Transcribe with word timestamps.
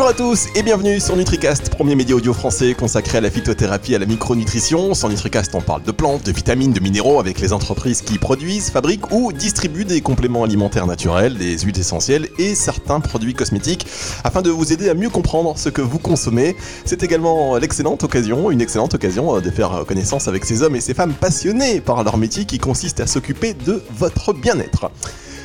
Bonjour 0.00 0.12
à 0.12 0.16
tous 0.16 0.46
et 0.54 0.62
bienvenue 0.62 0.98
sur 0.98 1.14
NutriCast, 1.14 1.68
premier 1.68 1.94
média 1.94 2.16
audio 2.16 2.32
français 2.32 2.72
consacré 2.72 3.18
à 3.18 3.20
la 3.20 3.30
phytothérapie 3.30 3.92
et 3.92 3.96
à 3.96 3.98
la 3.98 4.06
micronutrition. 4.06 4.94
Sur 4.94 5.10
NutriCast, 5.10 5.54
on 5.54 5.60
parle 5.60 5.82
de 5.82 5.92
plantes, 5.92 6.24
de 6.24 6.32
vitamines, 6.32 6.72
de 6.72 6.80
minéraux 6.80 7.20
avec 7.20 7.38
les 7.38 7.52
entreprises 7.52 8.00
qui 8.00 8.16
produisent, 8.16 8.70
fabriquent 8.70 9.12
ou 9.12 9.30
distribuent 9.30 9.84
des 9.84 10.00
compléments 10.00 10.42
alimentaires 10.42 10.86
naturels, 10.86 11.36
des 11.36 11.58
huiles 11.58 11.78
essentielles 11.78 12.28
et 12.38 12.54
certains 12.54 13.00
produits 13.00 13.34
cosmétiques 13.34 13.86
afin 14.24 14.40
de 14.40 14.48
vous 14.48 14.72
aider 14.72 14.88
à 14.88 14.94
mieux 14.94 15.10
comprendre 15.10 15.58
ce 15.58 15.68
que 15.68 15.82
vous 15.82 15.98
consommez. 15.98 16.56
C'est 16.86 17.02
également 17.02 17.58
l'excellente 17.58 18.02
occasion, 18.02 18.50
une 18.50 18.62
excellente 18.62 18.94
occasion 18.94 19.36
euh, 19.36 19.40
de 19.42 19.50
faire 19.50 19.84
connaissance 19.86 20.28
avec 20.28 20.46
ces 20.46 20.62
hommes 20.62 20.76
et 20.76 20.80
ces 20.80 20.94
femmes 20.94 21.12
passionnés 21.12 21.82
par 21.82 22.02
leur 22.04 22.16
métier 22.16 22.46
qui 22.46 22.56
consiste 22.56 23.00
à 23.00 23.06
s'occuper 23.06 23.52
de 23.52 23.82
votre 23.98 24.32
bien-être. 24.32 24.90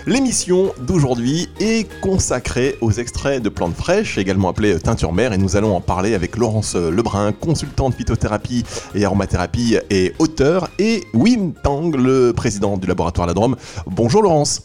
L'émission 0.08 0.72
d'aujourd'hui 0.80 1.50
est 1.60 1.90
consacrée 2.00 2.78
aux 2.82 2.92
extraits 2.92 3.42
de 3.42 3.50
plantes 3.50 3.74
fraîches, 3.74 4.20
également 4.20 4.50
appelées 4.50 4.80
teinture 4.80 5.12
mère, 5.12 5.34
et 5.34 5.38
nous 5.40 5.56
allons 5.56 5.76
en 5.76 5.82
parler 5.82 6.14
avec 6.14 6.38
Laurence 6.38 6.76
Lebrun, 6.76 7.32
consultante 7.32 7.96
phytothérapie 7.96 8.64
et 8.94 9.04
aromathérapie 9.04 9.78
et 9.90 10.14
auteur, 10.20 10.70
et 10.78 11.04
Wim 11.16 11.54
Tang, 11.54 11.96
le 11.96 12.34
président 12.34 12.78
du 12.78 12.86
laboratoire 12.86 13.26
La 13.26 13.34
Drôme. 13.34 13.56
Bonjour 13.88 14.22
Laurence. 14.22 14.62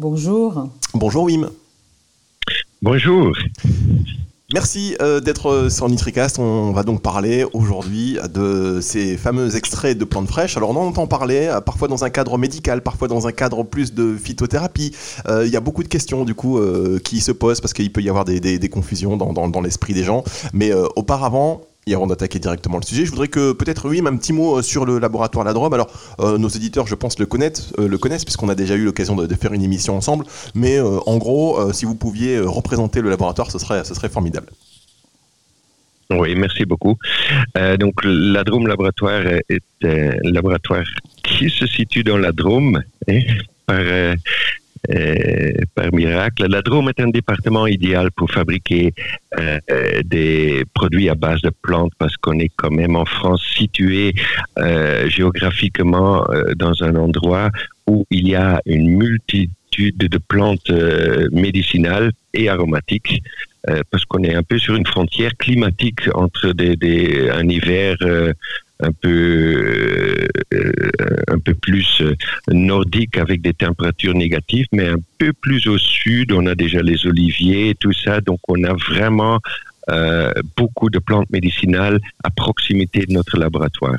Bonjour. 0.00 0.68
Bonjour 0.94 1.24
Wim. 1.24 1.48
Bonjour. 2.82 3.36
Merci 4.54 4.96
euh, 5.02 5.18
d'être 5.18 5.50
euh, 5.50 5.68
sur 5.70 5.88
Nitricast. 5.88 6.38
On 6.38 6.70
va 6.70 6.84
donc 6.84 7.02
parler 7.02 7.44
aujourd'hui 7.52 8.16
de 8.32 8.78
ces 8.80 9.16
fameux 9.16 9.56
extraits 9.56 9.98
de 9.98 10.04
plantes 10.04 10.28
fraîches. 10.28 10.56
Alors 10.56 10.70
on 10.70 10.76
en 10.76 10.86
entend 10.86 11.08
parler 11.08 11.48
euh, 11.48 11.60
parfois 11.60 11.88
dans 11.88 12.04
un 12.04 12.10
cadre 12.10 12.38
médical, 12.38 12.80
parfois 12.80 13.08
dans 13.08 13.26
un 13.26 13.32
cadre 13.32 13.64
plus 13.64 13.92
de 13.92 14.16
phytothérapie. 14.16 14.94
Il 15.28 15.48
y 15.48 15.56
a 15.56 15.60
beaucoup 15.60 15.82
de 15.82 15.88
questions 15.88 16.24
du 16.24 16.36
coup 16.36 16.60
qui 17.02 17.20
se 17.20 17.32
posent 17.32 17.60
parce 17.60 17.72
qu'il 17.72 17.92
peut 17.92 18.02
y 18.02 18.08
avoir 18.08 18.24
des, 18.24 18.68
confusions 18.68 19.16
dans, 19.16 19.48
dans 19.48 19.60
l'esprit 19.60 19.94
des 19.94 20.04
gens. 20.04 20.22
Mais 20.52 20.72
auparavant, 20.94 21.62
avant 21.94 22.08
d'attaquer 22.08 22.40
directement 22.40 22.78
le 22.78 22.84
sujet, 22.84 23.06
je 23.06 23.10
voudrais 23.10 23.28
que 23.28 23.52
peut-être 23.52 23.88
oui, 23.88 24.02
un 24.04 24.16
petit 24.16 24.32
mot 24.32 24.58
euh, 24.58 24.62
sur 24.62 24.84
le 24.84 24.98
laboratoire 24.98 25.44
La 25.44 25.52
Drôme. 25.52 25.72
Alors, 25.72 25.88
euh, 26.18 26.36
nos 26.36 26.48
éditeurs, 26.48 26.88
je 26.88 26.96
pense, 26.96 27.18
le 27.20 27.26
connaissent, 27.26 27.72
euh, 27.78 27.86
le 27.86 27.96
connaissent 27.96 28.24
puisqu'on 28.24 28.48
a 28.48 28.56
déjà 28.56 28.74
eu 28.74 28.84
l'occasion 28.84 29.14
de, 29.14 29.32
faire 29.36 29.52
une 29.52 29.62
émission 29.62 29.96
ensemble. 29.96 30.24
Mais 30.54 30.80
en 30.80 31.16
gros, 31.18 31.72
si 31.72 31.84
vous 31.84 31.94
pouviez 31.94 32.40
représenter 32.40 33.00
le 33.02 33.10
laboratoire, 33.10 33.50
ce 33.50 33.58
serait, 33.58 33.84
ce 33.84 33.94
serait 33.94 34.08
formidable. 34.08 34.48
Oui, 36.10 36.34
merci 36.34 36.64
beaucoup. 36.64 36.96
donc, 37.78 37.94
la 38.04 38.44
Drôme 38.44 38.66
Laboratoire 38.66 39.22
est 39.48 39.84
un 39.84 40.10
laboratoire 40.22 40.84
qui 41.22 41.50
se 41.50 41.66
situe 41.66 42.02
dans 42.02 42.16
la 42.16 42.32
Drôme, 42.32 42.82
hein, 43.08 43.20
par 43.66 43.84
par 45.74 45.92
miracle. 45.92 46.46
La 46.48 46.62
Drôme 46.62 46.88
est 46.88 47.00
un 47.00 47.08
département 47.08 47.66
idéal 47.66 48.10
pour 48.10 48.30
fabriquer 48.30 48.94
euh, 49.38 49.58
euh, 49.70 50.02
des 50.04 50.64
produits 50.74 51.08
à 51.08 51.14
base 51.14 51.40
de 51.42 51.50
plantes 51.50 51.92
parce 51.98 52.16
qu'on 52.16 52.38
est 52.38 52.52
quand 52.56 52.70
même 52.70 52.96
en 52.96 53.04
France 53.04 53.44
situé 53.56 54.14
géographiquement 55.08 56.24
dans 56.56 56.82
un 56.82 56.96
endroit 56.96 57.50
où 57.86 58.04
il 58.10 58.28
y 58.28 58.34
a 58.34 58.60
une 58.66 58.88
multitude 58.88 59.98
de 59.98 60.18
plantes 60.18 60.70
médicinales 61.32 62.12
et 62.34 62.48
aromatiques 62.48 63.22
parce 63.90 64.04
qu'on 64.04 64.22
est 64.22 64.34
un 64.34 64.42
peu 64.42 64.58
sur 64.58 64.76
une 64.76 64.86
frontière 64.86 65.36
climatique 65.36 66.08
entre 66.14 66.52
des, 66.52 67.30
un 67.30 67.48
hiver 67.48 67.96
un 68.80 68.92
peu 68.92 70.26
euh, 70.54 70.90
un 71.28 71.38
peu 71.38 71.54
plus 71.54 72.00
euh, 72.00 72.14
nordique 72.52 73.16
avec 73.18 73.40
des 73.40 73.54
températures 73.54 74.14
négatives, 74.14 74.66
mais 74.72 74.88
un 74.88 74.98
peu 75.18 75.32
plus 75.32 75.66
au 75.66 75.78
sud, 75.78 76.32
on 76.32 76.46
a 76.46 76.54
déjà 76.54 76.82
les 76.82 77.06
oliviers, 77.06 77.74
tout 77.78 77.92
ça, 77.92 78.20
donc 78.20 78.40
on 78.48 78.62
a 78.64 78.74
vraiment 78.74 79.40
euh, 79.90 80.32
beaucoup 80.56 80.90
de 80.90 80.98
plantes 80.98 81.30
médicinales 81.30 82.00
à 82.22 82.30
proximité 82.30 83.06
de 83.06 83.12
notre 83.12 83.38
laboratoire. 83.38 83.98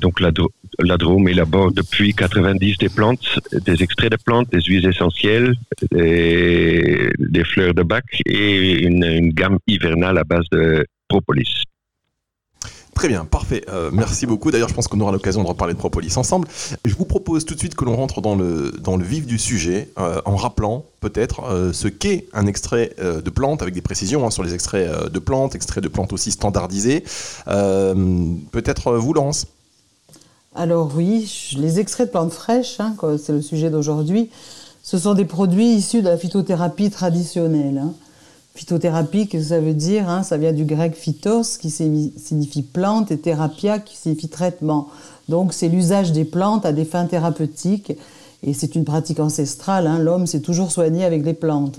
donc 0.00 0.20
la, 0.20 0.30
la 0.78 0.96
Drôme 0.96 1.28
élabore 1.28 1.72
depuis 1.72 2.14
90 2.14 2.78
des 2.78 2.88
plantes, 2.88 3.38
des 3.52 3.82
extraits 3.82 4.10
de 4.10 4.16
plantes, 4.16 4.50
des 4.50 4.62
huiles 4.62 4.86
essentielles, 4.86 5.54
des, 5.92 7.44
fleurs 7.44 7.74
de 7.74 7.82
bac 7.82 8.06
et 8.24 8.84
une 8.86 9.30
gamme 9.30 9.58
hivernale 9.66 10.16
à 10.18 10.24
base 10.24 10.48
de 10.50 10.86
propolis. 11.08 11.64
Très 12.98 13.06
bien, 13.06 13.24
parfait. 13.24 13.64
Euh, 13.68 13.90
merci 13.92 14.26
beaucoup. 14.26 14.50
D'ailleurs, 14.50 14.68
je 14.68 14.74
pense 14.74 14.88
qu'on 14.88 14.98
aura 14.98 15.12
l'occasion 15.12 15.44
de 15.44 15.46
reparler 15.46 15.72
de 15.72 15.78
propolis 15.78 16.16
ensemble. 16.16 16.48
Je 16.84 16.96
vous 16.96 17.04
propose 17.04 17.44
tout 17.44 17.54
de 17.54 17.58
suite 17.60 17.76
que 17.76 17.84
l'on 17.84 17.94
rentre 17.94 18.20
dans 18.20 18.34
le, 18.34 18.72
dans 18.72 18.96
le 18.96 19.04
vif 19.04 19.24
du 19.24 19.38
sujet 19.38 19.88
euh, 20.00 20.20
en 20.24 20.34
rappelant 20.34 20.84
peut-être 20.98 21.44
euh, 21.44 21.72
ce 21.72 21.86
qu'est 21.86 22.26
un 22.32 22.48
extrait 22.48 22.96
de 22.98 23.30
plante 23.30 23.62
avec 23.62 23.72
des 23.72 23.82
précisions 23.82 24.26
hein, 24.26 24.32
sur 24.32 24.42
les 24.42 24.52
extraits 24.52 25.12
de 25.12 25.18
plantes, 25.20 25.54
extraits 25.54 25.80
de 25.80 25.86
plantes 25.86 26.12
aussi 26.12 26.32
standardisés. 26.32 27.04
peut-être 27.46 28.92
vous, 28.94 29.12
Laurence? 29.12 29.46
Alors 30.56 30.90
oui, 30.96 31.54
les 31.56 31.78
extraits 31.78 32.08
de 32.08 32.10
plantes 32.10 32.32
fraîches, 32.32 32.80
hein, 32.80 32.96
c'est 33.22 33.32
le 33.32 33.42
sujet 33.42 33.70
d'aujourd'hui, 33.70 34.28
ce 34.82 34.98
sont 34.98 35.14
des 35.14 35.24
produits 35.24 35.68
issus 35.74 36.02
de 36.02 36.08
la 36.08 36.18
phytothérapie 36.18 36.90
traditionnelle. 36.90 37.78
Hein. 37.78 37.92
Phytothérapie, 38.58 39.28
que 39.28 39.40
ça 39.40 39.60
veut 39.60 39.72
dire 39.72 40.08
hein, 40.08 40.24
Ça 40.24 40.36
vient 40.36 40.52
du 40.52 40.64
grec 40.64 40.96
phytos, 40.96 41.58
qui 41.60 41.70
signifie 41.70 42.62
plante, 42.62 43.12
et 43.12 43.16
thérapia, 43.16 43.78
qui 43.78 43.96
signifie 43.96 44.28
traitement. 44.28 44.88
Donc 45.28 45.52
c'est 45.52 45.68
l'usage 45.68 46.10
des 46.10 46.24
plantes 46.24 46.66
à 46.66 46.72
des 46.72 46.84
fins 46.84 47.06
thérapeutiques, 47.06 47.92
et 48.42 48.54
c'est 48.54 48.74
une 48.74 48.84
pratique 48.84 49.20
ancestrale. 49.20 49.86
Hein. 49.86 50.00
L'homme 50.00 50.26
s'est 50.26 50.40
toujours 50.40 50.72
soigné 50.72 51.04
avec 51.04 51.24
les 51.24 51.34
plantes. 51.34 51.78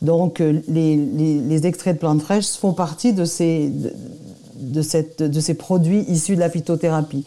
Donc 0.00 0.40
euh, 0.40 0.60
les, 0.68 1.66
extraits 1.66 1.96
de 1.96 1.98
plantes 1.98 2.22
fraîches 2.22 2.52
font 2.52 2.74
partie 2.74 3.12
de 3.12 3.24
ces, 3.24 3.72
de 4.60 5.40
ces 5.40 5.54
produits 5.54 6.04
issus 6.06 6.36
de 6.36 6.40
la 6.40 6.48
phytothérapie. 6.48 7.24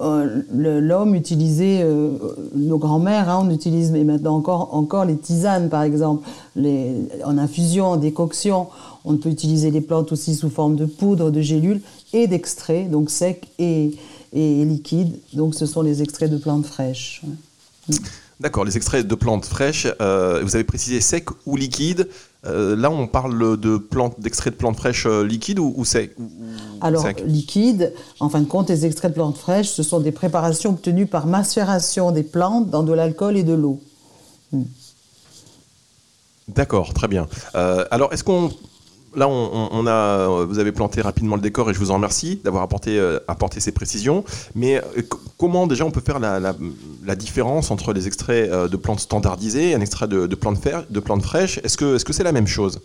Euh, 0.00 0.42
l'homme 0.52 1.14
utilisait, 1.14 1.82
euh, 1.82 2.10
nos 2.56 2.78
grands-mères, 2.78 3.28
hein, 3.28 3.46
on 3.46 3.50
utilise 3.50 3.92
mais 3.92 4.02
maintenant 4.02 4.36
encore, 4.36 4.74
encore 4.74 5.04
les 5.04 5.16
tisanes 5.16 5.68
par 5.68 5.82
exemple, 5.82 6.28
en 6.56 7.38
infusion, 7.38 7.86
en 7.86 7.96
décoction. 7.96 8.66
On 9.04 9.16
peut 9.16 9.28
utiliser 9.28 9.70
les 9.70 9.80
plantes 9.80 10.10
aussi 10.10 10.34
sous 10.34 10.50
forme 10.50 10.74
de 10.74 10.86
poudre, 10.86 11.30
de 11.30 11.40
gélules 11.40 11.80
et 12.12 12.26
d'extraits, 12.26 12.90
donc 12.90 13.08
secs 13.08 13.46
et, 13.58 13.96
et 14.32 14.64
liquides. 14.64 15.16
Donc 15.32 15.54
ce 15.54 15.64
sont 15.64 15.82
les 15.82 16.02
extraits 16.02 16.30
de 16.30 16.38
plantes 16.38 16.66
fraîches. 16.66 17.22
D'accord, 18.40 18.64
les 18.64 18.76
extraits 18.76 19.06
de 19.06 19.14
plantes 19.14 19.44
fraîches, 19.44 19.86
euh, 20.00 20.40
vous 20.42 20.56
avez 20.56 20.64
précisé 20.64 21.00
secs 21.00 21.28
ou 21.46 21.56
liquides. 21.56 22.08
Euh, 22.46 22.74
là, 22.74 22.90
on 22.90 23.06
parle 23.06 23.58
de 23.60 23.80
d'extraits 24.18 24.54
de 24.54 24.58
plantes 24.58 24.76
fraîches 24.76 25.06
liquides 25.06 25.60
ou, 25.60 25.72
ou 25.76 25.84
secs 25.84 26.16
Alors, 26.84 27.06
liquides, 27.26 27.92
en 28.20 28.28
fin 28.28 28.40
de 28.40 28.46
compte, 28.46 28.68
les 28.68 28.86
extraits 28.86 29.10
de 29.10 29.14
plantes 29.14 29.38
fraîches, 29.38 29.70
ce 29.70 29.82
sont 29.82 30.00
des 30.00 30.12
préparations 30.12 30.70
obtenues 30.70 31.06
par 31.06 31.26
macération 31.26 32.10
des 32.12 32.22
plantes 32.22 32.70
dans 32.70 32.82
de 32.82 32.92
l'alcool 32.92 33.36
et 33.36 33.42
de 33.42 33.54
l'eau. 33.54 33.80
Hmm. 34.52 34.64
D'accord, 36.48 36.92
très 36.92 37.08
bien. 37.08 37.26
alors, 37.90 38.12
est-ce 38.12 38.22
qu'on 38.22 38.50
là, 39.16 39.28
on, 39.28 39.86
a, 39.86 40.44
vous 40.44 40.58
avez 40.58 40.72
planté 40.72 41.00
rapidement 41.00 41.36
le 41.36 41.42
décor 41.42 41.70
et 41.70 41.74
je 41.74 41.78
vous 41.78 41.90
en 41.90 41.94
remercie 41.94 42.40
d'avoir 42.44 42.62
apporté, 42.62 42.98
euh, 42.98 43.18
apporté 43.28 43.60
ces 43.60 43.72
précisions. 43.72 44.24
Mais 44.54 44.76
euh, 44.76 45.02
comment 45.38 45.66
déjà 45.66 45.84
on 45.84 45.90
peut 45.90 46.00
faire 46.00 46.18
la, 46.18 47.16
différence 47.16 47.70
entre 47.70 47.92
les 47.92 48.06
extraits 48.06 48.50
euh, 48.50 48.68
de 48.68 48.76
plantes 48.76 49.00
standardisées 49.00 49.70
et 49.70 49.74
un 49.74 49.80
extrait 49.80 50.08
de, 50.08 50.26
plantes, 50.34 50.60
de 50.90 51.00
plantes 51.00 51.22
fraîches? 51.22 51.58
Est-ce 51.64 51.76
que 51.76 51.98
c'est 51.98 52.08
-ce 52.08 52.12
c'est 52.12 52.24
la 52.24 52.32
même 52.32 52.46
chose? 52.46 52.80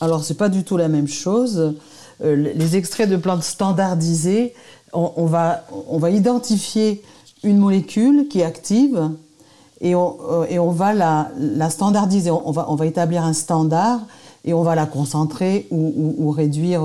Alors, 0.00 0.24
c'est 0.24 0.36
pas 0.36 0.48
du 0.48 0.64
tout 0.64 0.76
la 0.76 0.88
même 0.88 1.08
chose. 1.08 1.74
Les 2.22 2.76
extraits 2.76 3.08
de 3.08 3.16
plantes 3.16 3.42
standardisées, 3.42 4.54
on, 4.92 5.26
va, 5.26 5.62
identifier 6.10 7.02
une 7.42 7.58
molécule 7.58 8.28
qui 8.28 8.40
est 8.40 8.44
active 8.44 9.10
et 9.80 9.94
on, 9.94 10.18
on 10.20 10.70
va 10.70 10.92
la, 10.92 11.70
standardiser. 11.70 12.30
On 12.30 12.50
va, 12.50 12.66
on 12.68 12.74
va 12.74 12.86
établir 12.86 13.24
un 13.24 13.32
standard 13.32 14.00
et 14.44 14.54
on 14.54 14.62
va 14.62 14.74
la 14.74 14.86
concentrer 14.86 15.66
ou, 15.70 16.30
réduire 16.30 16.82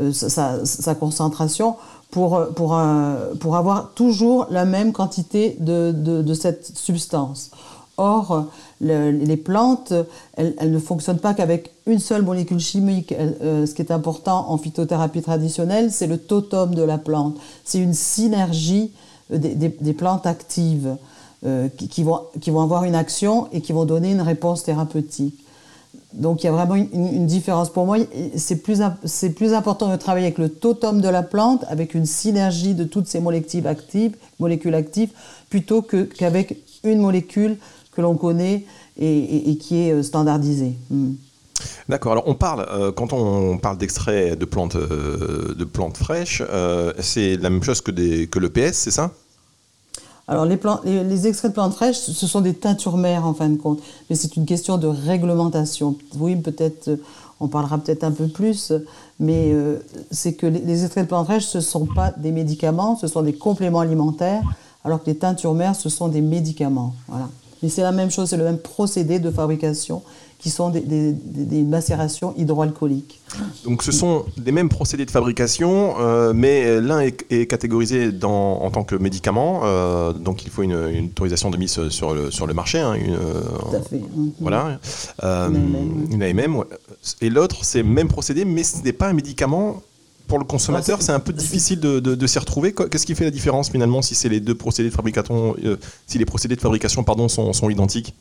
euh, 0.00 0.12
sa, 0.12 0.94
concentration 0.94 1.76
pour, 2.10 2.38
avoir 2.76 3.90
toujours 3.94 4.46
la 4.50 4.64
même 4.64 4.92
quantité 4.92 5.56
de, 5.60 5.92
de, 5.92 6.34
cette 6.34 6.76
substance. 6.76 7.50
Or, 7.96 8.46
les 8.84 9.36
plantes, 9.36 9.92
elles, 10.36 10.70
ne 10.70 10.78
fonctionnent 10.78 11.18
pas 11.18 11.34
qu'avec 11.34 11.72
une 11.86 11.98
seule 11.98 12.22
molécule 12.22 12.60
chimique. 12.60 13.12
Euh, 13.12 13.66
ce 13.66 13.74
qui 13.74 13.82
est 13.82 13.90
important 13.90 14.50
en 14.50 14.58
phytothérapie 14.58 15.22
traditionnelle, 15.22 15.90
c'est 15.90 16.06
le 16.06 16.18
totem 16.18 16.74
de 16.74 16.82
la 16.82 16.98
plante. 16.98 17.36
C'est 17.64 17.78
une 17.78 17.94
synergie 17.94 18.92
des, 19.30 19.54
des, 19.54 19.92
plantes 19.92 20.26
actives 20.26 20.96
euh, 21.46 21.68
qui, 21.68 22.02
vont, 22.02 22.62
avoir 22.62 22.84
une 22.84 22.94
action 22.94 23.48
et 23.52 23.60
qui 23.60 23.72
vont 23.72 23.84
donner 23.84 24.12
une 24.12 24.20
réponse 24.20 24.64
thérapeutique. 24.64 25.40
Donc 26.12 26.42
il 26.42 26.46
y 26.46 26.48
a 26.48 26.52
vraiment 26.52 26.74
une, 26.74 27.26
différence. 27.26 27.70
Pour 27.70 27.86
moi, 27.86 27.98
c'est 28.36 28.62
plus, 28.62 28.80
plus 29.34 29.52
important 29.52 29.90
de 29.90 29.96
travailler 29.96 30.26
avec 30.26 30.38
le 30.38 30.48
totem 30.48 31.00
de 31.00 31.08
la 31.08 31.22
plante, 31.22 31.64
avec 31.68 31.94
une 31.94 32.06
synergie 32.06 32.74
de 32.74 32.84
toutes 32.84 33.08
ces 33.08 33.20
molécules 33.20 33.66
actives, 33.66 34.16
molécules 34.38 34.74
actives 34.74 35.10
plutôt 35.50 35.82
qu'avec 35.82 36.64
une 36.84 37.00
molécule 37.00 37.56
que 37.94 38.00
l'on 38.00 38.16
connaît 38.16 38.64
et, 38.98 39.56
qui 39.60 39.78
est 39.78 40.02
standardisé. 40.02 40.74
Hmm. 40.90 41.12
D'accord. 41.88 42.12
Alors 42.12 42.24
on 42.26 42.34
parle 42.34 42.92
quand 42.96 43.12
on 43.12 43.58
parle 43.58 43.78
d'extrait 43.78 44.36
de 44.36 44.44
plantes 44.44 44.76
de 44.76 45.64
plantes 45.64 45.96
fraîches, 45.96 46.42
c'est 46.98 47.36
la 47.36 47.50
même 47.50 47.62
chose 47.62 47.80
que 47.80 47.90
des 47.90 48.26
que 48.26 48.38
le 48.38 48.50
PS, 48.50 48.72
c'est 48.72 48.90
ça? 48.90 49.12
Alors 50.26 50.46
les, 50.46 50.58
les, 50.84 51.26
extraits 51.26 51.50
de 51.50 51.54
plantes 51.54 51.74
fraîches, 51.74 51.98
ce 51.98 52.26
sont 52.26 52.40
des 52.40 52.54
teintures 52.54 52.96
mères 52.96 53.26
en 53.26 53.34
fin 53.34 53.48
de 53.50 53.58
compte, 53.58 53.80
mais 54.08 54.16
c'est 54.16 54.36
une 54.36 54.46
question 54.46 54.78
de 54.78 54.86
réglementation. 54.86 55.96
Oui, 56.18 56.36
peut-être, 56.36 56.88
euh, 56.88 56.96
on 57.40 57.48
parlera 57.48 57.76
peut-être 57.76 58.04
un 58.04 58.10
peu 58.10 58.28
plus, 58.28 58.72
mais 59.20 59.50
euh, 59.52 59.80
c'est 60.10 60.32
que 60.32 60.46
les, 60.46 60.84
extraits 60.84 61.04
de 61.04 61.08
plantes 61.08 61.26
fraîches, 61.26 61.44
ce 61.44 61.58
ne 61.58 61.62
sont 61.62 61.84
pas 61.84 62.10
des 62.16 62.32
médicaments, 62.32 62.96
ce 62.96 63.06
sont 63.06 63.20
des 63.20 63.34
compléments 63.34 63.80
alimentaires, 63.80 64.42
alors 64.82 65.02
que 65.02 65.10
les 65.10 65.16
teintures 65.16 65.52
mères, 65.52 65.76
ce 65.76 65.90
sont 65.90 66.08
des 66.08 66.22
médicaments. 66.22 66.94
Voilà. 67.06 67.28
Mais 67.64 67.70
c'est 67.70 67.80
la 67.80 67.92
même 67.92 68.10
chose, 68.10 68.28
c'est 68.28 68.36
le 68.36 68.44
même 68.44 68.58
procédé 68.58 69.18
de 69.18 69.30
fabrication 69.30 70.02
qui 70.38 70.50
sont 70.50 70.68
des, 70.68 71.62
macérations 71.62 72.34
hydroalcooliques. 72.36 73.22
Donc 73.64 73.82
ce 73.82 73.90
sont 73.90 74.26
des 74.36 74.52
mêmes 74.52 74.68
procédés 74.68 75.06
de 75.06 75.10
fabrication, 75.10 75.94
euh, 75.98 76.34
mais 76.34 76.78
l'un 76.82 77.00
est, 77.00 77.46
catégorisé 77.48 78.12
dans, 78.12 78.60
en 78.60 78.70
tant 78.70 78.84
que 78.84 78.96
médicament, 78.96 79.62
euh, 79.64 80.12
donc 80.12 80.44
il 80.44 80.50
faut 80.50 80.62
une, 80.62 81.06
autorisation 81.06 81.50
de 81.50 81.56
mise 81.56 81.88
sur 81.88 82.12
le, 82.12 82.30
sur 82.30 82.46
le 82.46 82.52
marché. 82.52 82.80
Hein, 82.80 82.96
une, 82.96 83.16
Tout 83.16 83.76
à 83.76 83.80
fait. 83.80 83.96
Mhm. 83.96 84.32
Voilà. 84.40 84.78
une 85.22 86.22
AMM. 86.22 86.64
Et 87.22 87.30
l'autre, 87.30 87.64
c'est 87.64 87.82
le 87.82 87.88
même 87.88 88.08
procédé, 88.08 88.44
mais 88.44 88.62
ce 88.62 88.82
n'est 88.82 88.92
pas 88.92 89.08
un 89.08 89.14
médicament 89.14 89.82
pour 90.26 90.38
le 90.38 90.44
consommateur, 90.44 91.02
c'est 91.02 91.12
un 91.12 91.20
peu 91.20 91.32
difficile 91.32 91.80
de, 91.80 92.00
de, 92.00 92.26
s'y 92.26 92.38
retrouver. 92.38 92.72
Qu'est-ce 92.72 93.06
qui 93.06 93.14
fait 93.14 93.24
la 93.24 93.30
différence 93.30 93.70
finalement 93.70 94.02
si 94.02 94.14
c'est 94.14 94.28
les 94.28 94.40
deux 94.40 94.54
procédés 94.54 94.88
de 94.88 94.94
fabrication, 94.94 95.54
euh, 95.64 95.76
si 96.06 96.18
les 96.18 96.24
procédés 96.24 96.56
de 96.56 96.60
fabrication 96.60 97.04
pardon, 97.04 97.28
sont, 97.28 97.52
sont 97.52 97.68
identiques? 97.68 98.14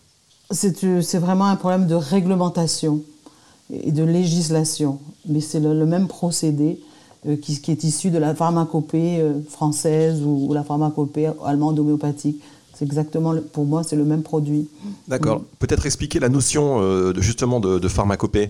Euh, 0.51 1.01
c'est 1.01 1.17
vraiment 1.17 1.45
un 1.45 1.55
problème 1.55 1.87
de 1.87 1.95
réglementation 1.95 3.01
et 3.71 3.91
de 3.91 4.03
législation. 4.03 4.99
Mais 5.27 5.41
c'est 5.41 5.59
le, 5.59 5.85
même 5.85 6.07
procédé 6.07 6.79
euh, 7.27 7.37
qui, 7.37 7.59
est 7.71 7.83
issu 7.83 8.11
de 8.11 8.17
la 8.17 8.35
pharmacopée 8.35 9.19
euh, 9.19 9.33
française 9.49 10.21
ou, 10.23 10.53
la 10.53 10.63
pharmacopée 10.63 11.31
allemande 11.45 11.79
homéopathique. 11.79 12.41
C'est 12.73 12.85
exactement, 12.85 13.35
pour 13.51 13.65
moi, 13.65 13.83
c'est 13.83 13.95
le 13.95 14.03
même 14.03 14.23
produit. 14.23 14.67
D'accord. 15.07 15.43
Peut-être 15.59 15.85
expliquer 15.85 16.19
la 16.19 16.29
notion 16.29 16.81
de, 16.81 17.21
justement 17.21 17.59
de, 17.59 17.87
pharmacopée? 17.87 18.49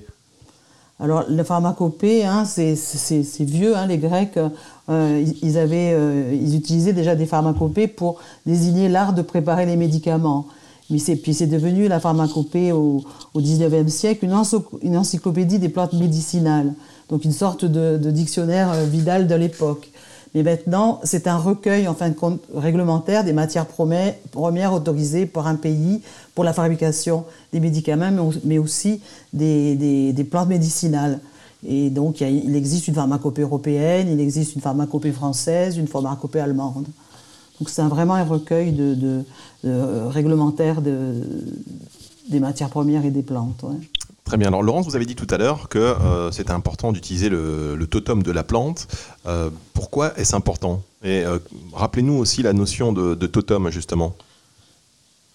Alors, 1.03 1.25
la 1.27 1.43
pharmacopée, 1.43 2.23
hein, 2.23 2.45
c'est 2.45 2.75
vieux. 3.41 3.75
Hein, 3.75 3.87
les 3.87 3.97
Grecs, 3.97 4.39
ils, 4.89 5.57
avaient, 5.57 5.97
ils 6.33 6.55
utilisaient 6.55 6.93
déjà 6.93 7.13
des 7.15 7.25
pharmacopées 7.25 7.87
pour 7.87 8.19
désigner 8.45 8.87
l'art 8.87 9.13
de 9.13 9.21
préparer 9.21 9.65
les 9.65 9.75
médicaments. 9.75 10.47
Mais 10.89 10.99
puis 11.15 11.33
c'est 11.33 11.47
devenu 11.47 11.87
la 11.87 11.99
pharmacopée 11.99 12.71
au, 12.71 13.03
19e 13.35 13.87
siècle, 13.87 14.25
une, 14.81 14.97
encyclopédie 14.97 15.59
des 15.59 15.69
plantes 15.69 15.93
médicinales, 15.93 16.73
donc 17.09 17.25
une 17.25 17.31
sorte 17.31 17.65
de, 17.65 17.97
dictionnaire 18.11 18.71
euh, 18.71 18.85
Vidal 18.85 19.27
de 19.27 19.35
l'époque. 19.35 19.91
Mais 20.35 20.41
maintenant, 20.41 20.99
c'est 21.03 21.27
un 21.27 21.37
recueil, 21.37 21.87
en 21.87 21.93
fin 21.93 22.09
de 22.09 22.15
compte, 22.15 22.41
réglementaire 22.55 23.23
des 23.23 23.33
matières 23.33 23.67
premières 23.67 24.73
autorisées 24.73 25.27
par 25.27 25.45
un 25.47 25.55
pays 25.55 26.01
pour 26.33 26.43
la 26.43 26.53
fabrication 26.53 27.25
des 27.51 27.59
médicaments, 27.59 28.31
mais 28.43 28.57
aussi 28.57 29.01
des, 29.31 30.27
plantes 30.29 30.49
médicinales. 30.49 31.19
Et 31.65 31.91
donc, 31.91 32.21
il, 32.21 32.55
existe 32.55 32.87
une 32.87 32.95
pharmacopée 32.95 33.43
européenne, 33.43 34.07
il 34.11 34.19
existe 34.19 34.55
une 34.55 34.61
pharmacopée 34.61 35.11
française, 35.11 35.77
une 35.77 35.87
pharmacopée 35.87 36.39
allemande. 36.39 36.87
Donc 37.59 37.69
c'est 37.69 37.83
vraiment 37.83 38.15
un 38.15 38.23
recueil 38.23 38.71
de, 38.71 39.23
réglementaire 39.63 40.81
des 40.81 42.39
matières 42.39 42.69
premières 42.69 43.05
et 43.05 43.11
des 43.11 43.21
plantes. 43.21 43.63
Très 44.25 44.37
bien. 44.37 44.47
Alors 44.47 44.63
Laurence, 44.63 44.85
vous 44.85 44.95
avez 44.95 45.05
dit 45.05 45.15
tout 45.15 45.27
à 45.29 45.37
l'heure 45.37 45.67
que 45.69 45.79
euh, 45.79 46.31
c'était 46.31 46.51
important 46.51 46.91
d'utiliser 46.91 47.29
le, 47.29 47.85
totem 47.89 48.23
de 48.23 48.31
la 48.31 48.43
plante. 48.43 48.87
Euh, 49.27 49.49
pourquoi 49.73 50.17
est-ce 50.17 50.35
important? 50.35 50.81
Et 51.03 51.23
euh, 51.23 51.39
rappelez-nous 51.73 52.13
aussi 52.13 52.41
la 52.41 52.53
notion 52.53 52.93
de, 52.93 53.27
totem 53.27 53.69
justement. 53.69 54.15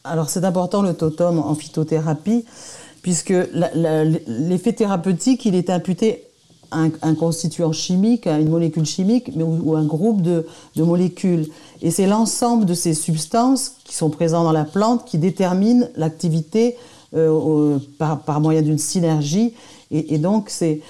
Alors 0.04 0.30
c'est 0.30 0.44
important 0.44 0.82
le 0.82 0.94
totem 0.94 1.38
en 1.38 1.54
phytothérapie 1.54 2.44
puisque 3.02 3.34
l'effet 4.26 4.72
thérapeutique 4.72 5.44
il 5.44 5.54
est 5.54 5.70
imputé 5.70 6.24
un, 6.70 7.14
constituant 7.14 7.72
chimique, 7.72 8.26
une 8.26 8.48
molécule 8.48 8.84
chimique, 8.84 9.30
mais, 9.34 9.42
ou, 9.42 9.74
un 9.76 9.84
groupe 9.84 10.22
de, 10.22 10.46
molécules. 10.76 11.48
Et 11.82 11.90
c'est 11.90 12.06
l'ensemble 12.06 12.66
de 12.66 12.74
ces 12.74 12.94
substances 12.94 13.72
qui 13.84 13.94
sont 13.94 14.10
présentes 14.10 14.44
dans 14.44 14.52
la 14.52 14.64
plante 14.64 15.04
qui 15.04 15.18
déterminent 15.18 15.86
l'activité 15.96 16.76
euh, 17.14 17.78
par, 17.98 18.40
moyen 18.40 18.62
d'une 18.62 18.78
synergie. 18.78 19.54
Et, 19.90 20.18
donc, 20.18 20.50
c'est, 20.50 20.80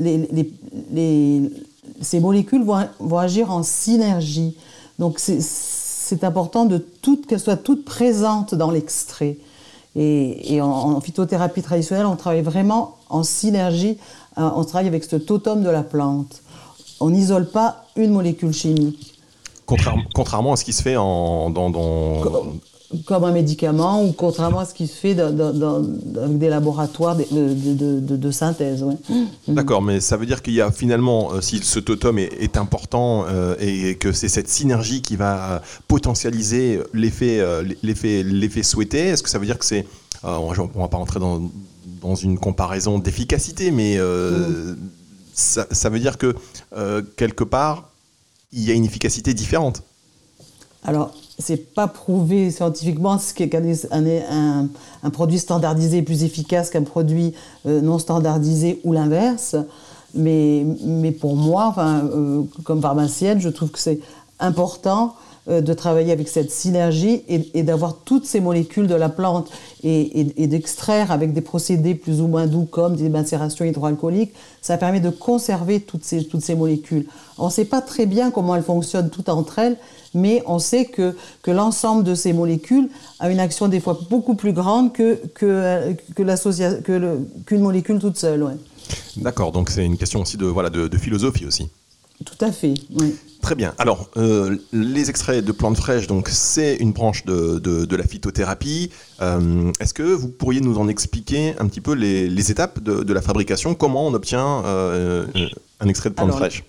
les, 0.00 1.50
ces 2.02 2.20
molécules 2.20 2.62
vont, 2.62 2.86
vont, 2.98 3.18
agir 3.18 3.50
en 3.50 3.62
synergie. 3.62 4.56
Donc, 4.98 5.18
c'est 5.18 6.24
important 6.24 6.66
de 6.66 6.84
qu'elles 7.26 7.40
soient 7.40 7.56
toutes 7.56 7.84
présentes 7.84 8.54
dans 8.54 8.70
l'extrait. 8.70 9.38
Et, 9.96 10.60
en, 10.60 11.00
phytothérapie 11.00 11.62
traditionnelle, 11.62 12.06
on 12.06 12.16
travaille 12.16 12.42
vraiment 12.42 12.96
en 13.08 13.22
synergie 13.22 13.96
Hein, 14.38 14.52
on 14.54 14.64
travaille 14.64 14.86
avec 14.86 15.02
ce 15.04 15.16
totem 15.16 15.64
de 15.64 15.68
la 15.68 15.82
plante. 15.82 16.42
On 17.00 17.10
n'isole 17.10 17.50
pas 17.50 17.84
une 17.96 18.12
molécule 18.12 18.52
chimique. 18.52 19.14
Contrairement, 19.66 20.52
à 20.52 20.56
ce 20.56 20.64
qui 20.64 20.72
se 20.72 20.80
fait 20.80 20.96
en, 20.96 21.50
dans, 21.50 21.70
Comme, 23.04 23.24
un 23.24 23.32
médicament 23.32 24.02
ou 24.02 24.12
contrairement 24.12 24.60
à 24.60 24.64
ce 24.64 24.72
qui 24.72 24.86
se 24.86 24.96
fait 24.96 25.14
dans, 25.14 25.84
avec 26.16 26.38
des 26.38 26.48
laboratoires 26.48 27.16
de, 27.16 28.30
synthèse. 28.30 28.82
Mmh. 28.82 29.24
D'accord, 29.48 29.82
mais 29.82 30.00
ça 30.00 30.16
veut 30.16 30.24
dire 30.24 30.40
qu'il 30.40 30.54
y 30.54 30.62
a 30.62 30.70
finalement, 30.70 31.32
euh, 31.32 31.40
si 31.42 31.58
ce 31.58 31.80
totem 31.80 32.18
est, 32.18 32.56
important 32.56 33.26
euh, 33.28 33.54
et 33.60 33.96
que 33.96 34.12
c'est 34.12 34.28
cette 34.28 34.48
synergie 34.48 35.02
qui 35.02 35.16
va 35.16 35.60
potentialiser 35.86 36.80
l'effet 36.94 37.40
euh, 37.40 37.62
l'effet 37.82 38.62
souhaité, 38.62 39.08
est-ce 39.08 39.22
que 39.22 39.30
ça 39.30 39.38
veut 39.38 39.46
dire 39.46 39.58
que 39.58 39.66
c'est... 39.66 39.86
on 40.22 40.50
ne 40.50 40.80
va 40.80 40.88
pas 40.88 40.96
rentrer 40.96 41.20
dans, 41.20 41.42
dans 42.00 42.14
une 42.14 42.38
comparaison 42.38 42.98
d'efficacité, 42.98 43.70
mais 43.70 43.96
euh, 43.98 44.74
ça, 45.34 45.88
veut 45.88 46.00
dire 46.00 46.18
que 46.18 46.34
euh, 46.76 47.02
quelque 47.16 47.44
part, 47.44 47.90
il 48.52 48.62
y 48.62 48.70
a 48.70 48.74
une 48.74 48.84
efficacité 48.84 49.34
différente? 49.34 49.82
Alors, 50.84 51.14
c'est 51.38 51.74
pas 51.74 51.86
prouvé 51.86 52.50
scientifiquement 52.50 53.18
ce 53.18 53.32
qu'un 53.32 53.62
un, 53.92 54.68
un, 55.02 55.10
produit 55.10 55.38
standardisé 55.38 55.98
est 55.98 56.02
plus 56.02 56.24
efficace 56.24 56.70
qu'un 56.70 56.82
produit 56.82 57.34
euh, 57.66 57.80
non 57.80 57.98
standardisé 57.98 58.80
ou 58.84 58.92
l'inverse. 58.92 59.56
Mais, 60.14 60.64
mais 60.84 61.12
pour 61.12 61.36
moi, 61.36 61.66
enfin, 61.66 62.08
comme 62.64 62.80
pharmacienne, 62.80 63.40
je 63.40 63.50
trouve 63.50 63.70
que 63.70 63.78
c'est 63.78 64.00
important 64.40 65.14
euh, 65.14 65.27
de 65.48 65.72
travailler 65.72 66.12
avec 66.12 66.28
cette 66.28 66.50
synergie 66.50 67.22
et, 67.28 67.62
d'avoir 67.62 67.96
toutes 68.04 68.26
ces 68.26 68.40
molécules 68.40 68.86
de 68.86 68.94
la 68.94 69.08
plante 69.08 69.50
et, 69.82 70.46
d'extraire 70.46 71.10
avec 71.10 71.32
des 71.32 71.40
procédés 71.40 71.94
plus 71.94 72.20
ou 72.20 72.26
moins 72.26 72.46
doux 72.46 72.64
comme 72.64 72.96
des 72.96 73.08
macérations 73.08 73.64
hydroalcooliques, 73.64 74.32
ça 74.60 74.76
permet 74.76 75.00
de 75.00 75.10
conserver 75.10 75.80
toutes 75.80 76.04
ces, 76.04 76.24
toutes 76.24 76.42
ces 76.42 76.54
molécules. 76.54 77.06
On 77.38 77.46
ne 77.46 77.50
sait 77.50 77.64
pas 77.64 77.80
très 77.80 78.06
bien 78.06 78.30
comment 78.30 78.54
elles 78.56 78.62
fonctionnent 78.62 79.10
toutes 79.10 79.28
entre 79.28 79.58
elles, 79.58 79.76
mais 80.14 80.42
on 80.46 80.58
sait 80.58 80.84
que, 80.84 81.16
que 81.42 81.50
l'ensemble 81.50 82.04
de 82.04 82.14
ces 82.14 82.32
molécules 82.32 82.88
a 83.18 83.30
une 83.30 83.40
action 83.40 83.68
des 83.68 83.80
fois 83.80 83.98
beaucoup 84.10 84.34
plus 84.34 84.52
grande 84.52 84.92
que, 84.92 85.20
que, 85.34 85.94
que 86.14 87.18
qu'une 87.46 87.62
molécule 87.62 87.98
toute 87.98 88.16
seule. 88.16 88.58
D'accord, 89.16 89.52
donc 89.52 89.70
c'est 89.70 89.84
une 89.84 89.96
question 89.96 90.20
aussi 90.20 90.36
de, 90.36 90.46
voilà, 90.46 90.70
de 90.70 90.98
philosophie 90.98 91.46
aussi. 91.46 91.68
Tout 92.24 92.44
à 92.44 92.50
fait, 92.50 92.74
oui. 92.98 93.14
Très 93.40 93.54
bien. 93.54 93.72
Alors, 93.78 94.10
euh, 94.16 94.56
les 94.72 95.08
extraits 95.08 95.44
de 95.44 95.52
plantes 95.52 95.76
fraîches, 95.76 96.08
donc 96.08 96.28
c'est 96.28 96.76
une 96.76 96.92
branche 96.92 97.24
de, 97.24 97.58
de, 97.58 97.96
la 97.96 98.02
phytothérapie. 98.02 98.90
Euh, 99.22 99.72
est-ce 99.78 99.94
que 99.94 100.02
vous 100.02 100.28
pourriez 100.28 100.60
nous 100.60 100.78
en 100.78 100.88
expliquer 100.88 101.54
un 101.58 101.66
petit 101.68 101.80
peu 101.80 101.92
les, 101.92 102.28
les 102.28 102.50
étapes 102.50 102.82
de, 102.82 103.04
de, 103.04 103.12
la 103.12 103.22
fabrication? 103.22 103.74
Comment 103.74 104.06
on 104.06 104.14
obtient 104.14 104.64
euh, 104.64 105.26
un 105.80 105.88
extrait 105.88 106.10
de 106.10 106.14
plante 106.14 106.32
fraîche 106.32 106.64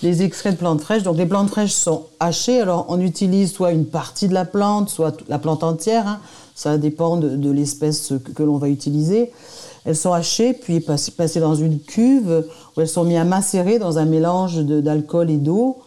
les 0.00 0.22
extraits 0.22 0.54
de 0.54 0.58
plantes 0.58 0.80
fraîches. 0.80 1.02
Donc 1.02 1.16
les 1.16 1.26
plantes 1.26 1.48
fraîches 1.48 1.72
sont 1.72 2.06
hachées. 2.20 2.60
Alors 2.60 2.86
on 2.88 3.00
utilise 3.00 3.52
soit 3.52 3.72
une 3.72 3.86
partie 3.86 4.28
de 4.28 4.34
la 4.34 4.44
plante, 4.44 4.90
soit 4.90 5.16
la 5.28 5.40
plante 5.40 5.64
entière. 5.64 6.06
Hein. 6.06 6.20
Ça 6.54 6.78
dépend 6.78 7.16
de, 7.16 7.30
de 7.30 7.50
l'espèce 7.50 8.12
que, 8.24 8.30
que 8.30 8.42
l'on 8.44 8.58
va 8.58 8.68
utiliser. 8.68 9.32
Elles 9.88 9.96
sont 9.96 10.12
hachées, 10.12 10.52
puis 10.52 10.80
passées 10.80 11.40
dans 11.40 11.54
une 11.54 11.80
cuve 11.80 12.44
où 12.76 12.80
elles 12.82 12.90
sont 12.90 13.04
mises 13.04 13.16
à 13.16 13.24
macérer 13.24 13.78
dans 13.78 13.96
un 13.98 14.04
mélange 14.04 14.58
d'alcool 14.58 15.30
et 15.30 15.38
d'eau. 15.38 15.78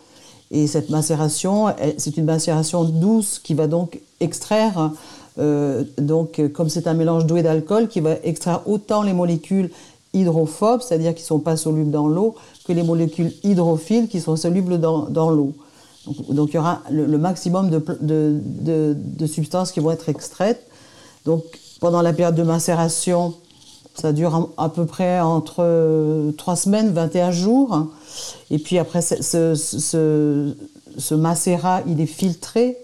Et 0.49 0.65
cette 0.65 0.89
macération, 0.89 1.67
c'est 1.99 2.17
une 2.17 2.25
macération 2.25 2.83
douce 2.83 3.37
qui 3.37 3.53
va 3.53 3.67
donc 3.67 3.99
extraire, 4.19 4.89
euh, 5.37 5.83
donc 5.99 6.41
comme 6.51 6.67
c'est 6.67 6.87
un 6.87 6.95
mélange 6.95 7.27
d'eau 7.27 7.37
et 7.37 7.43
d'alcool, 7.43 7.89
qui 7.89 7.99
va 7.99 8.15
extraire 8.23 8.61
autant 8.65 9.03
les 9.03 9.13
molécules 9.13 9.69
hydrophobes, 10.15 10.81
c'est-à-dire 10.81 11.13
qui 11.13 11.21
ne 11.21 11.27
sont 11.27 11.39
pas 11.39 11.55
solubles 11.55 11.91
dans 11.91 12.07
l'eau, 12.07 12.33
que 12.65 12.73
les 12.73 12.81
molécules 12.81 13.31
hydrophiles 13.43 14.07
qui 14.07 14.19
sont 14.19 14.35
solubles 14.35 14.79
dans, 14.79 15.29
l'eau. 15.29 15.53
Donc, 16.27 16.49
il 16.49 16.55
y 16.55 16.57
aura 16.57 16.81
le, 16.89 17.19
maximum 17.19 17.69
de, 17.69 19.27
substances 19.27 19.71
qui 19.71 19.79
vont 19.79 19.91
être 19.91 20.09
extraites 20.09 20.65
Donc 21.23 21.43
pendant 21.79 22.01
la 22.01 22.13
période 22.13 22.33
de 22.33 22.41
macération, 22.41 23.35
ça 23.95 24.13
dure 24.13 24.49
à 24.57 24.69
peu 24.69 24.85
près 24.85 25.19
entre 25.19 26.31
3 26.37 26.55
semaines, 26.55 26.91
21 26.91 27.31
jours. 27.31 27.87
Et 28.49 28.57
puis 28.57 28.77
après, 28.77 29.01
ce, 29.01 29.55
ce, 29.55 31.13
macérat, 31.13 31.81
il 31.87 31.99
est 32.01 32.05
filtré. 32.05 32.77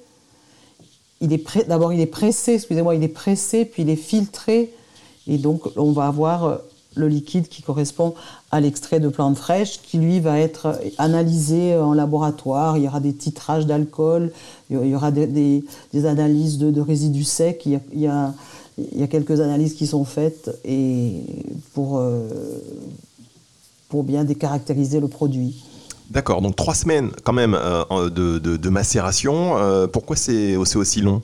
Il 1.22 1.34
est 1.34 1.68
D'abord, 1.68 1.94
il 1.94 2.00
est 2.00 2.06
pressé, 2.06 2.54
excusez-moi, 2.54 2.96
il 2.96 3.04
est 3.04 3.08
pressé, 3.08 3.66
puis 3.66 3.84
il 3.84 3.90
est 3.90 3.96
filtré. 3.96 4.74
Et 5.28 5.38
donc, 5.38 5.64
on 5.76 5.92
va 5.92 6.08
avoir 6.08 6.60
le 6.98 7.08
liquide 7.08 7.48
qui 7.48 7.62
correspond 7.62 8.16
à 8.52 8.60
l'extrait 8.60 9.00
de 9.00 9.08
plantes 9.10 9.38
fraîches, 9.38 9.82
qui 9.82 9.98
lui 9.98 10.20
va 10.20 10.40
être 10.40 10.80
analysé 10.98 11.76
en 11.78 11.94
laboratoire. 11.94 12.78
Il 12.78 12.84
y 12.84 12.88
aura 12.88 13.00
des 13.00 13.14
titrages 13.14 13.66
d'alcool, 13.66 14.32
il 14.70 14.86
y 14.86 14.96
aura 14.96 15.12
des, 15.12 15.64
analyses 16.06 16.58
de, 16.58 16.82
résidus 16.82 17.24
secs. 17.24 17.64
Il, 17.66 17.80
y 17.94 18.08
a, 18.08 18.34
quelques 19.10 19.42
analyses 19.42 19.74
qui 19.74 19.88
sont 19.88 20.06
faites 20.06 20.60
et 20.64 21.24
pour, 21.74 21.98
euh, 21.98 22.28
pour 23.90 24.04
bien 24.04 24.24
décaractériser 24.24 25.00
le 25.00 25.08
produit. 25.08 25.64
D'accord, 26.10 26.42
donc 26.42 26.56
trois 26.56 26.76
semaines 26.76 27.12
quand 27.24 27.34
même 27.34 27.56
euh, 27.56 28.10
de, 28.10 28.70
macération. 28.70 29.58
Euh, 29.58 29.88
pourquoi 29.88 30.16
c'est 30.16 30.56
aussi 30.56 31.02
long? 31.02 31.22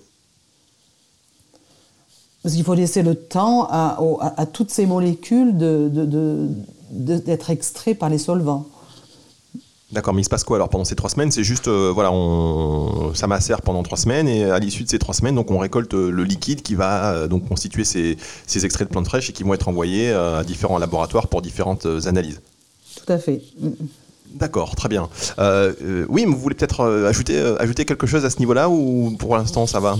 Parce 2.41 2.55
qu'il 2.55 2.65
faut 2.65 2.73
laisser 2.73 3.03
le 3.03 3.15
temps 3.15 3.67
à, 3.69 4.45
toutes 4.51 4.69
ces 4.69 4.85
molécules 4.85 5.57
d'être 6.91 7.49
extraites 7.49 7.97
par 7.97 8.09
les 8.09 8.17
solvants. 8.17 8.67
D'accord, 9.93 10.15
mais 10.15 10.21
il 10.21 10.25
se 10.25 10.29
passe 10.29 10.43
quoi 10.43 10.57
alors 10.57 10.69
pendant 10.69 10.85
ces 10.85 10.95
trois 10.95 11.11
semaines? 11.11 11.31
C'est 11.31 11.43
juste, 11.43 11.67
euh, 11.67 11.91
voilà, 11.93 12.11
on, 12.11 13.13
ça 13.13 13.27
macère 13.27 13.61
pendant 13.61 13.83
trois 13.83 13.97
semaines 13.97 14.27
et 14.27 14.43
à 14.45 14.57
l'issue 14.57 14.83
de 14.83 14.89
ces 14.89 14.97
trois 14.97 15.13
semaines, 15.13 15.35
donc 15.35 15.51
on 15.51 15.59
récolte 15.59 15.93
euh, 15.93 16.09
le 16.09 16.23
liquide 16.23 16.63
qui 16.63 16.73
va 16.73 17.13
euh, 17.13 17.27
donc 17.27 17.47
constituer 17.47 17.83
ces, 17.83 18.17
extraits 18.65 18.87
de 18.87 18.91
plantes 18.91 19.05
fraîches 19.05 19.29
et 19.29 19.33
qui 19.33 19.43
vont 19.43 19.53
être 19.53 19.67
envoyés 19.67 20.11
à 20.11 20.43
différents 20.43 20.79
laboratoires 20.79 21.27
pour 21.27 21.43
différentes 21.43 21.85
analyses. 22.07 22.41
Tout 22.95 23.13
à 23.13 23.19
fait. 23.19 23.43
Mm, 23.59 23.67
mm. 23.67 23.73
D'accord, 24.33 24.75
très 24.75 24.89
bien. 24.89 25.09
oui, 25.37 26.25
mais 26.25 26.33
vous 26.33 26.39
voulez 26.39 26.55
peut-être 26.55 26.83
ajouter, 27.07 27.37
ajouter 27.59 27.85
quelque 27.85 28.07
chose 28.07 28.25
à 28.25 28.31
ce 28.31 28.39
niveau-là 28.39 28.67
ou 28.67 29.15
pour 29.19 29.37
l'instant 29.37 29.67
ça 29.67 29.79
va? 29.79 29.95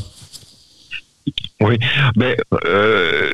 Oui, 1.62 1.80
mais 2.16 2.36
euh, 2.66 3.32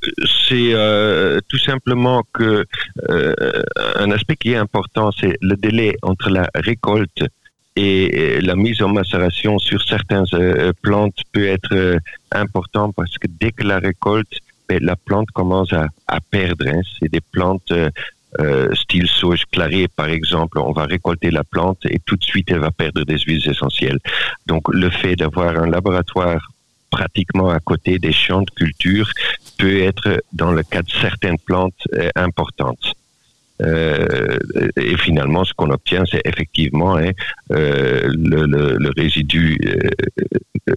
c'est 0.47 0.73
euh, 0.73 1.39
tout 1.47 1.57
simplement 1.57 2.23
que 2.33 2.65
euh, 3.09 3.63
un 3.95 4.11
aspect 4.11 4.35
qui 4.35 4.51
est 4.51 4.57
important, 4.57 5.11
c'est 5.11 5.37
le 5.41 5.55
délai 5.55 5.95
entre 6.03 6.29
la 6.29 6.47
récolte 6.53 7.23
et 7.75 8.41
la 8.41 8.55
mise 8.55 8.81
en 8.81 8.89
macération 8.89 9.57
sur 9.57 9.81
certaines 9.81 10.25
plantes 10.81 11.15
peut 11.31 11.47
être 11.47 11.99
important 12.31 12.91
parce 12.91 13.17
que 13.17 13.27
dès 13.39 13.51
que 13.51 13.63
la 13.63 13.79
récolte, 13.79 14.33
ben, 14.67 14.83
la 14.83 14.97
plante 14.97 15.31
commence 15.31 15.71
à, 15.71 15.87
perdre. 16.29 16.67
Hein. 16.67 16.81
C'est 16.99 17.09
des 17.09 17.21
plantes 17.21 17.71
style 18.73 19.07
sauge 19.07 19.45
claré, 19.49 19.87
par 19.87 20.09
exemple, 20.09 20.59
on 20.59 20.73
va 20.73 20.85
récolter 20.85 21.31
la 21.31 21.45
plante 21.45 21.79
et 21.85 21.99
tout 22.05 22.17
de 22.17 22.23
suite 22.23 22.51
elle 22.51 22.59
va 22.59 22.71
perdre 22.71 23.05
des 23.05 23.17
huiles 23.19 23.47
essentielles. 23.49 23.99
Donc 24.45 24.67
le 24.73 24.89
fait 24.89 25.15
d'avoir 25.15 25.57
un 25.57 25.67
laboratoire 25.67 26.51
pratiquement 26.89 27.49
à 27.49 27.59
côté 27.59 27.99
des 27.99 28.11
champs 28.11 28.41
de 28.41 28.51
culture 28.51 29.11
peut 29.57 29.81
être, 29.81 30.23
dans 30.33 30.51
le 30.51 30.63
cas 30.63 30.81
de 30.81 30.89
certaines 30.89 31.37
plantes, 31.37 31.87
euh, 31.93 32.09
importante. 32.15 32.93
Euh, 33.61 34.37
et 34.77 34.95
finalement, 34.95 35.43
ce 35.43 35.53
qu'on 35.53 35.69
obtient, 35.69 36.05
c'est 36.09 36.21
effectivement 36.25 36.95
hein, 36.95 37.11
euh, 37.51 38.09
le, 38.15 38.89
résidu, 38.95 39.59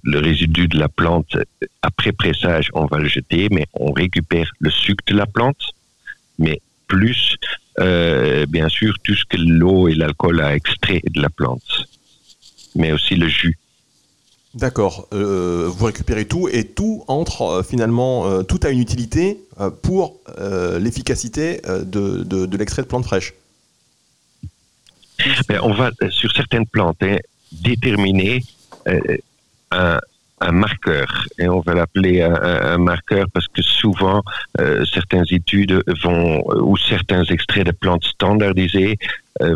le 0.02 0.18
résidu 0.18 0.66
de 0.66 0.78
la 0.78 0.88
plante. 0.88 1.36
Après 1.82 2.10
pressage, 2.10 2.70
on 2.74 2.86
va 2.86 2.98
le 2.98 3.08
jeter, 3.08 3.48
mais 3.52 3.66
on 3.74 3.92
récupère 3.92 4.50
le 4.58 4.70
sucre 4.70 5.04
de 5.06 5.14
la 5.14 5.26
plante, 5.26 5.62
mais 6.40 6.60
plus, 6.88 7.36
bien 7.78 8.68
sûr, 8.68 8.98
tout 9.04 9.14
ce 9.14 9.24
que 9.26 9.36
l'eau 9.36 9.86
et 9.86 9.94
l'alcool 9.94 10.40
a 10.40 10.56
extrait 10.56 11.02
de 11.08 11.22
la 11.22 11.30
plante, 11.30 11.86
mais 12.74 12.90
aussi 12.90 13.14
le 13.14 13.28
jus. 13.28 13.56
D'accord. 14.54 15.08
Euh, 15.14 15.70
vous 15.74 15.86
récupérez 15.86 16.26
tout 16.26 16.46
et 16.52 16.64
tout 16.64 17.04
entre 17.08 17.42
euh, 17.42 17.62
finalement, 17.62 18.26
euh, 18.26 18.42
tout 18.42 18.60
a 18.64 18.68
une 18.68 18.80
utilité 18.80 19.38
pour 19.82 20.18
l'efficacité 20.80 21.60
de, 21.84 22.56
l'extrait 22.56 22.82
de 22.82 22.88
plantes 22.88 23.04
fraîches. 23.04 23.34
On 25.62 25.72
va 25.72 25.90
sur 26.10 26.32
certaines 26.32 26.66
plantes 26.66 26.96
hein, 27.02 27.18
déterminer 27.52 28.42
un, 29.70 30.00
marqueur 30.50 31.26
et 31.38 31.48
on 31.48 31.60
va 31.60 31.74
l'appeler 31.74 32.22
un, 32.22 32.78
marqueur 32.78 33.26
parce 33.32 33.46
que 33.46 33.62
souvent 33.62 34.22
certaines 34.92 35.26
études 35.30 35.84
vont 36.02 36.42
ou 36.60 36.76
certains 36.76 37.22
extraits 37.24 37.66
de 37.66 37.72
plantes 37.72 38.04
standardisées 38.04 38.98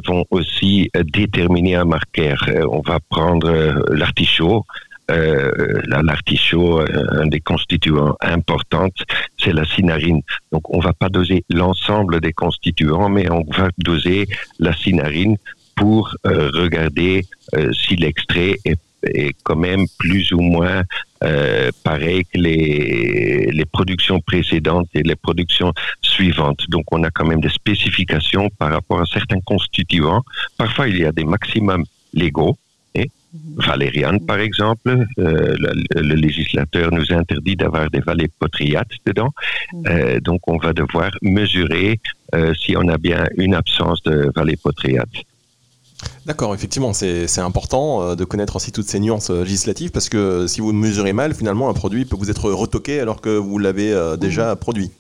vont 0.06 0.24
aussi 0.30 0.90
déterminer 0.94 1.74
un 1.74 1.86
marqueur. 1.86 2.48
on 2.70 2.82
va 2.82 3.00
prendre 3.00 3.50
l'artichaut 3.92 4.64
euh, 5.10 5.82
l'artichaut, 5.86 6.80
euh, 6.80 7.22
un 7.22 7.26
des 7.26 7.40
constituants 7.40 8.16
importants, 8.20 8.90
c'est 9.38 9.52
la 9.52 9.64
cinarine. 9.64 10.20
Donc 10.52 10.68
on 10.75 10.80
va 10.80 10.92
pas 10.92 11.08
doser 11.08 11.44
l'ensemble 11.50 12.20
des 12.20 12.32
constituants, 12.32 13.08
mais 13.08 13.30
on 13.30 13.44
va 13.44 13.68
doser 13.78 14.26
la 14.58 14.72
cinarine 14.75 15.36
pour 15.76 16.14
euh, 16.26 16.50
regarder 16.54 17.25
euh, 17.54 17.72
si 17.72 17.96
l'extrait 17.96 18.56
est, 18.64 18.78
quand 19.44 19.56
même 19.56 19.84
plus 19.98 20.32
ou 20.32 20.40
moins 20.40 20.82
pareil 21.84 22.25
que 22.25 22.38
les, 22.38 23.50
les 23.52 23.64
productions 23.64 24.18
précédentes 24.20 24.88
et 24.94 25.04
les 25.04 25.14
productions 25.14 25.72
suivantes. 26.02 26.64
Donc 26.70 26.86
on 26.90 27.04
a 27.04 27.10
quand 27.12 27.25
même 27.25 27.40
des 27.40 27.50
spécifications 27.50 28.48
par 28.58 28.72
rapport 28.72 29.00
à 29.00 29.06
certains 29.06 29.40
constituants. 29.42 30.25
Parfois 30.56 30.88
il 30.88 30.98
y 30.98 31.04
a 31.04 31.12
des 31.12 31.25
maximums 31.25 31.84
légaux 32.14 32.58
valériane, 33.56 34.21
par 34.21 34.38
exemple. 34.38 35.06
Euh, 35.18 35.56
le, 35.95 36.14
législateur 36.14 36.90
nous 36.92 37.12
interdit 37.12 37.56
d'avoir 37.56 37.90
des 37.90 38.00
potriates 38.38 38.88
dedans. 39.04 39.33
Mm. 39.73 39.87
Euh, 39.88 40.21
donc, 40.21 40.40
on 40.47 40.59
va 40.59 40.73
devoir 40.73 41.11
mesurer 41.23 42.00
euh, 42.35 42.54
si 42.54 42.76
on 42.76 42.88
a 42.88 42.99
bien 42.99 43.26
une 43.37 43.54
absence 43.54 44.02
de 44.02 44.30
potriates. 44.62 45.09
D'accord, 46.26 46.54
effectivement, 46.54 46.92
c'est 46.92 47.40
important 47.40 48.14
de 48.14 48.25
connaître 48.25 48.56
aussi 48.56 48.71
toutes 48.71 48.87
ces 48.87 49.00
nuances 49.00 49.30
législatives 49.30 49.90
parce 49.90 50.11
que 50.11 50.47
si 50.47 50.61
vous 50.61 50.73
mesurez 50.73 51.14
mal, 51.14 51.35
finalement, 51.35 51.71
un 51.71 51.75
produit 51.75 52.04
peut 52.04 52.16
vous 52.16 52.30
être 52.30 52.50
retoqué 52.50 53.00
alors 53.00 53.23
que 53.23 53.30
vous 53.30 53.59
l'avez 53.59 53.95
déjà 54.21 54.54
mm. 54.54 54.59
produit. 54.59 54.90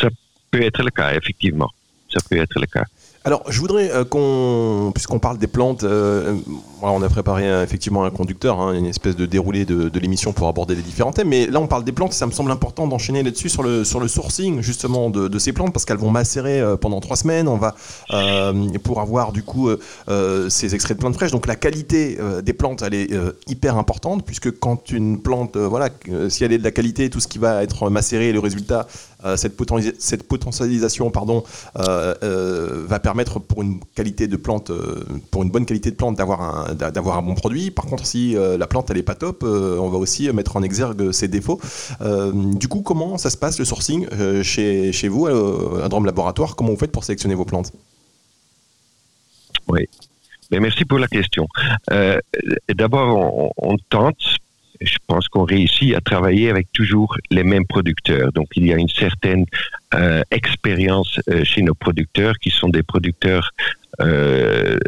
Ça 0.00 0.08
peut 0.50 0.62
être 0.62 0.82
le 0.82 0.90
cas, 0.90 1.12
effectivement. 1.14 1.70
Ça 2.08 2.20
peut 2.28 2.36
être 2.36 2.60
le 2.60 2.66
cas. 2.66 2.84
Alors, 3.26 3.42
je 3.48 3.58
voudrais 3.58 3.90
euh, 3.90 4.04
qu'on, 4.04 4.92
puisqu'on 4.92 5.18
parle 5.18 5.38
des 5.38 5.46
plantes, 5.46 5.82
euh, 5.82 6.36
on 6.82 7.00
a 7.00 7.08
préparé 7.08 7.48
euh, 7.48 7.64
effectivement 7.64 8.04
un 8.04 8.10
conducteur, 8.10 8.60
hein, 8.60 8.74
une 8.74 8.84
espèce 8.84 9.16
de 9.16 9.24
déroulé 9.24 9.64
de, 9.64 9.98
l'émission 9.98 10.34
pour 10.34 10.46
aborder 10.46 10.74
les 10.74 10.82
différents 10.82 11.10
thèmes. 11.10 11.28
Mais 11.28 11.46
là, 11.46 11.58
on 11.58 11.66
parle 11.66 11.84
des 11.84 11.92
plantes, 11.92 12.12
et 12.12 12.16
ça 12.16 12.26
me 12.26 12.32
semble 12.32 12.50
important 12.50 12.86
d'enchaîner 12.86 13.22
là-dessus 13.22 13.48
sur 13.48 13.62
le 13.62 13.82
sur 13.84 13.98
le 13.98 14.08
sourcing 14.08 14.60
justement 14.60 15.08
de, 15.08 15.38
ces 15.38 15.54
plantes 15.54 15.72
parce 15.72 15.86
qu'elles 15.86 15.96
vont 15.96 16.10
macérer 16.10 16.62
pendant 16.80 17.00
trois 17.00 17.16
semaines. 17.16 17.48
On 17.48 17.56
va 17.56 17.74
pour 18.82 19.00
avoir 19.00 19.32
du 19.32 19.42
coup 19.42 19.70
ces 20.48 20.74
extraits 20.74 20.98
de 20.98 21.00
plantes 21.00 21.14
fraîches. 21.14 21.30
Donc 21.30 21.46
la 21.46 21.56
qualité 21.56 22.18
des 22.42 22.52
plantes, 22.52 22.82
elle 22.82 22.94
est 22.94 23.10
hyper 23.46 23.78
importante 23.78 24.24
puisque 24.26 24.50
quand 24.58 24.90
une 24.90 25.22
plante, 25.22 25.56
voilà, 25.56 25.88
si 26.28 26.44
elle 26.44 26.52
est 26.52 26.58
de 26.58 26.64
la 26.64 26.72
qualité, 26.72 27.08
tout 27.08 27.20
ce 27.20 27.28
qui 27.28 27.38
va 27.38 27.62
être 27.62 27.88
macéré, 27.88 28.32
le 28.32 28.40
résultat, 28.40 28.86
cette, 29.36 29.54
cette 29.98 30.22
potentialisation, 30.28 31.10
pardon, 31.10 31.44
va 31.74 32.98
permettre 33.00 33.38
pour 33.38 33.62
une 33.62 33.80
qualité 33.94 34.26
de 34.28 34.36
plante, 34.36 34.70
euh, 34.70 35.04
pour 35.30 35.42
une 35.42 35.50
bonne 35.50 35.66
qualité 35.66 35.90
de 35.90 35.96
plante, 35.96 36.16
d'avoir 36.16 37.18
un, 37.18 37.22
bon 37.22 37.34
produit. 37.34 37.70
Par 37.70 37.86
contre, 37.86 38.06
si 38.06 38.36
euh, 38.36 38.56
la 38.56 38.66
plante 38.66 38.90
elle 38.90 38.98
est 38.98 39.02
pas 39.02 39.14
top, 39.14 39.42
euh, 39.42 39.78
on 39.78 39.88
va 39.88 39.98
aussi 39.98 40.30
mettre 40.32 40.56
en 40.56 40.62
exergue 40.62 41.12
ses 41.12 41.28
défauts. 41.28 41.60
du 42.00 42.68
coup, 42.68 42.82
comment 42.82 43.18
ça 43.18 43.30
se 43.30 43.36
passe 43.36 43.58
le 43.58 43.64
sourcing 43.64 44.06
chez, 44.42 44.92
chez 44.92 45.08
vous 45.08 45.26
à 45.26 45.88
Drôme 45.88 46.06
Laboratoire? 46.06 46.56
Comment 46.56 46.70
vous 46.70 46.78
faites 46.78 46.92
pour 46.92 47.04
sélectionner 47.04 47.34
vos 47.34 47.44
plantes? 47.44 47.72
Oui. 49.68 49.88
Mais 50.50 50.60
merci 50.60 50.84
pour 50.84 50.98
la 50.98 51.08
question. 51.08 51.46
D'abord, 52.74 53.52
on, 53.56 53.76
tente 53.88 54.36
je 54.80 54.98
pense 55.06 55.28
qu'on 55.28 55.44
réussit 55.44 55.94
à 55.94 56.00
travailler 56.00 56.50
avec 56.50 56.72
toujours 56.72 57.16
les 57.30 57.44
mêmes 57.44 57.66
producteurs. 57.66 58.32
Donc 58.32 58.48
il 58.56 58.66
y 58.66 58.72
a 58.72 58.76
une 58.76 58.88
certaine 58.88 59.46
euh, 59.94 60.22
expérience 60.30 61.20
euh, 61.28 61.44
chez 61.44 61.62
nos 61.62 61.74
producteurs 61.74 62.38
qui 62.38 62.50
sont 62.50 62.68
des 62.68 62.82
producteurs 62.82 63.50
euh, 64.00 64.78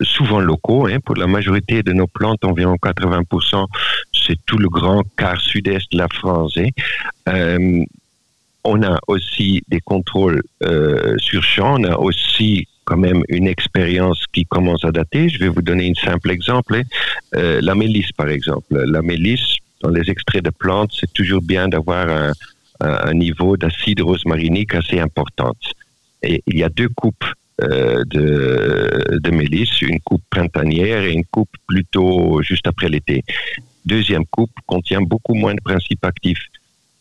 souvent 0.00 0.40
locaux. 0.40 0.86
Hein. 0.86 0.98
Pour 1.00 1.16
la 1.16 1.26
majorité 1.26 1.82
de 1.82 1.92
nos 1.92 2.06
plantes, 2.06 2.44
environ 2.44 2.76
80%, 2.76 3.66
c'est 4.12 4.38
tout 4.46 4.58
le 4.58 4.68
grand 4.68 5.02
quart 5.16 5.40
sud-est 5.40 5.92
de 5.92 5.98
la 5.98 6.08
France. 6.08 6.58
Hein. 7.26 7.84
on 8.64 8.82
a 8.82 8.98
aussi 9.08 9.62
des 9.68 9.80
contrôles 9.80 10.42
sur 11.18 11.42
champ, 11.42 11.78
on 11.78 11.84
a 11.84 11.96
aussi 11.96 12.66
quand 12.84 12.96
même 12.96 13.22
une 13.28 13.46
expérience 13.46 14.24
qui 14.32 14.44
commence 14.44 14.84
à 14.84 14.92
dater. 14.92 15.28
Je 15.28 15.38
vais 15.38 15.48
vous 15.48 15.62
donner 15.62 15.90
un 15.90 15.94
simple 15.94 16.30
exemple. 16.30 16.76
Hein. 16.76 16.82
Euh, 17.36 17.60
la 17.62 17.74
mélisse, 17.74 18.12
par 18.12 18.28
exemple. 18.28 18.66
La 18.70 19.02
mélisse, 19.02 19.56
dans 19.82 19.90
les 19.90 20.10
extraits 20.10 20.44
de 20.44 20.50
plantes, 20.50 20.92
c'est 20.98 21.12
toujours 21.12 21.42
bien 21.42 21.68
d'avoir 21.68 22.08
un, 22.08 22.32
niveau 23.14 23.56
d'acide 23.56 24.00
rosmarinique 24.02 24.74
assez 24.74 24.98
important. 24.98 25.52
Et 26.22 26.42
il 26.46 26.58
y 26.58 26.64
a 26.64 26.68
deux 26.68 26.88
coupes 26.88 27.24
euh, 27.62 28.04
de, 28.04 29.30
mélisse, 29.30 29.80
une 29.80 30.00
coupe 30.00 30.22
printanière 30.28 31.02
et 31.04 31.12
une 31.12 31.24
coupe 31.24 31.50
plutôt 31.66 32.42
juste 32.42 32.66
après 32.66 32.88
l'été. 32.88 33.22
Deuxième 33.84 34.26
coupe 34.26 34.52
contient 34.66 35.02
beaucoup 35.02 35.34
moins 35.34 35.54
de 35.54 35.60
principes 35.60 36.04
actifs. 36.04 36.46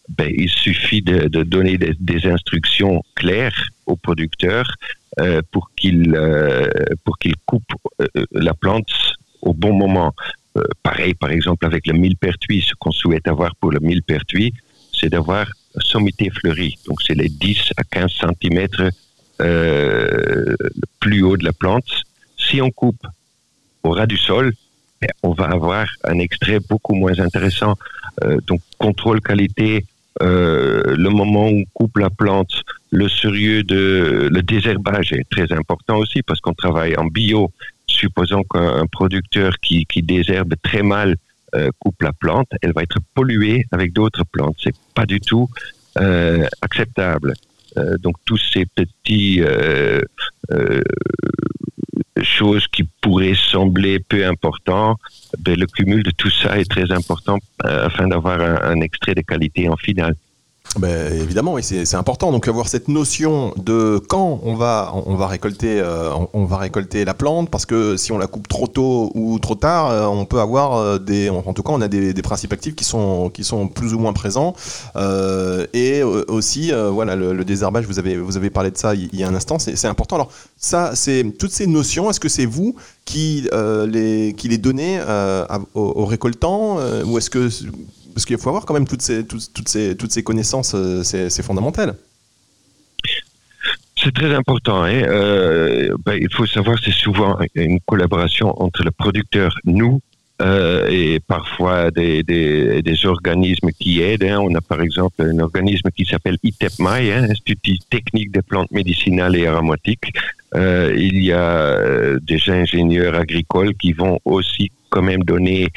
Ben, 0.09 0.31
il 0.35 0.49
suffit 0.49 1.01
de, 1.01 1.27
donner 1.43 1.77
des, 1.77 2.27
instructions 2.27 3.01
claires 3.15 3.69
au 3.85 3.95
producteur 3.95 4.65
euh, 4.65 5.02
pour 5.51 5.69
qu'il 5.75 6.15
euh, 6.15 6.67
pour 7.03 7.17
qu'il 7.17 7.35
coupe 7.45 7.71
euh, 8.01 8.25
la 8.31 8.53
plante 8.53 8.91
au 9.41 9.53
bon 9.53 9.73
moment. 9.73 10.13
Euh, 10.57 10.63
pareil, 10.83 11.13
par 11.13 11.31
exemple, 11.31 11.65
avec 11.65 11.87
le 11.87 11.93
millepertuis, 11.93 12.61
ce 12.61 12.75
qu'on 12.75 12.91
souhaite 12.91 13.27
avoir 13.27 13.55
pour 13.55 13.71
le 13.71 13.79
millepertuis, 13.79 14.53
c'est 14.91 15.09
d'avoir 15.09 15.47
sommité 15.79 16.29
fleurie. 16.29 16.75
Donc, 16.87 17.01
c'est 17.01 17.15
les 17.15 17.29
10 17.29 17.73
à 17.77 17.83
15 17.83 18.11
cm 18.21 18.67
euh, 19.41 20.55
plus 20.99 21.23
haut 21.23 21.37
de 21.37 21.43
la 21.43 21.53
plante. 21.53 22.03
Si 22.37 22.61
on 22.61 22.69
coupe 22.69 23.05
au 23.83 23.91
ras 23.91 24.05
du 24.05 24.17
sol, 24.17 24.53
ben, 25.01 25.09
on 25.23 25.31
va 25.31 25.45
avoir 25.45 25.87
un 26.03 26.19
extrait 26.19 26.59
beaucoup 26.59 26.93
moins 26.93 27.19
intéressant. 27.19 27.75
Euh, 28.23 28.39
donc, 28.45 28.61
contrôle 28.77 29.21
qualité, 29.21 29.71
euh, 29.77 29.83
le 30.21 31.09
moment 31.09 31.49
où 31.49 31.61
on 31.61 31.63
coupe 31.73 31.97
la 31.97 32.09
plante, 32.09 32.63
le 32.91 33.09
sérieux 33.09 33.63
de 33.63 34.29
le 34.31 34.41
désherbage 34.41 35.13
est 35.13 35.27
très 35.29 35.51
important 35.51 35.97
aussi 35.97 36.21
parce 36.21 36.39
qu'on 36.39 36.53
travaille 36.53 36.95
en 36.95 37.05
bio. 37.05 37.51
Supposons 37.87 38.43
qu'un 38.43 38.85
producteur 38.87 39.59
qui, 39.59 39.85
qui 39.85 40.01
désherbe 40.01 40.53
très 40.63 40.83
mal 40.83 41.15
euh, 41.55 41.69
coupe 41.79 42.01
la 42.01 42.13
plante, 42.13 42.47
elle 42.61 42.73
va 42.73 42.81
être 42.81 42.99
polluée 43.13 43.65
avec 43.71 43.93
d'autres 43.93 44.23
plantes. 44.25 44.55
C'est 44.63 44.75
pas 44.95 45.05
du 45.05 45.19
tout 45.19 45.49
euh, 45.99 46.47
acceptable. 46.61 47.33
Euh, 47.77 47.97
donc 47.97 48.15
tous 48.25 48.37
ces 48.37 48.65
petits 48.65 49.41
euh, 49.41 50.01
euh, 50.51 50.81
choses 52.23 52.67
qui 52.67 52.83
pourraient 53.01 53.35
sembler 53.35 53.99
peu 53.99 54.25
importants, 54.25 54.97
ben, 55.39 55.59
le 55.59 55.67
cumul 55.67 56.03
de 56.03 56.11
tout 56.11 56.29
ça 56.29 56.59
est 56.59 56.69
très 56.69 56.91
important 56.91 57.37
euh, 57.65 57.87
afin 57.87 58.07
d'avoir 58.07 58.39
un, 58.41 58.61
un, 58.71 58.81
extrait 58.81 59.15
de 59.15 59.21
qualité 59.21 59.69
en 59.69 59.77
finale. 59.77 60.15
Ben, 60.79 61.13
évidemment, 61.13 61.53
oui, 61.53 61.61
c'est 61.63 61.95
important. 61.95 62.31
Donc 62.31 62.47
avoir 62.47 62.67
cette 62.67 62.87
notion 62.87 63.53
de 63.57 64.01
quand 64.09 64.39
on 64.43 64.55
va, 64.55 64.91
on 65.05 65.15
va 65.15 65.27
récolter, 65.27 65.79
euh, 65.79 66.11
on, 66.33 66.45
va 66.45 66.57
récolter 66.57 67.05
la 67.05 67.13
plante, 67.13 67.51
parce 67.51 67.67
que 67.67 67.95
si 67.95 68.11
on 68.11 68.17
la 68.17 68.25
coupe 68.25 68.47
trop 68.47 68.65
tôt 68.65 69.11
ou 69.13 69.37
trop 69.37 69.53
tard, 69.53 69.91
euh, 69.91 70.05
on 70.07 70.25
peut 70.25 70.39
avoir 70.39 70.75
euh, 70.77 70.97
des, 70.97 71.29
en 71.29 71.53
tout 71.53 71.61
cas, 71.61 71.73
on 71.73 71.81
a 71.81 71.87
des, 71.87 72.13
des, 72.13 72.21
principes 72.23 72.53
actifs 72.53 72.75
qui 72.75 72.85
sont, 72.85 73.29
qui 73.29 73.43
sont 73.43 73.67
plus 73.67 73.93
ou 73.93 73.99
moins 73.99 74.13
présents. 74.13 74.55
Et 75.73 76.01
aussi, 76.03 76.71
voilà, 76.71 77.15
le, 77.15 77.45
désherbage, 77.45 77.85
vous 77.85 77.99
avez, 77.99 78.17
vous 78.17 78.37
avez 78.37 78.49
parlé 78.49 78.71
de 78.71 78.77
ça 78.77 78.95
il, 78.95 79.09
il 79.13 79.19
y 79.19 79.23
a 79.23 79.27
un 79.27 79.35
instant, 79.35 79.59
c'est 79.59 79.87
important. 79.87 80.15
Alors 80.15 80.31
ça, 80.57 80.95
c'est 80.95 81.23
toutes 81.37 81.51
ces 81.51 81.67
notions. 81.67 82.09
Est-ce 82.09 82.19
que 82.19 82.29
c'est 82.29 82.45
vous 82.45 82.75
qui 83.05 83.47
les, 83.87 84.33
qui 84.35 84.47
les 84.47 84.57
donnez 84.57 84.99
aux, 85.75 85.81
aux, 85.81 86.05
récoltants, 86.05 86.77
ou 87.05 87.17
est-ce 87.17 87.29
que 87.29 87.49
parce 88.13 88.25
qu'il 88.25 88.37
faut 88.37 88.49
avoir 88.49 88.65
quand 88.65 88.73
même 88.73 88.87
toutes 88.87 89.01
ces, 89.01 90.23
connaissances, 90.23 90.73
euh, 90.75 91.03
c'est 91.03 91.43
fondamental. 91.43 91.95
C'est 93.95 94.13
très 94.13 94.33
important. 94.33 94.83
Hein. 94.83 95.03
Euh, 95.03 95.95
ben, 96.05 96.17
il 96.19 96.31
faut 96.33 96.45
savoir, 96.45 96.77
c'est 96.83 96.91
souvent 96.91 97.37
une 97.55 97.79
collaboration 97.81 98.61
entre 98.61 98.83
le 98.83 98.91
producteur, 98.91 99.55
nous, 99.65 100.01
euh, 100.41 100.87
et 100.89 101.19
parfois 101.19 101.91
des, 101.91 103.05
organismes 103.05 103.69
qui 103.79 104.01
aident. 104.01 104.23
Hein. 104.23 104.39
On 104.41 104.53
a 104.55 104.61
par 104.61 104.81
exemple 104.81 105.21
un 105.21 105.39
organisme 105.39 105.89
qui 105.95 106.05
s'appelle 106.05 106.37
ITEPMAI, 106.43 107.11
hein, 107.13 107.27
Institut 107.29 107.79
technique 107.89 108.31
des 108.31 108.41
plantes 108.41 108.71
médicinales 108.71 109.35
et 109.35 109.47
aromatiques. 109.47 110.11
Euh, 110.55 110.93
il 110.97 111.23
y 111.23 111.31
a 111.31 112.17
des 112.19 112.41
ingénieurs 112.49 113.15
agricoles 113.15 113.73
qui 113.75 113.93
vont 113.93 114.19
aussi 114.25 114.71
quand 114.89 115.01
même 115.01 115.23
donner 115.23 115.69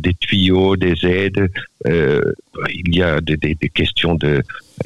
des 0.00 0.14
tuyaux, 0.14 0.76
des 0.76 1.04
aides. 1.04 1.48
Euh, 1.86 2.20
il 2.70 2.94
y 2.94 3.02
a 3.02 3.20
des, 3.20 3.38
questions 3.74 4.14
de 4.14 4.42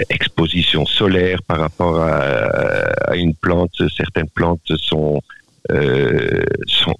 exposition 0.08 0.86
solaire 0.86 1.42
par 1.42 1.60
rapport 1.60 2.00
à, 2.00 3.16
une 3.16 3.34
plante. 3.34 3.82
Certaines 3.96 4.28
plantes 4.28 4.72
sont 4.76 5.22
euh, 5.72 6.44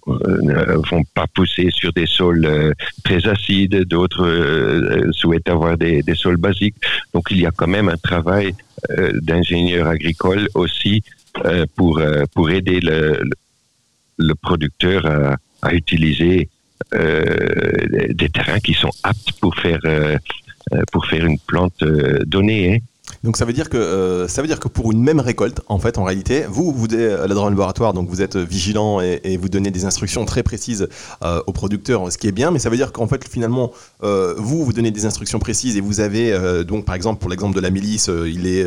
euh, 0.08 0.42
ne 0.42 0.88
vont 0.90 1.04
pas 1.14 1.26
pousser 1.28 1.70
sur 1.70 1.92
des 1.92 2.06
sols 2.06 2.44
euh, 2.44 2.72
très 3.04 3.28
acides, 3.28 3.84
d'autres 3.84 4.26
euh, 4.26 5.12
souhaitent 5.12 5.48
avoir 5.48 5.76
des, 5.76 6.02
sols 6.14 6.36
basiques. 6.36 6.74
Donc 7.14 7.28
il 7.30 7.40
y 7.40 7.46
a 7.46 7.52
quand 7.52 7.68
même 7.68 7.88
un 7.88 7.96
travail 7.96 8.54
d'ingénieur 9.22 9.86
agricole 9.88 10.48
aussi 10.54 11.02
pour, 11.74 12.00
pour 12.34 12.50
aider 12.50 12.80
le, 12.80 14.34
producteur 14.42 15.06
à, 15.62 15.74
utiliser 15.74 16.48
euh, 16.48 16.55
des 16.92 18.28
terrains 18.28 18.60
qui 18.60 18.74
sont 18.74 18.92
aptes 19.02 19.32
pour 19.40 19.56
faire 19.56 19.80
euh, 20.72 20.82
pour 20.90 21.06
faire 21.06 21.24
une 21.24 21.38
plante 21.38 21.80
euh, 21.82 22.24
donnée. 22.26 22.74
Hein. 22.74 22.78
Donc 23.26 23.36
ça 23.36 23.44
veut 23.44 23.52
dire 23.52 23.68
que 23.68 23.76
euh, 23.76 24.28
ça 24.28 24.40
veut 24.40 24.46
dire 24.46 24.60
que 24.60 24.68
pour 24.68 24.92
une 24.92 25.02
même 25.02 25.18
récolte, 25.18 25.60
en 25.66 25.80
fait, 25.80 25.98
en 25.98 26.04
réalité, 26.04 26.44
vous, 26.48 26.70
vous 26.70 26.86
êtes 26.94 27.18
à 27.18 27.26
la 27.26 27.34
laboratoire, 27.34 27.92
donc 27.92 28.08
vous 28.08 28.22
êtes 28.22 28.36
vigilant 28.36 29.00
et, 29.00 29.36
vous 29.36 29.48
donnez 29.48 29.72
des 29.72 29.84
instructions 29.84 30.24
très 30.24 30.44
précises 30.44 30.88
euh, 31.24 31.42
aux 31.48 31.52
producteurs, 31.52 32.10
ce 32.12 32.18
qui 32.18 32.28
est 32.28 32.32
bien. 32.32 32.52
Mais 32.52 32.60
ça 32.60 32.70
veut 32.70 32.76
dire 32.76 32.92
qu'en 32.92 33.08
fait, 33.08 33.28
finalement, 33.28 33.72
euh, 34.04 34.34
vous, 34.38 34.64
vous 34.64 34.72
donnez 34.72 34.92
des 34.92 35.06
instructions 35.06 35.40
précises 35.40 35.76
et 35.76 35.80
vous 35.80 35.98
avez 35.98 36.32
euh, 36.32 36.62
donc, 36.62 36.84
par 36.84 36.94
exemple, 36.94 37.18
pour 37.18 37.28
l'exemple 37.28 37.56
de 37.56 37.60
la 37.60 37.70
milice, 37.70 38.08
il 38.08 38.46
est, 38.46 38.64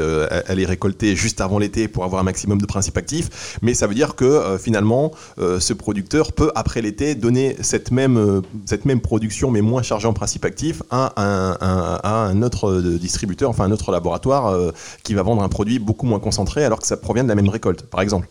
elle 0.48 0.60
est 0.60 0.66
récoltée 0.66 1.16
juste 1.16 1.40
avant 1.40 1.58
l'été 1.58 1.88
pour 1.88 2.04
avoir 2.04 2.20
un 2.20 2.26
maximum 2.26 2.60
de 2.60 2.66
principes 2.66 2.98
actifs. 2.98 3.58
Mais 3.62 3.74
ça 3.74 3.88
veut 3.88 3.96
dire 3.96 4.16
que 4.16 4.58
finalement, 4.62 5.12
ce 5.38 5.72
producteur 5.72 6.34
peut 6.34 6.52
après 6.56 6.82
l'été 6.82 7.16
donner 7.16 7.56
cette 7.62 7.92
même 7.92 8.42
cette 8.66 8.84
même 8.84 9.00
production, 9.00 9.52
mais 9.52 9.62
moins 9.62 9.84
chargée 9.84 10.08
en 10.08 10.14
principes 10.14 10.44
actifs, 10.44 10.84
à 10.90 11.14
un, 11.16 11.58
un, 11.62 12.00
à 12.04 12.16
un 12.26 12.42
autre 12.42 12.82
distributeur, 12.82 13.50
enfin 13.50 13.64
un 13.64 13.72
autre 13.72 13.92
laboratoire 13.92 14.49
euh, 14.54 14.72
qui 15.04 15.14
va 15.14 15.24
vendre 15.24 15.44
un 15.44 15.50
produit 15.50 15.80
beaucoup 15.80 16.06
moins 16.06 16.20
concentré 16.20 16.64
alors 16.64 16.80
que 16.80 16.88
ça 16.88 16.98
provient 16.98 17.24
de 17.24 17.30
la 17.30 17.36
même 17.36 17.50
récolte, 17.50 17.84
par 17.84 18.02
exemple 18.02 18.28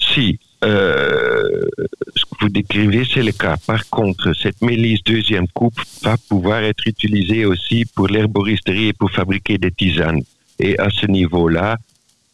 Si, 0.00 0.38
euh, 0.64 1.66
ce 2.16 2.24
que 2.24 2.36
vous 2.40 2.48
décrivez, 2.48 3.04
c'est 3.04 3.22
le 3.22 3.32
cas. 3.32 3.56
Par 3.66 3.88
contre, 3.88 4.32
cette 4.34 4.60
mélisse 4.62 5.02
deuxième 5.04 5.48
coupe 5.48 5.80
va 6.02 6.16
pouvoir 6.28 6.62
être 6.62 6.86
utilisée 6.86 7.44
aussi 7.44 7.84
pour 7.94 8.08
l'herboristerie 8.08 8.88
et 8.88 8.92
pour 8.92 9.10
fabriquer 9.10 9.58
des 9.58 9.70
tisanes. 9.70 10.22
Et 10.58 10.78
à 10.78 10.90
ce 10.90 11.06
niveau-là, 11.06 11.76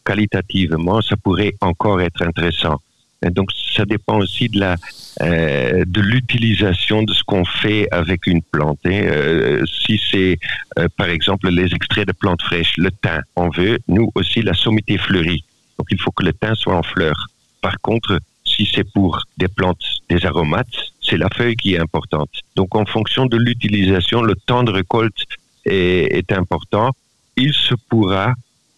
qualitativement, 0.03 1.01
ça 1.01 1.15
pourrait 1.17 1.55
encore 1.61 2.01
être 2.01 2.21
intéressant. 2.23 2.79
Et 3.25 3.29
donc, 3.29 3.49
ça 3.75 3.85
dépend 3.85 4.17
aussi 4.17 4.49
de 4.49 4.59
la 4.59 4.75
euh, 5.21 5.85
de 5.87 6.01
l'utilisation 6.01 7.03
de 7.03 7.13
ce 7.13 7.23
qu'on 7.23 7.45
fait 7.45 7.87
avec 7.91 8.27
une 8.27 8.41
plante. 8.41 8.79
Hein. 8.85 9.01
Euh, 9.05 9.63
si 9.65 9.97
c'est, 10.11 10.37
euh, 10.77 10.89
par 10.97 11.07
exemple, 11.07 11.49
les 11.49 11.73
extraits 11.73 12.05
de 12.05 12.11
plantes 12.11 12.41
fraîches, 12.41 12.75
le 12.77 12.91
thym, 12.91 13.21
on 13.37 13.49
veut, 13.49 13.79
nous 13.87 14.11
aussi, 14.15 14.41
la 14.41 14.53
sommité 14.53 14.97
fleurie. 14.97 15.45
Donc, 15.77 15.87
il 15.89 16.01
faut 16.01 16.11
que 16.11 16.25
le 16.25 16.33
thym 16.33 16.53
soit 16.55 16.75
en 16.75 16.83
fleur. 16.83 17.15
Par 17.61 17.79
contre, 17.79 18.19
si 18.43 18.69
c'est 18.69 18.83
pour 18.83 19.23
des 19.37 19.47
plantes, 19.47 19.85
des 20.09 20.25
aromates, 20.25 20.67
c'est 21.01 21.17
la 21.17 21.29
feuille 21.29 21.55
qui 21.55 21.75
est 21.75 21.79
importante. 21.79 22.31
Donc, 22.57 22.75
en 22.75 22.85
fonction 22.85 23.25
de 23.25 23.37
l'utilisation, 23.37 24.21
le 24.21 24.35
temps 24.35 24.63
de 24.63 24.71
récolte 24.71 25.23
est, 25.63 26.17
est 26.17 26.33
important. 26.33 26.91
Il 27.37 27.53
se 27.53 27.73
pourra 27.87 28.33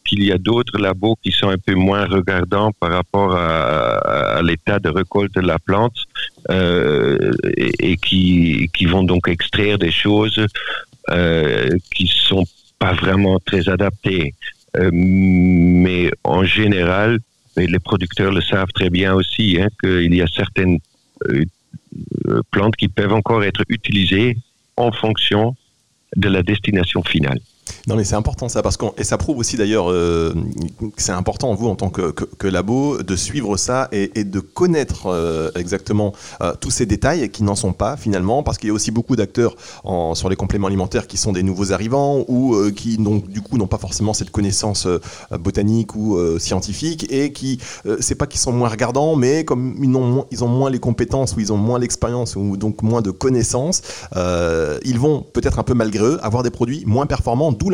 qu'il 0.08 0.24
y 0.24 0.32
a 0.32 0.38
d'autres 0.38 0.78
labos 0.80 1.18
qui 1.24 1.32
sont 1.32 1.50
un 1.50 1.58
peu 1.58 1.76
moins 1.76 2.06
regardants 2.06 2.72
par 2.80 2.92
rapport 2.92 3.36
à, 3.36 4.42
l'état 4.42 4.80
de 4.80 4.90
récolte 4.90 5.36
de 5.36 5.42
la 5.42 5.60
plante 5.60 5.98
euh, 6.50 7.34
et, 7.56 7.92
et, 7.92 7.98
qui, 7.98 8.70
qui 8.74 8.86
vont 8.86 9.04
donc 9.04 9.28
extraire 9.28 9.78
des 9.78 9.92
choses 9.92 10.46
euh, 11.10 11.70
qui 11.94 12.08
sont 12.08 12.46
pas 12.80 12.94
vraiment 12.94 13.40
très 13.40 13.70
adaptées. 13.70 14.34
Euh, 14.76 14.90
mais 14.94 16.12
en 16.24 16.44
général, 16.44 17.20
les 17.56 17.80
producteurs 17.80 18.32
le 18.32 18.42
savent 18.42 18.72
très 18.74 18.90
bien 18.90 19.14
aussi, 19.14 19.58
hein, 19.60 19.70
qu'il 19.82 20.14
y 20.14 20.22
a 20.22 20.28
certaines 20.28 20.80
euh, 21.30 21.46
plantes 22.52 22.76
qui 22.76 22.88
peuvent 22.88 23.14
encore 23.14 23.44
être 23.44 23.64
utilisées 23.70 24.38
en 24.76 24.92
fonction 24.92 25.56
de 26.16 26.28
la 26.28 26.44
destination 26.44 27.04
finale. 27.04 27.40
Non 27.88 27.96
mais 27.96 28.04
c'est 28.04 28.16
important 28.16 28.50
ça 28.50 28.62
parce 28.62 28.76
qu'on 28.76 28.92
et 28.98 29.06
ça 29.06 29.18
prouve 29.18 29.38
aussi 29.38 29.56
d'ailleurs 29.56 29.90
euh, 29.90 30.34
que 30.82 31.02
c'est 31.02 31.14
important 31.14 31.56
vous 31.56 31.70
en 31.70 31.76
tant 31.76 31.90
que, 31.90 32.12
que, 32.12 32.48
labo 32.48 33.02
de 33.02 33.16
suivre 33.16 33.56
ça 33.56 33.88
et, 33.94 34.26
de 34.26 34.42
connaître 34.42 35.06
euh, 35.06 35.52
exactement 35.56 36.12
euh, 36.42 36.54
tous 36.60 36.70
ces 36.70 36.86
détails 36.86 37.30
qui 37.30 37.44
n'en 37.44 37.56
sont 37.56 37.72
pas 37.72 37.96
finalement 37.96 38.44
parce 38.44 38.58
qu'il 38.58 38.68
y 38.68 38.72
a 38.72 38.74
aussi 38.74 38.92
beaucoup 38.92 39.16
d'acteurs 39.16 39.56
sur 40.16 40.28
les 40.28 40.36
compléments 40.36 40.68
alimentaires 40.68 41.08
qui 41.08 41.16
sont 41.16 41.32
des 41.32 41.44
nouveaux 41.44 41.72
arrivants 41.72 42.26
ou 42.28 42.58
qui 42.76 42.98
donc 42.98 43.30
du 43.30 43.42
coup 43.42 43.58
n'ont 43.58 43.68
pas 43.68 43.78
forcément 43.78 44.14
cette 44.14 44.32
connaissance 44.32 44.86
botanique 45.40 45.96
ou 45.96 46.20
scientifique 46.40 47.10
et 47.10 47.32
qui 47.32 47.60
c'est 48.02 48.16
pas 48.16 48.28
qu'ils 48.28 48.42
sont 48.42 48.52
moins 48.52 48.68
regardants 48.68 49.16
mais 49.16 49.46
comme 49.46 49.76
ils 49.82 49.96
ont, 49.96 50.26
ils 50.32 50.44
ont 50.44 50.50
moins 50.50 50.70
les 50.70 50.80
compétences 50.80 51.38
ou 51.38 51.40
ils 51.40 51.54
ont 51.54 51.58
moins 51.58 51.80
l'expérience 51.80 52.36
ou 52.36 52.58
donc 52.58 52.82
moins 52.82 53.02
de 53.02 53.12
connaissances 53.12 53.82
ils 54.14 55.00
vont 55.00 55.26
peut-être 55.32 55.60
un 55.60 55.64
peu 55.64 55.74
malgré 55.74 56.04
eux 56.04 56.20
avoir 56.22 56.44
des 56.44 56.52
produits 56.52 56.84
moins 56.86 57.06
performants 57.06 57.54
d'où 57.54 57.70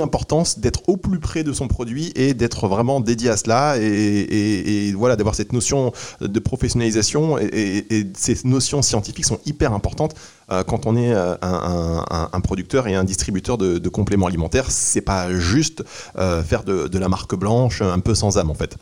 d'être 0.58 0.82
au 0.88 0.98
plus 0.98 1.20
près 1.20 1.44
de 1.44 1.54
son 1.54 1.68
produit 1.68 2.12
et 2.16 2.34
d'être 2.34 2.68
vraiment 2.68 3.00
dédié 3.00 3.30
à 3.30 3.38
cela 3.38 3.76
et, 3.78 4.94
voilà 4.96 5.16
d'avoir 5.16 5.36
cette 5.36 5.54
notion 5.54 5.92
de 6.22 6.40
professionnalisation 6.40 7.38
et, 7.40 8.08
ces 8.16 8.38
notions 8.44 8.82
scientifiques 8.82 9.26
sont 9.26 9.40
hyper 9.46 9.74
importantes 9.74 10.16
euh, 10.52 10.64
quand 10.64 10.86
on 10.86 10.96
est 10.96 11.14
euh, 11.14 11.36
un, 11.42 12.42
producteur 12.42 12.88
et 12.88 12.96
un 12.96 13.04
distributeur 13.04 13.58
de, 13.58 13.90
compléments 13.90 14.28
alimentaires. 14.28 14.70
C'est 14.70 15.02
pas 15.02 15.34
juste 15.34 15.84
euh, 16.18 16.44
faire 16.44 16.64
de, 16.64 16.98
la 16.98 17.10
marque 17.10 17.36
blanche 17.36 17.82
un 17.82 18.00
peu 18.00 18.16
sans 18.16 18.38
âme 18.38 18.50
en 18.50 18.56
fait. 18.56 18.78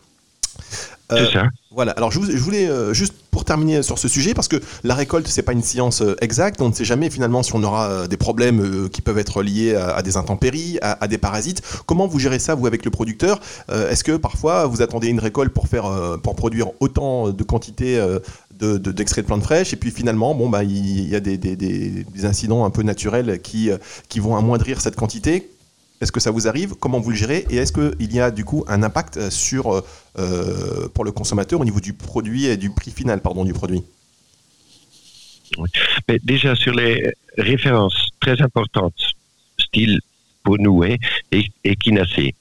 C'est 1.18 1.32
ça. 1.32 1.44
Voilà, 1.74 1.94
alors 1.94 2.12
je, 2.12 2.20
voulais 2.20 2.70
euh, 2.70 2.94
juste 2.94 3.14
pour 3.32 3.46
terminer 3.46 3.82
sur 3.82 3.98
ce 3.98 4.10
sujet, 4.10 4.34
parce 4.34 4.50
que 4.50 4.58
la 4.84 4.94
récolte, 4.94 5.28
c'est 5.28 5.42
pas 5.42 5.54
une 5.54 5.64
science 5.64 6.02
euh, 6.02 6.16
exacte, 6.20 6.62
on 6.62 6.68
ne 6.68 6.74
sait 6.74 6.84
jamais 6.84 7.10
finalement 7.10 7.44
si 7.44 7.56
on 7.56 7.64
aura 7.64 7.90
euh, 7.90 8.08
des 8.08 8.18
problèmes 8.18 8.90
qui 8.90 9.02
peuvent 9.02 9.18
être 9.18 9.42
liés 9.42 9.74
à, 9.74 10.02
des 10.02 10.18
intempéries, 10.18 10.80
à, 10.82 11.08
des 11.08 11.18
parasites. 11.18 11.62
Comment 11.86 12.08
vous 12.08 12.20
gérez 12.20 12.40
ça, 12.40 12.56
vous, 12.56 12.68
avec 12.68 12.84
le 12.84 12.92
producteur? 12.92 13.40
Est-ce 13.70 14.04
que 14.04 14.18
parfois 14.18 14.66
vous 14.66 14.82
attendez 14.82 15.08
une 15.08 15.20
récolte 15.20 15.54
pour, 15.54 15.68
faire, 15.68 15.90
pour 16.22 16.36
produire 16.36 16.68
autant 16.80 17.30
de 17.30 17.44
quantité 17.44 18.04
d'extrait 18.60 19.22
de, 19.22 19.28
plantes 19.28 19.44
fraîches, 19.44 19.74
et 19.74 19.78
puis 19.78 19.92
finalement, 19.92 20.36
bon, 20.36 20.50
bah, 20.50 20.64
il 20.64 21.08
y, 21.08 21.16
a 21.16 21.20
des, 21.20 21.38
des, 21.38 22.26
incidents 22.26 22.66
un 22.66 22.70
peu 22.70 22.84
naturels 22.84 23.40
qui, 23.42 23.70
qui 24.10 24.20
vont 24.20 24.36
amoindrir 24.36 24.82
cette 24.82 24.96
quantité. 24.96 25.50
Est-ce 26.02 26.12
que 26.12 26.20
ça 26.20 26.32
vous 26.32 26.48
arrive? 26.48 26.74
Comment 26.80 27.00
vous 27.00 27.12
le 27.12 27.16
gérez? 27.16 27.46
Et 27.52 27.58
est-ce 27.58 27.72
qu'il 27.72 28.14
y 28.14 28.20
a 28.20 28.32
du 28.32 28.44
coup 28.44 28.66
un 28.68 28.82
impact 28.82 29.18
euh, 29.18 29.30
sur, 29.30 29.84
euh, 30.20 30.88
pour 30.94 31.06
le 31.06 31.12
consommateur 31.12 31.60
au 31.60 31.66
niveau 31.66 31.80
du 31.80 31.94
produit 31.94 32.46
et 32.46 32.58
du 32.58 32.70
prix 32.70 32.92
final 32.92 33.22
pardon, 33.22 33.46
du 33.46 33.54
produit 33.54 33.84
Mais 36.08 36.20
Déjà 36.24 36.56
sur 36.56 36.74
les 36.74 37.12
références 37.38 38.10
très 38.20 38.42
importantes, 38.42 38.94
style 39.58 40.00
pour 40.44 40.58
et, 41.32 41.46
et 41.64 41.76
Kinacé, 41.76 42.34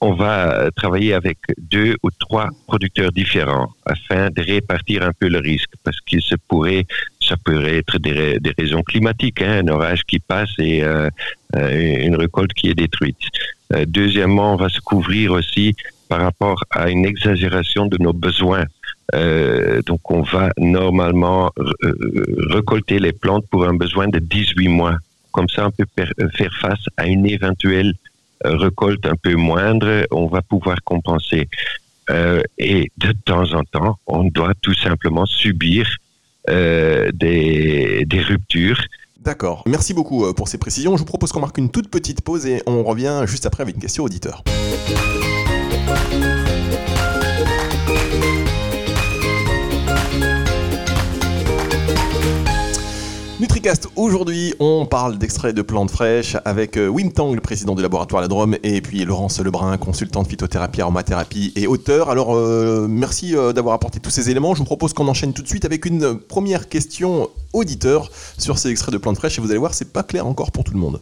on 0.00 0.14
va 0.14 0.70
travailler 0.74 1.14
avec 1.14 1.38
deux 1.58 1.96
ou 2.02 2.10
trois 2.10 2.48
producteurs 2.66 3.12
différents 3.12 3.70
afin 3.86 4.30
de 4.30 4.42
répartir 4.42 5.02
un 5.02 5.12
peu 5.12 5.28
le 5.28 5.38
risque 5.38 5.70
parce 5.84 6.00
qu'il 6.00 6.22
se 6.22 6.34
pourrait, 6.48 6.86
ça 7.20 7.36
pourrait 7.44 7.78
être 7.78 7.98
des, 7.98 8.38
raisons 8.58 8.82
climatiques, 8.82 9.42
hein, 9.42 9.62
un 9.64 9.68
orage 9.68 10.02
qui 10.04 10.18
passe 10.18 10.50
et 10.58 10.82
euh, 10.82 11.08
euh, 11.56 12.06
une 12.06 12.16
récolte 12.16 12.52
qui 12.52 12.68
est 12.68 12.74
détruite. 12.74 13.18
Deuxièmement, 13.86 14.52
on 14.52 14.56
va 14.56 14.68
se 14.68 14.80
couvrir 14.80 15.32
aussi 15.32 15.74
par 16.12 16.20
rapport 16.20 16.62
à 16.70 16.90
une 16.90 17.06
exagération 17.06 17.86
de 17.86 17.96
nos 17.98 18.12
besoins. 18.12 18.66
donc, 19.90 20.02
on 20.10 20.22
va 20.34 20.50
normalement 20.58 21.50
récolter 22.56 22.98
les 22.98 23.14
plantes 23.22 23.46
pour 23.50 23.62
un 23.64 23.76
besoin 23.84 24.08
de 24.08 24.18
18 24.18 24.68
mois. 24.68 24.96
Comme 25.34 25.48
ça, 25.48 25.68
on 25.68 25.70
peut 25.70 25.86
faire 26.38 26.54
face 26.60 26.84
à 26.98 27.06
une 27.06 27.26
éventuelle 27.36 27.94
récolte 28.44 29.06
un 29.06 29.16
peu 29.16 29.34
moindre, 29.36 30.06
on 30.10 30.26
va 30.26 30.42
pouvoir 30.42 30.76
compenser. 30.84 31.48
Euh, 32.10 32.42
et 32.58 32.90
de 32.98 33.12
temps 33.24 33.52
en 33.54 33.62
temps, 33.62 33.98
on 34.06 34.24
doit 34.24 34.54
tout 34.60 34.74
simplement 34.74 35.26
subir 35.26 35.88
euh, 36.50 37.10
des, 37.14 38.04
des 38.06 38.20
ruptures. 38.20 38.80
D'accord. 39.20 39.62
Merci 39.66 39.94
beaucoup 39.94 40.26
euh, 40.26 40.32
pour 40.32 40.48
ces 40.48 40.58
précisions. 40.58 40.96
Je 40.96 41.02
vous 41.02 41.06
propose 41.06 41.30
qu'on 41.30 41.40
marque 41.40 41.58
une 41.58 41.70
toute 41.70 41.88
petite 41.88 42.22
pause 42.22 42.44
et 42.46 42.62
on 42.66 42.82
revient 42.82 43.22
juste 43.26 43.46
après 43.46 43.62
avec 43.62 43.76
une 43.76 43.82
question 43.82 44.04
auditeur. 44.04 44.42
NutriCast, 53.42 53.88
aujourd'hui, 53.96 54.54
on 54.60 54.86
parle 54.86 55.18
d'extrait 55.18 55.52
de 55.52 55.62
plantes 55.62 55.90
fraîches 55.90 56.36
avec 56.44 56.76
euh, 56.76 56.86
Wim 56.86 57.10
Tang, 57.10 57.34
le 57.34 57.40
président 57.40 57.74
du 57.74 57.82
laboratoire 57.82 58.22
La 58.22 58.28
Drôme, 58.28 58.56
et 58.62 58.80
puis 58.80 59.04
Laurence 59.04 59.40
Lebrun, 59.40 59.76
consultant 59.78 60.22
de 60.22 60.28
phytothérapie, 60.28 60.80
aromathérapie 60.80 61.52
et 61.56 61.66
auteur. 61.66 62.08
Alors, 62.08 62.36
euh, 62.36 62.86
merci 62.88 63.34
euh, 63.34 63.52
d'avoir 63.52 63.74
apporté 63.74 63.98
tous 63.98 64.10
ces 64.10 64.30
éléments. 64.30 64.54
Je 64.54 64.60
vous 64.60 64.64
propose 64.64 64.92
qu'on 64.92 65.08
enchaîne 65.08 65.32
tout 65.32 65.42
de 65.42 65.48
suite 65.48 65.64
avec 65.64 65.86
une 65.86 66.20
première 66.20 66.68
question 66.68 67.30
auditeur 67.52 68.12
sur 68.38 68.58
ces 68.58 68.68
extraits 68.70 68.92
de 68.92 68.98
plantes 68.98 69.16
fraîches. 69.16 69.38
Et 69.38 69.42
vous 69.42 69.50
allez 69.50 69.58
voir, 69.58 69.74
c'est 69.74 69.92
pas 69.92 70.04
clair 70.04 70.24
encore 70.24 70.52
pour 70.52 70.62
tout 70.62 70.74
le 70.74 70.78
monde. 70.78 71.00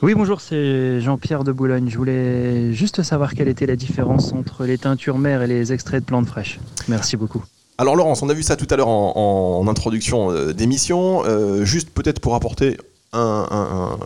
Oui, 0.00 0.14
bonjour, 0.14 0.40
c'est 0.40 1.02
Jean-Pierre 1.02 1.44
de 1.44 1.52
Boulogne. 1.52 1.90
Je 1.90 1.98
voulais 1.98 2.72
juste 2.72 3.02
savoir 3.02 3.34
quelle 3.34 3.48
était 3.48 3.66
la 3.66 3.76
différence 3.76 4.32
entre 4.32 4.64
les 4.64 4.78
teintures 4.78 5.18
mères 5.18 5.42
et 5.42 5.46
les 5.46 5.74
extraits 5.74 6.00
de 6.00 6.06
plantes 6.06 6.28
fraîches. 6.28 6.60
Merci 6.88 7.18
beaucoup. 7.18 7.44
Alors 7.80 7.96
Laurence, 7.96 8.20
on 8.20 8.28
a 8.28 8.34
vu 8.34 8.42
ça 8.42 8.56
tout 8.56 8.66
à 8.68 8.76
l'heure 8.76 8.88
en, 8.88 9.66
introduction 9.66 10.30
euh, 10.30 10.52
d'émission. 10.52 11.22
Euh, 11.24 11.64
juste 11.64 11.88
peut-être 11.88 12.20
pour 12.20 12.34
apporter 12.34 12.76
un, 13.14 13.96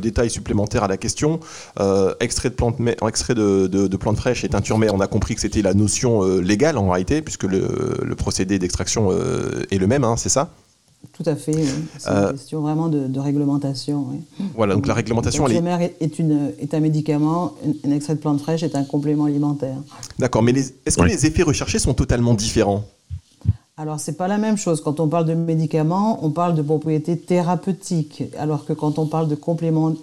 détail 0.00 0.30
supplémentaire 0.30 0.82
à 0.82 0.88
la 0.88 0.96
question. 0.96 1.40
Euh, 1.78 2.14
extrait 2.20 2.48
de 2.48 2.54
plantes, 2.54 2.76
extrait 3.06 3.34
de, 3.34 3.68
et 4.42 4.48
teinture 4.48 4.78
mère, 4.78 4.94
on 4.94 5.00
a 5.00 5.06
compris 5.06 5.34
que 5.34 5.42
c'était 5.42 5.60
la 5.60 5.74
notion 5.74 6.22
légale 6.38 6.78
en 6.78 6.88
réalité, 6.88 7.20
puisque 7.20 7.44
le, 7.44 8.14
procédé 8.16 8.58
d'extraction 8.58 9.12
est 9.70 9.78
le 9.78 9.86
même, 9.86 10.04
hein, 10.04 10.16
c'est 10.16 10.30
ça? 10.30 10.48
Tout 11.18 11.28
à 11.28 11.34
fait. 11.34 11.52
C'est 11.52 12.10
une 12.10 12.16
euh, 12.16 12.30
question 12.30 12.60
vraiment 12.60 12.88
de, 12.88 13.18
réglementation. 13.18 14.06
Voilà, 14.54 14.74
donc 14.74 14.86
la 14.86 14.94
réglementation. 14.94 15.46
La 15.46 15.60
mère 15.60 15.80
est, 15.80 16.18
une, 16.18 16.52
est 16.60 16.74
un 16.74 16.80
médicament, 16.80 17.54
un 17.84 17.90
extrait 17.90 18.14
de 18.14 18.20
plante 18.20 18.40
fraîche 18.40 18.62
est 18.62 18.76
un 18.76 18.84
complément 18.84 19.24
alimentaire. 19.24 19.78
D'accord, 20.18 20.42
mais 20.42 20.52
est-ce 20.52 20.96
que 20.96 21.02
les 21.02 21.26
effets 21.26 21.42
recherchés 21.42 21.80
sont 21.80 21.94
totalement 21.94 22.34
différents? 22.34 22.84
Alors, 23.76 24.00
ce 24.00 24.10
n'est 24.10 24.16
pas 24.16 24.28
la 24.28 24.38
même 24.38 24.56
chose. 24.56 24.80
Quand 24.80 24.98
on 25.00 25.08
parle 25.08 25.24
de 25.24 25.34
médicaments, 25.34 26.24
on 26.24 26.30
parle 26.30 26.54
de 26.54 26.62
propriétés 26.62 27.16
thérapeutiques, 27.16 28.24
alors 28.38 28.64
que 28.64 28.72
quand 28.72 28.98
on 28.98 29.06
parle 29.06 29.28
de 29.28 29.36
compléments 29.36 29.94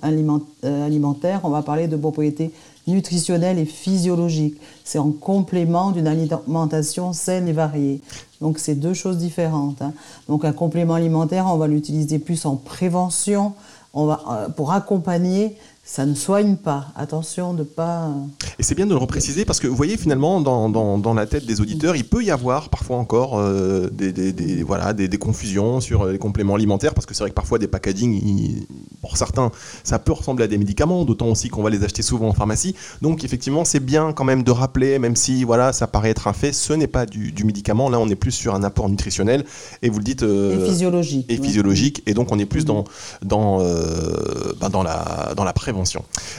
euh, 0.64 0.86
alimentaires, 0.86 1.42
on 1.44 1.50
va 1.50 1.62
parler 1.62 1.88
de 1.88 1.98
propriétés 1.98 2.52
nutritionnelles 2.88 3.60
et 3.60 3.66
physiologiques. 3.66 4.60
C'est 4.84 5.00
en 5.00 5.12
complément 5.12 5.92
d'une 5.92 6.08
alimentation 6.08 7.14
saine 7.14 7.48
et 7.48 7.54
variée. 7.54 8.02
Donc, 8.42 8.60
c'est 8.60 8.76
deux 8.76 8.94
choses 8.94 9.18
différentes. 9.18 9.82
Hein. 9.82 9.94
Donc, 10.28 10.46
un 10.46 10.54
complément 10.54 10.94
alimentaire, 10.94 11.48
on 11.48 11.58
va 11.58 11.68
l'utiliser 11.68 12.20
plus 12.20 12.46
en 12.46 12.56
prévention, 12.56 13.54
on 13.94 14.06
va, 14.06 14.22
euh, 14.30 14.50
pour 14.50 14.72
accompagner 14.72 15.56
ça 15.88 16.08
ne 16.08 16.16
soigne 16.16 16.56
pas. 16.56 16.88
Attention 16.96 17.54
de 17.54 17.62
pas. 17.62 18.10
Et 18.58 18.64
c'est 18.64 18.74
bien 18.74 18.88
de 18.88 18.92
le 18.92 18.98
repréciser 18.98 19.46
parce 19.46 19.60
que 19.60 19.68
vous 19.68 19.76
voyez 19.76 19.98
finalement 19.98 20.42
dans, 20.42 20.68
dans, 20.68 21.14
la 21.14 21.28
tête 21.28 21.46
des 21.46 21.62
auditeurs, 21.62 21.96
il 21.96 22.06
peut 22.06 22.24
y 22.24 22.32
avoir 22.32 22.70
parfois 22.70 22.98
encore 22.98 23.38
euh, 23.38 23.88
des, 23.92 24.12
des, 24.12 24.64
voilà, 24.64 24.94
des, 24.94 25.08
des, 25.08 25.18
confusions 25.20 25.80
sur 25.82 26.08
les 26.08 26.18
compléments 26.18 26.56
alimentaires 26.56 26.96
parce 26.96 27.06
que 27.06 27.14
c'est 27.14 27.22
vrai 27.24 27.30
que 27.30 27.36
parfois 27.36 27.60
des 27.60 27.68
packaging, 27.68 28.66
pour 29.00 29.16
certains, 29.16 29.52
ça 29.84 30.00
peut 30.00 30.12
ressembler 30.12 30.46
à 30.46 30.48
des 30.48 30.58
médicaments, 30.58 31.06
d'autant 31.06 31.28
aussi 31.28 31.50
qu'on 31.50 31.62
va 31.62 31.70
les 31.70 31.84
acheter 31.84 32.02
souvent 32.02 32.30
en 32.30 32.34
pharmacie. 32.34 32.76
Donc 33.04 33.24
effectivement, 33.24 33.64
c'est 33.64 33.80
bien 33.80 34.12
quand 34.12 34.26
même 34.26 34.42
de 34.42 34.52
rappeler, 34.52 34.98
même 34.98 35.16
si 35.16 35.44
voilà, 35.44 35.72
ça 35.72 35.86
paraît 35.86 36.10
être 36.10 36.28
un 36.28 36.34
fait, 36.34 36.52
ce 36.52 36.74
n'est 36.74 36.88
pas 36.88 37.06
du, 37.06 37.32
du, 37.32 37.44
médicament. 37.44 37.90
Là, 37.90 38.00
on 38.00 38.10
est 38.10 38.16
plus 38.16 38.32
sur 38.32 38.56
un 38.56 38.64
apport 38.64 38.90
nutritionnel 38.90 39.46
et 39.84 39.90
vous 39.90 40.00
le 40.00 40.04
dites. 40.04 40.24
Euh, 40.24 40.66
et 40.66 40.68
physiologique. 40.68 41.26
Et 41.30 41.38
physiologique. 41.38 42.02
Et 42.08 42.16
donc 42.16 42.32
on 42.32 42.40
est 42.40 42.46
plus 42.46 42.64
mm-hmm. 42.64 42.66
dans 42.66 42.84
dans 43.22 43.62
euh, 43.62 44.54
ben, 44.60 44.70
dans 44.70 44.82
la 44.82 45.34
dans 45.36 45.44
la 45.44 45.54
prévention 45.54 45.75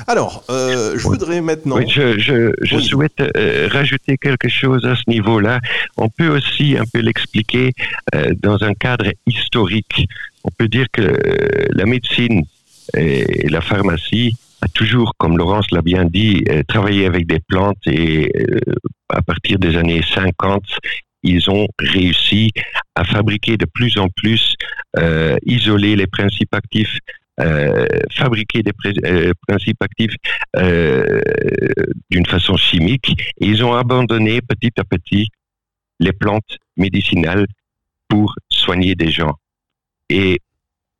alors, 0.06 0.44
euh, 0.50 0.96
je 0.96 1.02
voudrais 1.02 1.40
maintenant. 1.40 1.76
Oui, 1.76 1.88
je, 1.88 2.78
souhaite 2.80 3.20
euh, 3.20 3.68
rajouter 3.70 4.16
quelque 4.16 4.48
chose 4.48 4.84
à 4.84 4.94
ce 4.94 5.02
niveau-là. 5.08 5.60
On 5.96 6.08
peut 6.08 6.28
aussi 6.28 6.76
un 6.76 6.84
peu 6.90 7.00
l'expliquer 7.00 7.72
euh, 8.14 8.32
dans 8.42 8.62
un 8.62 8.74
cadre 8.74 9.12
historique. 9.26 10.08
On 10.44 10.50
peut 10.50 10.68
dire 10.68 10.86
que 10.92 11.18
la 11.70 11.86
médecine 11.86 12.44
et 12.94 13.48
la 13.48 13.60
pharmacie 13.60 14.36
a 14.62 14.68
toujours, 14.68 15.12
comme 15.18 15.36
Laurence 15.36 15.70
l'a 15.72 15.82
bien 15.82 16.04
dit, 16.04 16.44
travaillé 16.68 17.04
avec 17.04 17.26
des 17.26 17.40
plantes 17.40 17.84
et 17.86 18.32
à 19.08 19.22
partir 19.22 19.58
des 19.58 19.76
années 19.76 20.02
50, 20.14 20.62
ils 21.24 21.50
ont 21.50 21.66
réussi 21.80 22.52
à 22.94 23.04
fabriquer 23.04 23.56
de 23.56 23.66
plus 23.66 23.98
en 23.98 24.06
plus, 24.08 24.54
isoler 25.44 25.96
les 25.96 26.06
principes 26.06 26.54
actifs 26.54 27.00
euh, 27.00 27.25
fabriquer 28.12 28.62
des 28.62 28.72
euh, 29.04 29.32
principes 29.46 29.82
actifs 29.82 30.14
euh, 30.56 31.20
d'une 32.10 32.24
façon 32.24 32.56
chimique 32.56 33.12
ils 33.38 33.62
ont 33.62 33.74
abandonné 33.74 34.40
petit 34.40 34.72
à 34.78 34.84
petit 34.84 35.28
les 36.00 36.12
plantes 36.12 36.58
médicinales 36.76 37.46
pour 38.08 38.34
soigner 38.50 38.94
des 38.94 39.10
gens. 39.10 39.34
Et 40.08 40.40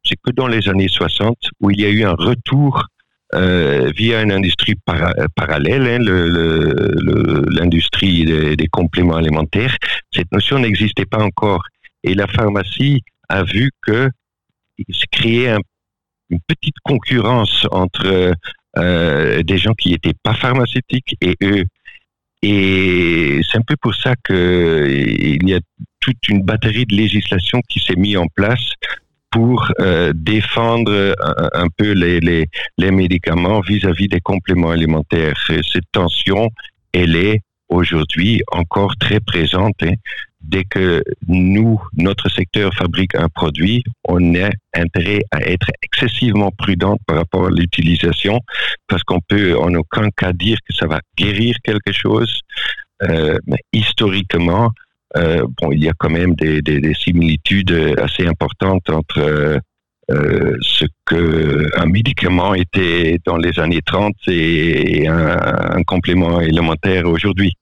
c'est 0.05 0.17
que 0.17 0.31
dans 0.31 0.49
les 0.49 0.69
années 0.69 0.89
60 0.89 1.37
où 1.61 1.71
il 1.71 1.81
y 1.81 1.85
a 1.85 1.91
eu 1.91 2.05
un 2.05 2.15
retour 2.15 2.87
via 3.33 4.23
une 4.23 4.33
industrie 4.33 4.75
parallèle, 5.35 5.83
hein, 5.83 5.99
l'industrie 7.51 8.25
des, 8.25 8.69
compléments 8.69 9.17
alimentaires. 9.17 9.77
Cette 10.13 10.31
notion 10.33 10.59
n'existait 10.59 11.05
pas 11.05 11.23
encore. 11.23 11.63
Et 12.03 12.15
la 12.15 12.27
pharmacie 12.27 13.03
a 13.29 13.43
vu 13.43 13.71
que 13.83 14.11
se 14.91 15.05
créait 15.11 15.57
une 16.31 16.41
petite 16.47 16.77
concurrence 16.85 17.67
entre 17.71 18.33
des 18.77 19.59
gens 19.59 19.73
qui 19.73 19.93
n'étaient 19.93 20.15
pas 20.23 20.35
pharmaceutiques 20.35 21.17
et 21.23 21.35
eux 21.43 21.65
et 22.43 23.41
c'est 23.43 23.59
un 23.59 23.63
peu 23.63 23.77
pour 23.77 23.95
ça 23.95 24.15
qu'il 24.25 25.49
y 25.49 25.55
a 25.55 25.61
toute 26.01 26.29
une 26.29 26.43
batterie 26.43 26.87
de 26.87 26.95
législation 26.95 27.61
qui 27.69 27.81
s'est 27.81 27.97
mise 27.97 28.17
en 28.17 28.27
place 28.35 28.71
pour 29.31 29.73
euh, 29.81 30.13
défendre 30.15 31.17
un, 31.55 31.67
peu 31.77 31.93
les, 31.93 32.21
les, 32.21 32.47
les 32.79 32.91
médicaments 32.91 33.61
vis-à-vis 33.61 34.09
des 34.09 34.21
compléments 34.21 34.71
alimentaires. 34.71 35.35
Cette 35.49 35.91
tension, 35.93 36.51
elle 36.93 37.17
est 37.17 37.41
aujourd'hui 37.69 38.43
encore 38.53 38.97
très 38.97 39.21
présente. 39.21 39.83
Hein 39.83 39.95
dès 40.47 40.65
que 40.65 41.03
nous, 41.27 41.81
notre 41.97 42.29
secteur 42.29 42.73
fabrique 42.75 43.15
un 43.15 43.29
produit, 43.29 43.83
on 44.05 44.35
a 44.35 44.51
intérêt 44.75 45.23
à 45.31 45.41
être 45.41 45.69
excessivement 45.83 46.51
prudent 46.51 46.97
par 47.07 47.17
rapport 47.17 47.47
à 47.47 47.51
l'utilisation 47.51 48.41
parce 48.87 49.03
qu'on 49.03 49.21
peut 49.21 49.59
en 49.59 49.75
aucun 49.75 50.11
cas 50.11 50.33
dire 50.33 50.59
que 50.67 50.75
ça 50.75 50.87
va 50.87 51.01
guérir 51.17 51.57
quelque 51.63 51.93
chose. 51.93 52.41
Euh, 53.03 53.39
mais 53.47 53.59
historiquement, 53.73 54.71
euh, 55.17 55.47
bon, 55.61 55.73
il 55.73 55.85
y 55.85 55.89
a 55.89 55.93
quand 55.99 56.11
même 56.11 56.35
des, 56.35 56.95
similitudes 56.95 57.97
assez 57.99 58.27
importantes 58.27 58.89
entre 58.91 59.61
euh, 60.11 60.57
ce 60.61 60.85
que 61.05 61.69
un 61.79 61.87
médicament 61.87 62.55
était 62.55 63.19
dans 63.25 63.37
les 63.37 63.59
années 63.59 63.83
30 63.85 64.15
et 64.29 65.09
un 65.09 65.83
complément 65.85 66.41
élémentaire 66.41 67.07
aujourd'hui. 67.07 67.55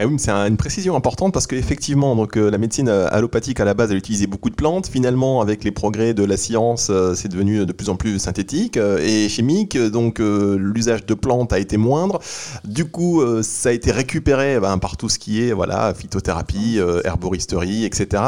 Eh 0.00 0.04
oui, 0.04 0.14
c'est 0.18 0.30
une 0.30 0.56
précision 0.56 0.94
importante 0.96 1.32
parce 1.32 1.46
qu'effectivement, 1.46 2.14
donc 2.14 2.36
euh, 2.36 2.50
la 2.50 2.58
médecine 2.58 2.88
euh, 2.88 3.08
allopathique 3.10 3.58
à 3.60 3.64
la 3.64 3.74
base, 3.74 3.90
elle 3.90 3.96
utilisait 3.96 4.26
beaucoup 4.26 4.50
de 4.50 4.54
plantes. 4.54 4.86
Finalement, 4.86 5.40
avec 5.40 5.64
les 5.64 5.72
progrès 5.72 6.14
de 6.14 6.24
la 6.24 6.36
science, 6.36 6.88
euh, 6.90 7.14
c'est 7.14 7.28
devenu 7.28 7.66
de 7.66 7.72
plus 7.72 7.88
en 7.88 7.96
plus 7.96 8.18
synthétique 8.18 8.76
et 8.76 9.28
chimique. 9.28 9.76
Donc 9.76 10.18
l'usage 10.20 11.04
de 11.06 11.14
plantes 11.14 11.52
a 11.52 11.58
été 11.58 11.76
moindre. 11.76 12.20
Du 12.64 12.84
coup, 12.84 13.22
ça 13.42 13.70
a 13.70 13.72
été 13.72 13.90
récupéré 13.90 14.60
ben, 14.60 14.78
par 14.78 14.96
tout 14.96 15.08
ce 15.08 15.18
qui 15.18 15.42
est 15.42 15.52
voilà 15.52 15.94
phytothérapie, 15.94 16.80
herboristerie, 17.04 17.84
etc. 17.84 18.22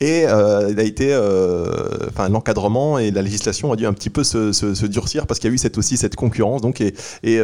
Et 0.00 0.22
il 0.22 0.80
a 0.80 0.82
été, 0.82 1.14
enfin 2.08 2.28
l'encadrement 2.28 2.98
et 2.98 3.10
la 3.10 3.22
législation 3.22 3.72
a 3.72 3.76
dû 3.76 3.86
un 3.86 3.92
petit 3.92 4.10
peu 4.10 4.24
se, 4.24 4.86
durcir 4.86 5.26
parce 5.26 5.38
qu'il 5.40 5.50
y 5.50 5.52
a 5.52 5.54
eu 5.54 5.58
cette, 5.58 5.78
aussi 5.78 5.96
cette 5.96 6.16
concurrence. 6.16 6.62
Donc 6.62 6.80
et, 6.80 6.94
et, 7.22 7.40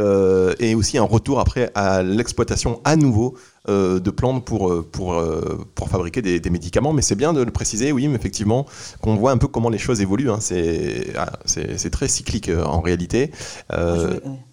et 0.61 0.75
aussi 0.75 0.99
un 0.99 1.05
retour 1.05 1.41
après 1.41 1.71
à 1.75 2.03
l'exploitation 2.03 2.81
à 2.85 2.97
nouveau 2.97 3.35
de 3.69 4.11
plantes 4.11 4.45
pour, 4.45 4.71
euh, 4.71 4.89
pour, 4.91 5.13
euh, 5.13 5.67
pour 5.75 5.91
fabriquer 5.91 6.23
des, 6.23 6.51
médicaments. 6.51 6.93
Mais 6.93 7.03
c'est 7.03 7.15
bien 7.15 7.33
de 7.33 7.43
le 7.43 7.51
préciser, 7.51 7.93
oui, 7.93 8.09
mais 8.09 8.15
effectivement, 8.15 8.65
qu'on 9.03 9.15
voit 9.17 9.33
un 9.33 9.37
peu 9.37 9.47
comment 9.47 9.69
les 9.69 9.79
choses 9.79 10.01
évoluent. 10.01 10.31
Hein. 10.31 10.39
Ah, 11.17 11.33
c'est 11.45 11.91
très 11.91 12.09
cyclique 12.09 12.51
en 12.51 12.81
réalité. 12.81 13.31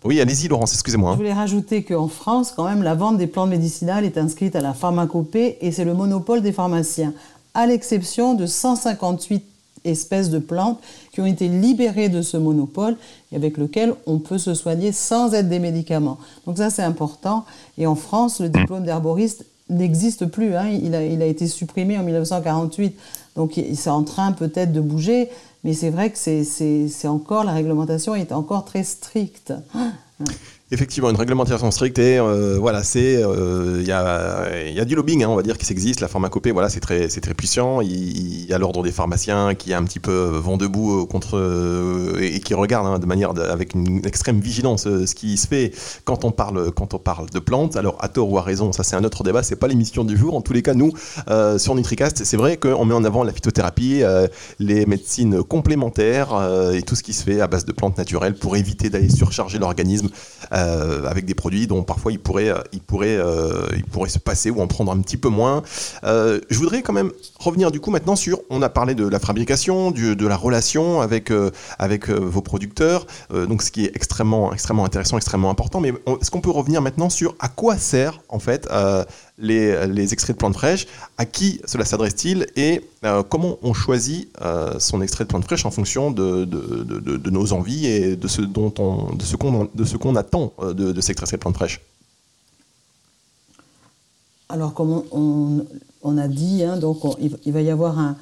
Oui, 0.04 0.20
allez-y, 0.20 0.48
Laurence, 0.48 0.74
excusez-moi. 0.74 1.12
Hein. 1.12 1.14
Je 1.14 1.18
voulais 1.18 1.34
rajouter 1.34 1.84
qu'en 1.84 2.10
France, 2.10 2.54
quand 2.56 2.66
même, 2.66 2.84
la 2.84 2.96
vente 2.96 3.18
des 3.18 3.28
plantes 3.28 3.50
médicinales 3.50 4.06
est 4.06 4.18
inscrite 4.18 4.56
à 4.56 4.62
la 4.62 4.74
pharmacopée 4.74 5.58
et 5.62 5.72
c'est 5.72 5.86
le 5.86 5.94
monopole 5.94 6.42
des 6.42 6.52
pharmaciens, 6.52 7.14
à 7.54 7.66
l'exception 7.68 8.34
de 8.34 8.46
158 8.46 9.46
espèces 9.86 10.30
de 10.30 10.40
plantes 10.40 10.80
qui 11.12 11.22
ont 11.22 11.26
été 11.26 11.48
libérées 11.48 12.10
de 12.10 12.22
ce 12.22 12.38
monopole 12.38 12.98
avec 13.36 13.58
lequel 13.58 13.94
on 14.06 14.20
peut 14.20 14.38
se 14.38 14.54
soigner 14.54 14.92
sans 14.92 15.34
être 15.34 15.50
des 15.50 15.60
médicaments. 15.60 16.18
Donc 16.46 16.58
ça, 16.58 16.70
c'est 16.70 16.84
important. 16.84 17.46
Et 17.78 17.86
en 17.86 17.96
France, 17.96 18.40
le 18.40 18.50
diplôme 18.50 18.84
d'herboriste 18.84 19.46
n'existe 19.70 20.26
plus. 20.26 20.56
Hein. 20.56 20.70
Il, 20.70 20.96
a, 20.96 21.04
il, 21.04 21.22
été 21.22 21.48
supprimé 21.48 21.98
en 21.98 22.04
1948. 22.04 22.98
Donc 23.36 23.60
c'est 23.76 23.90
en 23.90 24.04
train 24.04 24.32
peut-être 24.32 24.72
de 24.72 24.82
bouger, 24.82 25.30
mais 25.64 25.74
c'est 25.74 25.90
vrai 25.90 26.10
que 26.10 26.18
c'est 26.18 27.08
encore, 27.08 27.44
la 27.44 27.52
réglementation 27.52 28.16
est 28.16 28.32
encore 28.32 28.66
très 28.66 28.84
stricte. 28.84 29.54
Effectivement, 30.72 31.12
une 31.12 31.16
réglementation 31.16 31.70
stricte 31.70 32.00
et 32.00 32.18
euh, 32.18 32.58
voilà, 32.60 32.84
c'est 32.84 33.22
euh, 33.22 33.78
il 33.82 33.86
y, 33.86 33.92
a, 33.92 34.86
du 34.86 34.96
lobbying, 34.96 35.24
hein, 35.24 35.30
on 35.30 35.36
va 35.36 35.44
dire, 35.44 35.60
qui 35.60 35.66
s'existe. 35.66 36.02
La 36.02 36.08
pharmacopée, 36.08 36.50
voilà, 36.50 36.70
c'est 36.70 36.80
très, 36.80 37.08
c'est 37.08 37.22
très 37.22 37.36
puissant. 37.36 37.82
Il 37.82 38.50
y, 38.50 38.52
a 38.52 38.58
l'ordre 38.58 38.82
des 38.82 38.92
pharmaciens 38.92 39.54
qui 39.54 39.74
est 39.74 39.76
un 39.76 39.84
petit 39.84 40.00
peu 40.00 40.12
vent 40.12 40.58
debout 40.58 41.02
euh, 41.02 41.06
contre 41.06 42.18
et, 42.20 42.40
qui 42.40 42.56
regarde 42.56 42.88
hein, 42.88 42.98
de 42.98 43.06
manière 43.06 43.30
avec 43.48 43.76
une 43.76 44.04
extrême 44.08 44.40
vigilance 44.40 44.86
ce 44.86 45.14
qui 45.14 45.38
se 45.38 45.46
fait 45.46 45.72
quand 46.04 46.26
on 46.26 46.32
parle 46.32 46.72
quand 46.72 46.96
on 46.96 47.00
parle 47.00 47.30
de 47.30 47.38
plantes. 47.38 47.76
Alors 47.76 47.98
à 48.00 48.08
tort 48.08 48.32
ou 48.32 48.40
à 48.40 48.42
raison, 48.42 48.72
ça 48.72 48.82
c'est 48.82 48.96
un 48.96 49.04
autre 49.04 49.24
débat. 49.24 49.44
C'est 49.44 49.58
pas 49.58 49.68
l'émission 49.68 50.04
du 50.04 50.18
jour. 50.18 50.36
En 50.36 50.42
tous 50.42 50.54
les 50.54 50.64
cas, 50.64 50.74
nous 50.74 50.94
sur 51.60 51.76
Nutricast, 51.76 52.24
c'est 52.24 52.38
vrai 52.38 52.58
qu'on 52.58 52.86
met 52.86 52.96
en 52.96 53.04
avant 53.04 53.24
la 53.24 53.34
phytothérapie, 53.34 54.02
les 54.58 54.88
médecines 54.88 55.44
complémentaires 55.44 56.34
et 56.74 56.82
tout 56.82 56.96
ce 56.96 57.04
qui 57.04 57.14
se 57.14 57.24
fait 57.24 57.40
à 57.40 57.46
base 57.46 57.66
de 57.66 57.72
plantes 57.72 58.00
naturelles 58.00 58.34
pour 58.34 58.58
éviter 58.58 58.90
d'aller 58.90 59.10
surcharger 59.10 59.60
l'organisme. 59.60 60.10
Euh, 60.56 61.06
avec 61.06 61.26
des 61.26 61.36
produits 61.36 61.68
dont 61.68 61.84
parfois 61.84 62.12
il 62.12 62.20
pourrait, 62.20 62.50
euh, 62.50 62.60
il, 62.72 62.80
pourrait, 62.80 63.18
euh, 63.18 63.68
il 63.76 63.84
pourrait 63.84 64.10
se 64.10 64.20
passer 64.20 64.50
ou 64.50 64.62
en 64.62 64.68
prendre 64.68 64.92
un 64.92 65.00
petit 65.00 65.18
peu 65.18 65.28
moins. 65.28 65.64
je 66.04 66.58
voudrais 66.58 66.82
quand 66.82 66.94
même 66.94 67.12
revenir 67.40 67.72
du 67.72 67.80
coup 67.80 67.92
maintenant 67.92 68.16
sur, 68.16 68.40
on 68.50 68.62
a 68.62 68.70
parlé 68.70 68.96
de 68.96 69.06
la 69.08 69.20
fabrication, 69.20 69.92
de 69.92 70.28
la 70.28 70.38
relation 70.38 71.02
avec, 71.02 71.32
avec 71.80 72.10
vos 72.10 72.42
producteurs, 72.42 73.06
donc 73.32 73.62
ce 73.62 73.72
qui 73.72 73.86
est 73.86 73.92
extrêmement, 73.96 74.54
extrêmement 74.54 74.86
intéressant, 74.86 75.18
extrêmement 75.18 75.50
important, 75.50 75.82
mais 75.82 75.94
est-ce 76.22 76.32
qu'on 76.32 76.42
peut 76.42 76.52
revenir 76.52 76.82
maintenant 76.82 77.10
sur 77.10 77.36
à 77.40 77.50
quoi 77.50 77.78
sert 77.78 78.22
en 78.30 78.40
fait 78.40 78.68
les, 79.38 80.14
extraits 80.14 80.36
de 80.36 80.40
plantes 80.40 80.54
fraîches, 80.54 80.88
à 81.18 81.26
qui 81.26 81.62
cela 81.66 81.86
s'adresse-t-il 81.86 82.48
et 82.56 82.82
euh, 83.04 83.24
comment 83.24 83.58
on 83.62 83.74
choisit 83.74 84.30
euh, 84.42 84.80
son 84.80 85.02
extrait 85.02 85.26
de 85.26 85.30
plantes 85.30 85.46
fraîches 85.46 85.66
en 85.66 85.72
fonction 85.72 86.12
de, 86.12 87.30
nos 87.30 87.54
envies 87.54 87.86
et 87.86 88.16
de 88.16 88.28
ce, 88.28 88.42
dont 88.42 88.74
on, 88.80 89.14
de 89.16 89.24
ce, 89.24 89.36
qu'on, 89.36 90.16
attend 90.16 90.54
euh, 90.60 90.74
de, 90.74 91.02
cet 91.02 91.22
extrait 91.22 91.38
de 91.38 91.42
plantes 91.42 91.56
fraîches? 91.56 91.82
Alors, 94.48 94.74
on, 94.80 95.66
a 96.18 96.28
dit, 96.28 96.64
hein, 96.64 96.78
donc 96.78 97.00
il 97.20 97.52
va 97.52 97.62
y 97.62 97.70
avoir 97.70 97.98
un, 98.00 98.16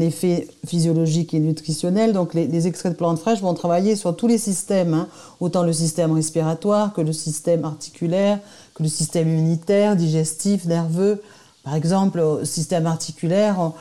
effet 0.00 0.48
physiologique 0.66 1.34
et 1.34 1.40
nutritionnel. 1.40 2.12
Donc 2.12 2.34
les, 2.34 2.66
extraits 2.66 2.92
de 2.92 2.96
plantes 2.96 3.18
fraîches 3.18 3.40
vont 3.40 3.54
travailler 3.54 3.96
sur 3.96 4.16
tous 4.16 4.26
les 4.26 4.38
systèmes, 4.38 4.94
hein. 4.94 5.08
autant 5.40 5.62
le 5.62 5.72
système 5.72 6.12
respiratoire 6.12 6.92
que 6.92 7.02
le 7.02 7.12
système 7.12 7.64
articulaire, 7.64 8.38
que 8.74 8.82
le 8.82 8.88
système 8.88 9.28
immunitaire, 9.28 9.96
digestif, 9.96 10.64
nerveux. 10.64 11.22
Par 11.64 11.74
exemple, 11.74 12.20
au 12.20 12.44
système 12.44 12.86
articulaire, 12.86 13.56
on, 13.58 13.72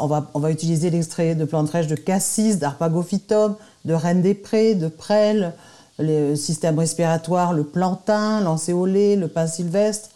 on, 0.00 0.06
va, 0.06 0.30
on 0.34 0.40
va, 0.40 0.50
utiliser 0.50 0.90
l'extrait 0.90 1.34
de 1.34 1.44
plantes 1.44 1.68
fraîches 1.68 1.86
de 1.86 1.94
cassis, 1.94 2.58
d'arpagophytum, 2.58 3.54
de 3.84 3.94
reine 3.94 4.22
des 4.22 4.34
prés, 4.34 4.74
de 4.74 4.88
prêle. 4.88 5.52
Le 6.00 6.36
système 6.36 6.78
respiratoire, 6.78 7.52
le 7.52 7.64
plantain, 7.64 8.40
l'encéolé, 8.40 9.16
le 9.16 9.28
pin 9.28 9.46
sylvestre. 9.46 10.10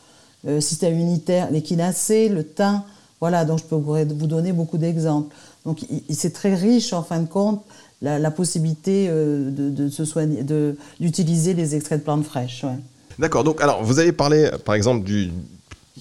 Le 0.44 0.60
système 0.60 0.94
immunitaire, 0.94 1.50
l'échinacée, 1.50 2.28
le 2.28 2.44
thym. 2.44 2.82
Voilà, 3.20 3.44
donc 3.44 3.60
je 3.60 3.64
peux 3.64 3.76
vous 3.76 4.26
donner 4.26 4.52
beaucoup 4.52 4.78
d'exemples. 4.78 5.34
Donc 5.64 5.78
c'est 6.10 6.32
très 6.32 6.54
riche 6.54 6.92
en 6.92 7.02
fin 7.02 7.20
de 7.20 7.28
compte 7.28 7.62
la, 8.02 8.30
possibilité 8.30 9.06
euh, 9.08 9.50
de, 9.50 9.88
se 9.88 10.04
soigner, 10.04 10.44
d'utiliser 11.00 11.54
les 11.54 11.74
extraits 11.74 12.00
de 12.00 12.04
plantes 12.04 12.24
fraîches. 12.24 12.64
D'accord. 13.18 13.44
Donc, 13.44 13.60
alors, 13.60 13.84
vous 13.84 13.98
avez 13.98 14.12
parlé, 14.12 14.50
par 14.64 14.74
exemple, 14.74 15.04
du, 15.04 15.30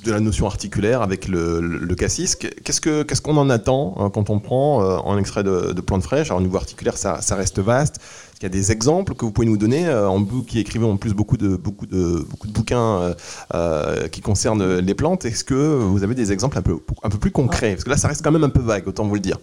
de 0.06 0.12
la 0.12 0.20
notion 0.20 0.46
articulaire 0.46 1.02
avec 1.02 1.28
le, 1.28 1.96
cassis. 1.96 2.36
Qu'est-ce 2.36 3.22
qu'on 3.22 3.38
en 3.38 3.50
attend 3.50 3.96
hein, 4.00 4.10
quand 4.10 4.30
on 4.30 4.40
prend 4.40 4.82
euh, 4.82 4.98
en 4.98 5.18
extrait 5.18 5.44
de, 5.44 5.74
de 5.74 5.82
plantes 5.82 6.04
fraîches 6.04 6.28
Alors, 6.28 6.40
au 6.40 6.44
niveau 6.44 6.58
articulaire, 6.58 6.98
ça, 6.98 7.22
ça 7.22 7.36
reste 7.36 7.60
vaste. 7.60 7.98
Il 8.40 8.44
y 8.44 8.46
a 8.48 8.50
des 8.50 8.72
exemples 8.72 9.14
que 9.14 9.24
vous 9.24 9.32
pouvez 9.32 9.46
nous 9.46 9.58
donner? 9.58 9.88
Euh, 9.88 10.08
en 10.10 10.20
vous 10.24 10.44
qui 10.44 10.60
écrivez 10.60 10.86
en 10.86 10.98
plus 10.98 11.14
beaucoup 11.14 11.38
de, 11.38 11.56
beaucoup 11.56 11.86
de, 11.86 12.26
beaucoup 12.28 12.48
de 12.48 12.54
bouquins 12.54 13.14
euh, 13.54 14.08
qui 14.08 14.22
concernent 14.22 14.80
les 14.80 14.96
plantes. 14.96 15.26
Est-ce 15.26 15.44
que 15.44 15.54
vous 15.54 16.04
avez 16.04 16.16
des 16.16 16.32
exemples 16.32 16.58
un 16.58 16.64
peu, 16.64 16.78
un 17.04 17.10
peu 17.10 17.20
plus 17.20 17.32
concrets? 17.32 17.74
Parce 17.74 17.84
que 17.84 17.90
là, 17.90 17.98
ça 17.98 18.08
reste 18.08 18.24
quand 18.24 18.32
même 18.32 18.44
un 18.44 18.50
peu 18.50 18.62
vague, 18.62 18.88
autant 18.88 19.06
vous 19.06 19.16
le 19.16 19.22
dire. 19.22 19.38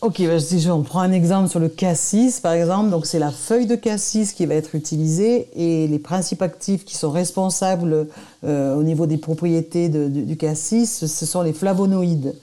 Ok, 0.00 0.22
bah, 0.24 0.38
si 0.38 0.68
on 0.70 0.82
prend 0.82 1.00
un 1.00 1.10
exemple 1.10 1.48
sur 1.48 1.58
le 1.58 1.68
cassis, 1.68 2.38
par 2.38 2.52
exemple, 2.52 2.90
donc 2.90 3.04
c'est 3.04 3.18
la 3.18 3.32
feuille 3.32 3.66
de 3.66 3.74
cassis 3.74 4.32
qui 4.32 4.46
va 4.46 4.54
être 4.54 4.76
utilisée 4.76 5.48
et 5.56 5.88
les 5.88 5.98
principes 5.98 6.40
actifs 6.40 6.84
qui 6.84 6.96
sont 6.96 7.10
responsables 7.10 8.06
euh, 8.44 8.76
au 8.76 8.84
niveau 8.84 9.06
des 9.06 9.18
propriétés 9.18 9.88
du 9.88 10.36
cassis, 10.36 11.04
ce 11.04 11.26
sont 11.26 11.42
les 11.42 11.52
flavonoïdes. 11.52 12.36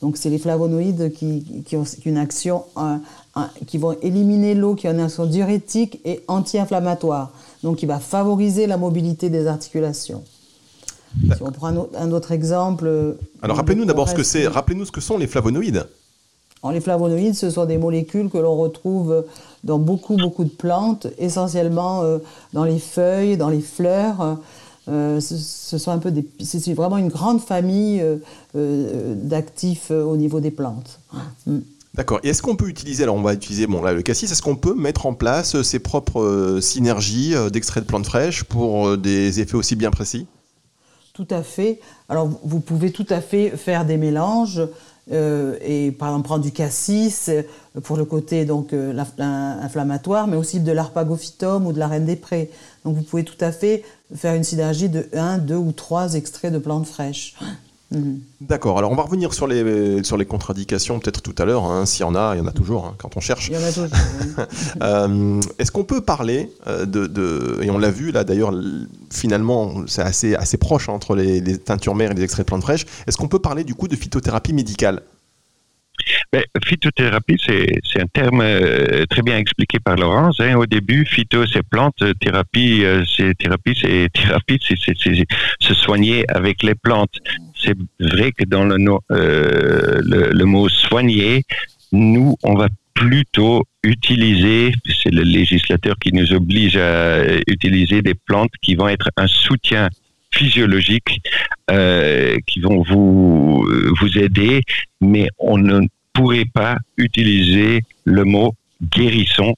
Donc 0.00 0.16
c'est 0.16 0.30
les 0.30 0.38
flavonoïdes 0.38 1.12
qui, 1.12 1.62
qui, 1.66 1.76
ont 1.76 1.84
une 2.06 2.16
action, 2.16 2.64
qui 3.66 3.76
vont 3.76 3.94
éliminer 4.00 4.54
l'eau, 4.54 4.74
qui 4.74 4.88
ont 4.88 4.92
une 4.92 5.00
action 5.00 5.26
diurétique 5.26 6.00
et 6.06 6.22
anti-inflammatoire. 6.28 7.32
Donc 7.62 7.76
qui 7.76 7.86
va 7.86 8.00
favoriser 8.00 8.66
la 8.66 8.78
mobilité 8.78 9.28
des 9.28 9.46
articulations. 9.46 10.24
Si 11.22 11.42
on 11.42 11.52
prend 11.52 11.68
un 11.68 12.10
autre, 12.10 12.32
exemple. 12.32 13.16
Alors 13.42 13.58
rappelez-nous 13.58 13.84
d'abord 13.84 14.08
ce 14.08 14.14
que 14.14 14.22
c'est. 14.22 14.48
Rappelez-nous 14.48 14.86
ce 14.86 14.92
que 14.92 15.02
sont 15.02 15.18
les 15.18 15.26
flavonoïdes. 15.26 15.86
Les 16.70 16.80
flavonoïdes, 16.80 17.34
ce 17.34 17.50
sont 17.50 17.64
des 17.64 17.78
molécules 17.78 18.30
que 18.30 18.38
l'on 18.38 18.56
retrouve 18.56 19.24
dans 19.64 19.78
beaucoup, 19.78 20.16
beaucoup 20.16 20.44
de 20.44 20.50
plantes, 20.50 21.06
essentiellement 21.18 22.02
dans 22.52 22.64
les 22.64 22.78
feuilles, 22.78 23.36
dans 23.36 23.48
les 23.48 23.60
fleurs. 23.60 24.38
ce, 24.86 25.20
sont 25.20 25.90
un 25.90 25.98
peu 25.98 26.10
des, 26.10 26.26
c'est 26.40 26.74
vraiment 26.74 26.98
une 26.98 27.08
grande 27.08 27.40
famille 27.40 28.02
d'actifs 28.54 29.90
au 29.90 30.16
niveau 30.16 30.40
des 30.40 30.50
plantes. 30.50 31.00
Mm. 31.46 31.58
D'accord. 31.94 32.20
Et 32.22 32.28
est-ce 32.30 32.40
qu'on 32.40 32.56
peut 32.56 32.68
utiliser, 32.68 33.02
alors 33.02 33.16
on 33.16 33.22
va 33.22 33.34
utiliser 33.34 33.66
bon, 33.66 33.82
là, 33.82 33.92
le 33.92 34.00
cassis, 34.00 34.30
est-ce 34.30 34.40
qu'on 34.40 34.56
peut 34.56 34.74
mettre 34.74 35.04
en 35.04 35.12
place 35.12 35.60
ses 35.62 35.78
propres 35.78 36.58
synergies 36.62 37.34
d'extrait 37.52 37.80
de 37.82 37.86
plantes 37.86 38.06
fraîches 38.06 38.44
pour 38.44 38.96
des 38.96 39.40
effets 39.40 39.56
aussi 39.56 39.76
bien 39.76 39.90
précis? 39.90 40.26
Tout 41.12 41.28
à 41.28 41.42
fait. 41.42 41.80
Alors, 42.08 42.30
vous 42.42 42.60
pouvez 42.60 42.90
tout 42.90 43.06
à 43.10 43.20
fait 43.20 43.50
faire 43.50 43.84
des 43.84 43.98
mélanges 43.98 44.62
euh, 45.10 45.56
et 45.60 45.90
par 45.90 46.10
exemple 46.10 46.26
prendre 46.26 46.44
du 46.44 46.52
cassis 46.52 47.28
euh, 47.28 47.42
pour 47.82 47.96
le 47.96 48.04
côté 48.04 48.44
donc 48.44 48.72
euh, 48.72 48.96
inflammatoire, 49.18 50.28
mais 50.28 50.36
aussi 50.36 50.60
de 50.60 50.70
l'arpagophytum 50.70 51.66
ou 51.66 51.72
de 51.72 51.78
la 51.78 51.88
reine 51.88 52.06
des 52.06 52.16
prés. 52.16 52.50
Donc, 52.84 52.96
vous 52.96 53.02
pouvez 53.02 53.24
tout 53.24 53.42
à 53.42 53.50
fait 53.50 53.84
faire 54.14 54.34
une 54.34 54.44
synergie 54.44 54.88
de 54.88 55.08
1, 55.12 55.38
2 55.38 55.56
ou 55.56 55.72
3 55.72 56.14
extraits 56.14 56.52
de 56.52 56.58
plantes 56.58 56.86
fraîches. 56.86 57.34
Mhm. 57.92 58.20
D'accord, 58.40 58.78
alors 58.78 58.90
on 58.90 58.94
va 58.94 59.02
revenir 59.02 59.34
sur 59.34 59.46
les, 59.46 60.02
sur 60.02 60.16
les 60.16 60.24
contradictions 60.24 60.98
peut-être 60.98 61.22
tout 61.22 61.34
à 61.38 61.44
l'heure, 61.44 61.64
hein. 61.64 61.86
s'il 61.86 62.02
y 62.02 62.04
en 62.04 62.14
a, 62.14 62.34
il 62.34 62.38
y 62.38 62.40
en 62.40 62.46
a 62.46 62.52
toujours 62.52 62.86
hein, 62.86 62.94
quand 62.98 63.16
on 63.16 63.20
cherche. 63.20 63.48
Il 63.48 63.54
y 63.54 63.56
en 63.56 63.62
a 63.62 63.72
toujours. 63.72 63.88
Euh, 64.80 65.40
est-ce 65.58 65.70
qu'on 65.70 65.84
peut 65.84 66.00
parler 66.00 66.50
euh, 66.66 66.86
de, 66.86 67.58
et 67.62 67.70
on 67.70 67.78
l'a 67.78 67.90
vu 67.90 68.10
là 68.10 68.24
d'ailleurs, 68.24 68.52
finalement 69.10 69.84
c'est 69.86 70.02
assez, 70.02 70.34
assez 70.34 70.56
proche 70.56 70.88
entre 70.88 71.14
les, 71.14 71.40
les, 71.40 71.58
teintures 71.58 71.94
mères 71.94 72.12
et 72.12 72.14
les 72.14 72.22
extraits 72.22 72.46
de 72.46 72.48
plantes 72.48 72.62
fraîches, 72.62 72.86
est-ce 73.06 73.16
qu'on 73.16 73.28
peut 73.28 73.38
parler 73.38 73.64
du 73.64 73.74
coup 73.74 73.88
de 73.88 73.96
phytothérapie 73.96 74.52
médicale? 74.52 75.02
Mais, 76.32 76.44
phytothérapie, 76.64 77.38
c'est 77.46 78.00
un 78.00 78.06
terme 78.06 78.40
euh, 78.40 79.04
très 79.06 79.22
bien 79.22 79.36
expliqué 79.36 79.78
par 79.78 79.96
Laurence. 79.96 80.40
Hein. 80.40 80.56
Au 80.56 80.66
début, 80.66 81.04
phyto, 81.04 81.46
c'est 81.46 81.62
plante, 81.62 82.02
thérapie, 82.20 82.84
c'est 83.16 83.34
thérapie, 83.38 83.78
c'est 83.80 84.08
thérapie, 84.12 84.58
c'est 84.66 84.76
se 85.60 85.74
soigner 85.74 86.24
avec 86.28 86.62
les 86.62 86.74
plantes. 86.74 87.18
C'est 87.64 87.76
vrai 88.00 88.32
que 88.32 88.44
dans 88.44 88.64
le, 88.64 88.76
euh, 89.12 90.00
le, 90.04 90.44
mot 90.44 90.68
soigner, 90.68 91.44
nous, 91.92 92.36
on 92.42 92.54
va 92.54 92.68
plutôt 92.94 93.64
utiliser, 93.82 94.72
c'est 95.02 95.12
le 95.12 95.22
législateur 95.22 95.96
qui 95.98 96.12
nous 96.12 96.32
oblige 96.32 96.76
à 96.76 97.24
utiliser 97.46 98.02
des 98.02 98.14
plantes 98.14 98.52
qui 98.60 98.74
vont 98.74 98.88
être 98.88 99.10
un 99.16 99.26
soutien 99.26 99.88
physiologiques 100.30 101.20
euh, 101.70 102.36
qui 102.46 102.60
vont 102.60 102.82
vous, 102.82 103.66
vous 104.00 104.18
aider, 104.18 104.62
mais 105.00 105.28
on 105.38 105.58
ne 105.58 105.86
pourrait 106.12 106.50
pas 106.52 106.76
utiliser 106.96 107.82
le 108.04 108.24
mot 108.24 108.54
guérisson. 108.90 109.54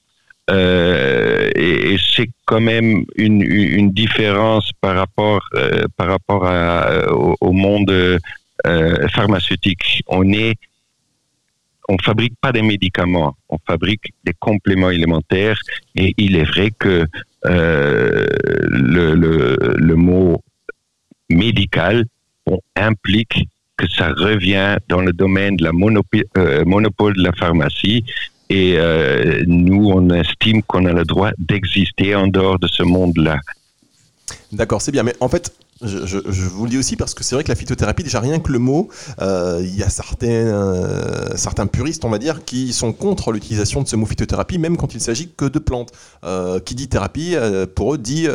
Euh, 0.49 1.49
et, 1.55 1.97
c'est 1.97 2.29
quand 2.45 2.61
même 2.61 3.05
une, 3.15 3.91
différence 3.91 4.71
par 4.79 4.95
rapport, 4.95 5.41
euh, 5.55 5.85
par 5.97 6.07
rapport 6.07 6.45
à, 6.45 7.11
au, 7.11 7.51
monde 7.51 7.89
euh, 7.89 9.07
pharmaceutique. 9.09 10.03
On 10.07 10.31
est 10.31 10.55
on 11.87 11.97
fabrique 11.99 12.33
pas 12.41 12.51
des 12.51 12.63
médicaments, 12.63 13.35
on 13.49 13.57
fabrique 13.59 14.11
des 14.23 14.33
compléments 14.39 14.87
alimentaires 14.87 15.59
et 15.95 16.15
il 16.17 16.35
est 16.35 16.43
vrai 16.43 16.71
que 16.71 17.05
euh, 17.45 18.25
le, 18.67 19.13
le, 19.13 19.75
le, 19.77 19.95
mot 19.95 20.41
médical 21.29 22.05
on 22.47 22.59
implique 22.75 23.47
que 23.77 23.87
ça 23.87 24.09
revient 24.09 24.77
dans 24.87 25.01
le 25.01 25.13
domaine 25.13 25.57
de 25.57 25.63
la 25.63 25.71
euh, 26.37 26.65
monopole 26.65 27.15
de 27.15 27.23
la 27.23 27.33
pharmacie 27.33 28.03
et 28.49 28.75
euh, 28.77 29.43
nous, 29.47 29.89
on 29.89 30.09
estime 30.11 30.61
qu'on 30.63 30.85
a 30.85 30.93
le 30.93 31.03
droit 31.03 31.31
d'exister 31.37 32.15
en 32.15 32.27
dehors 32.27 32.59
de 32.59 32.67
ce 32.67 32.83
monde-là. 32.83 33.39
D'accord, 34.51 34.81
c'est 34.81 34.91
bien. 34.91 35.03
Mais 35.03 35.15
en 35.19 35.29
fait, 35.29 35.53
je, 35.81 36.17
vous 36.17 36.65
le 36.65 36.69
dis 36.69 36.77
aussi 36.77 36.95
parce 36.95 37.13
que 37.13 37.23
c'est 37.23 37.35
vrai 37.35 37.43
que 37.43 37.49
la 37.49 37.55
phytothérapie, 37.55 38.03
déjà 38.03 38.19
rien 38.19 38.39
que 38.39 38.51
le 38.51 38.59
mot, 38.59 38.89
euh, 39.21 39.59
il 39.61 39.75
y 39.75 39.83
a 39.83 39.89
certains, 39.89 41.35
certains 41.35 41.67
puristes, 41.67 42.05
on 42.05 42.09
va 42.09 42.17
dire, 42.17 42.45
qui 42.45 42.73
sont 42.73 42.93
contre 42.93 43.31
l'utilisation 43.31 43.81
de 43.81 43.87
ce 43.87 43.95
mot 43.95 44.05
phytothérapie, 44.05 44.57
même 44.57 44.77
quand 44.77 44.93
il 44.93 45.01
s'agit 45.01 45.29
que 45.35 45.45
de 45.45 45.59
plantes. 45.59 45.91
qui 46.65 46.75
dit 46.75 46.87
thérapie, 46.87 47.35
pour 47.75 47.95
eux, 47.95 47.97
dit, 47.97 48.27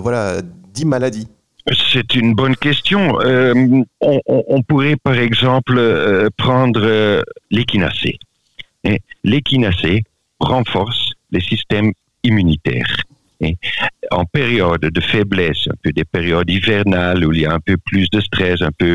voilà, 0.00 0.42
dit 0.74 0.84
maladie. 0.84 1.28
C'est 1.92 2.14
une 2.14 2.34
bonne 2.34 2.56
question. 2.56 3.20
Euh, 3.20 3.82
on, 4.00 4.62
pourrait 4.62 4.96
par 4.96 5.14
exemple 5.14 5.76
euh, 5.76 6.28
prendre 6.36 7.22
euh. 8.86 8.96
L'équinacée 9.24 10.02
renforce 10.40 11.12
les 11.30 11.40
systèmes 11.40 11.92
immunitaires. 12.22 12.96
en 14.10 14.24
période 14.24 14.80
de 14.80 15.00
faiblesse, 15.00 15.68
un 15.68 15.76
peu 15.82 15.92
des 15.92 16.04
périodes 16.04 16.50
hivernales 16.50 17.24
où 17.24 17.32
il 17.32 17.42
y 17.42 17.46
a 17.46 17.52
un 17.52 17.60
peu 17.60 17.76
plus 17.76 18.08
de 18.10 18.20
stress, 18.20 18.60
un 18.62 18.72
peu 18.72 18.94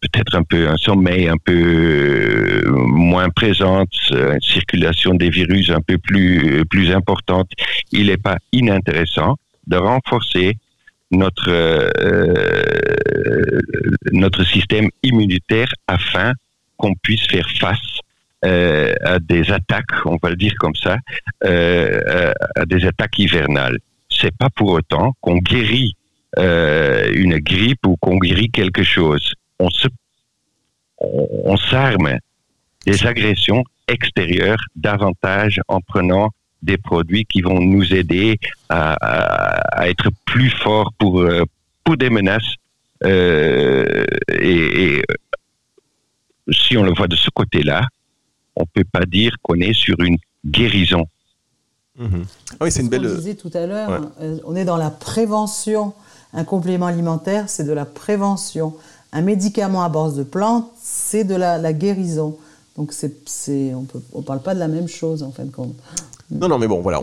peut-être 0.00 0.34
un 0.36 0.42
peu 0.42 0.68
un 0.68 0.78
sommeil 0.78 1.28
un 1.28 1.36
peu 1.36 2.64
moins 2.66 3.28
présente, 3.28 3.92
une 4.10 4.40
circulation 4.40 5.14
des 5.14 5.28
virus 5.28 5.68
un 5.68 5.82
peu 5.82 5.98
plus 5.98 6.64
plus 6.70 6.90
importante, 6.92 7.50
il 7.92 8.06
n'est 8.06 8.16
pas 8.16 8.38
inintéressant 8.52 9.36
de 9.66 9.76
renforcer 9.76 10.56
notre, 11.10 11.48
euh, 11.48 12.70
notre 14.12 14.44
système 14.44 14.88
immunitaire 15.02 15.68
afin 15.86 16.32
qu'on 16.76 16.94
puisse 16.94 17.26
faire 17.26 17.48
face 17.58 18.00
euh, 18.44 18.94
à 19.04 19.18
des 19.18 19.50
attaques, 19.50 20.04
on 20.04 20.18
va 20.22 20.30
le 20.30 20.36
dire 20.36 20.54
comme 20.58 20.74
ça, 20.74 20.98
euh, 21.44 22.32
à 22.54 22.66
des 22.66 22.84
attaques 22.86 23.18
hivernales. 23.18 23.78
C'est 24.10 24.36
pas 24.36 24.50
pour 24.50 24.70
autant 24.70 25.14
qu'on 25.20 25.38
guérit 25.38 25.94
une 26.38 27.38
grippe 27.38 27.86
ou 27.86 27.96
qu'on 27.96 28.18
guérit 28.18 28.50
quelque 28.50 28.82
chose. 28.82 29.32
On 29.58 29.70
se, 29.70 29.88
on 30.98 31.56
s'arme 31.56 32.18
des 32.84 33.06
agressions 33.06 33.64
extérieures 33.88 34.62
davantage 34.74 35.60
en 35.68 35.80
prenant 35.80 36.30
des 36.62 36.78
produits 36.78 37.24
qui 37.24 37.42
vont 37.42 37.60
nous 37.60 37.94
aider 37.94 38.38
à, 38.68 39.86
être 39.86 40.10
plus 40.24 40.50
forts 40.50 40.92
pour, 40.98 41.20
euh, 41.20 41.44
pour 41.84 41.96
des 41.96 42.10
menaces. 42.10 42.54
Euh, 43.04 44.04
et, 44.32 45.02
si 46.50 46.76
on 46.76 46.84
le 46.84 46.92
voit 46.92 47.08
de 47.08 47.16
ce 47.16 47.28
côté-là, 47.30 47.82
on 48.56 48.62
ne 48.62 48.66
peut 48.72 48.88
pas 48.90 49.04
dire 49.06 49.36
qu'on 49.42 49.60
est 49.60 49.74
sur 49.74 49.96
une 50.00 50.16
guérison. 50.44 51.06
Mhm. 51.98 52.24
Ah 52.52 52.64
oui, 52.64 52.72
c'est 52.72 52.82
une 52.82 52.88
belle. 52.88 53.06
On 53.06 53.34
tout 53.34 53.56
à 53.56 53.66
l'heure, 53.66 54.10
euh, 54.20 54.38
on 54.44 54.56
est 54.56 54.64
dans 54.64 54.76
la 54.76 54.90
prévention. 54.90 55.94
Un 56.32 56.44
complément 56.44 56.86
alimentaire, 56.86 57.48
c'est 57.48 57.64
de 57.64 57.72
la 57.72 57.84
prévention. 57.84 58.74
Un 59.12 59.22
médicament 59.22 59.82
à 59.82 59.88
base 59.88 60.14
de 60.16 60.22
plantes, 60.22 60.70
c'est 60.82 61.24
de 61.24 61.34
la, 61.34 61.56
la, 61.56 61.72
guérison. 61.72 62.36
Donc, 62.76 62.92
c'est, 62.92 63.72
on 63.74 63.86
ne 64.18 64.22
parle 64.22 64.42
pas 64.42 64.54
de 64.54 64.58
la 64.58 64.68
même 64.68 64.88
chose 64.88 65.22
en 65.22 65.30
fin 65.30 65.44
de 65.44 65.50
compte. 65.50 65.74
Non, 66.28 66.48
non, 66.48 66.58
mais 66.58 66.66
bon, 66.66 66.80
voilà, 66.80 67.00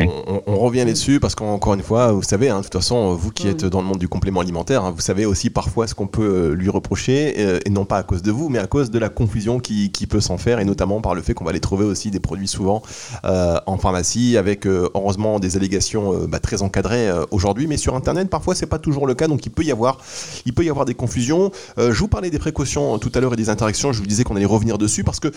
on, 0.47 0.57
revient 0.57 0.83
là-dessus 0.83 1.21
parce 1.21 1.33
qu'encore 1.33 1.75
une 1.75 1.81
fois, 1.81 2.11
vous 2.11 2.23
savez, 2.23 2.49
hein, 2.49 2.57
de 2.57 2.63
toute 2.63 2.73
façon, 2.73 3.13
vous 3.13 3.31
qui 3.31 3.47
êtes 3.47 3.63
dans 3.63 3.79
le 3.79 3.87
monde 3.87 3.97
du 3.97 4.09
complément 4.09 4.41
alimentaire, 4.41 4.83
hein, 4.83 4.91
vous 4.93 5.01
savez 5.01 5.25
aussi 5.25 5.49
parfois 5.49 5.87
ce 5.87 5.95
qu'on 5.95 6.07
peut 6.07 6.51
euh, 6.51 6.53
lui 6.53 6.69
reprocher, 6.69 7.35
euh, 7.37 7.59
et 7.65 7.69
non 7.69 7.85
pas 7.85 7.99
à 7.99 8.03
cause 8.03 8.21
de 8.21 8.31
vous, 8.31 8.49
mais 8.49 8.59
à 8.59 8.67
cause 8.67 8.91
de 8.91 8.99
la 8.99 9.07
confusion 9.07 9.59
qui, 9.59 9.89
peut 10.09 10.19
s'en 10.19 10.37
faire, 10.37 10.59
et 10.59 10.65
notamment 10.65 10.99
par 10.99 11.15
le 11.15 11.21
fait 11.21 11.33
qu'on 11.33 11.45
va 11.45 11.53
les 11.53 11.61
trouver 11.61 11.85
aussi 11.85 12.11
des 12.11 12.19
produits 12.19 12.49
souvent 12.49 12.83
euh, 13.23 13.57
en 13.65 13.77
pharmacie, 13.77 14.35
avec 14.35 14.67
heureusement 14.67 15.39
des 15.39 15.55
allégations 15.55 16.27
bah, 16.27 16.39
très 16.39 16.61
encadrées 16.61 17.09
aujourd'hui, 17.31 17.67
mais 17.67 17.77
sur 17.77 17.95
Internet, 17.95 18.29
parfois, 18.29 18.55
c'est 18.55 18.65
pas 18.65 18.79
toujours 18.79 19.07
le 19.07 19.13
cas, 19.13 19.29
donc 19.29 19.45
il 19.45 19.51
peut 19.51 19.63
y 19.63 19.71
avoir, 19.71 19.99
il 20.45 20.53
peut 20.53 20.65
y 20.65 20.69
avoir 20.69 20.83
des 20.83 20.95
confusions. 20.95 21.51
je 21.77 21.91
vous 21.91 22.09
parlais 22.09 22.29
des 22.29 22.39
précautions 22.39 22.99
tout 22.99 23.11
à 23.15 23.21
l'heure 23.21 23.33
et 23.33 23.37
des 23.37 23.49
interactions, 23.49 23.93
je 23.93 23.99
vous 23.99 24.07
disais 24.07 24.25
qu'on 24.25 24.35
allait 24.35 24.43
revenir 24.43 24.77
dessus 24.77 25.05
parce 25.05 25.21
que 25.21 25.31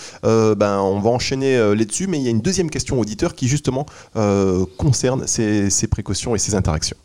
ben, 0.55 0.81
on 0.81 0.99
va 0.99 1.11
enchaîner 1.11 1.57
là-dessus, 1.75 2.09
mais 2.09 2.19
il 2.19 2.25
y 2.25 2.29
a 2.29 2.31
une 2.31 2.41
deuxième 2.41 2.69
question 2.69 2.99
auditeur 2.99 3.37
qui 3.37 3.47
justement 3.47 3.76
euh, 4.17 4.65
concerne 4.79 5.27
ces, 5.27 5.89
précautions 5.91 6.35
et 6.35 6.39
ces 6.39 6.55
interactions. 6.55 6.97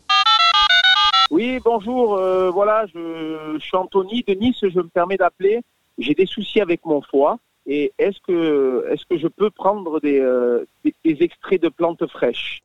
Oui, 1.30 1.60
bonjour. 1.64 2.16
Euh, 2.16 2.50
voilà, 2.50 2.86
je, 2.94 3.58
suis 3.58 3.76
Anthony 3.76 4.22
de 4.26 4.34
Nice. 4.34 4.58
Je 4.62 4.78
me 4.78 4.88
permets 4.88 5.16
d'appeler. 5.16 5.60
J'ai 5.98 6.14
des 6.14 6.26
soucis 6.26 6.60
avec 6.60 6.84
mon 6.84 7.02
foie. 7.02 7.38
Et 7.66 7.92
est-ce 7.98 8.18
que, 8.26 8.86
est 8.90 9.04
que 9.08 9.18
je 9.18 9.28
peux 9.28 9.50
prendre 9.50 10.00
des, 10.00 10.18
euh, 10.18 10.64
des 10.84 11.16
extraits 11.20 11.62
de 11.62 11.68
plantes 11.68 12.06
fraîches? 12.08 12.62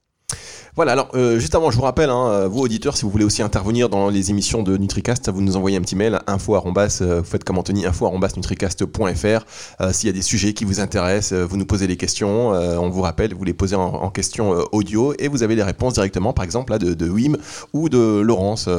Voilà, 0.78 0.92
alors 0.92 1.10
euh, 1.16 1.40
juste 1.40 1.56
avant, 1.56 1.72
je 1.72 1.76
vous 1.76 1.82
rappelle, 1.82 2.12
hein, 2.12 2.28
euh, 2.28 2.48
vous 2.48 2.60
auditeurs, 2.60 2.96
si 2.96 3.02
vous 3.02 3.10
voulez 3.10 3.26
aussi 3.26 3.42
intervenir 3.42 3.90
dans 3.90 4.10
les 4.10 4.30
émissions 4.30 4.62
de 4.62 4.78
NutriCast, 4.78 5.28
vous 5.32 5.42
nous 5.42 5.58
envoyez 5.58 5.76
un 5.76 5.82
petit 5.82 5.96
mail, 5.96 6.20
info 6.28 6.56
euh, 6.56 7.20
vous 7.20 7.24
faites 7.26 7.44
comme 7.44 7.58
Anthony, 7.58 7.88
info 7.88 8.08
nutricast.fr. 8.38 9.92
S'il 9.92 10.08
y 10.08 10.10
a 10.12 10.14
des 10.14 10.22
sujets 10.22 10.54
qui 10.54 10.66
vous 10.66 10.80
intéressent, 10.80 11.34
vous 11.34 11.58
nous 11.58 11.66
posez 11.66 11.88
des 11.88 11.98
questions, 11.98 12.50
on 12.50 12.90
vous 12.90 13.02
rappelle, 13.02 13.34
vous 13.34 13.44
les 13.44 13.56
posez 13.56 13.76
en, 13.76 14.12
question 14.12 14.52
audio 14.72 15.16
et 15.18 15.28
vous 15.30 15.42
avez 15.42 15.56
les 15.56 15.64
réponses 15.64 15.96
directement, 15.96 16.32
par 16.32 16.46
exemple, 16.46 16.72
là, 16.72 16.78
de, 16.78 16.94
de 16.94 17.10
Wim 17.10 17.38
ou 17.74 17.90
de 17.90 18.20
Laurence, 18.20 18.70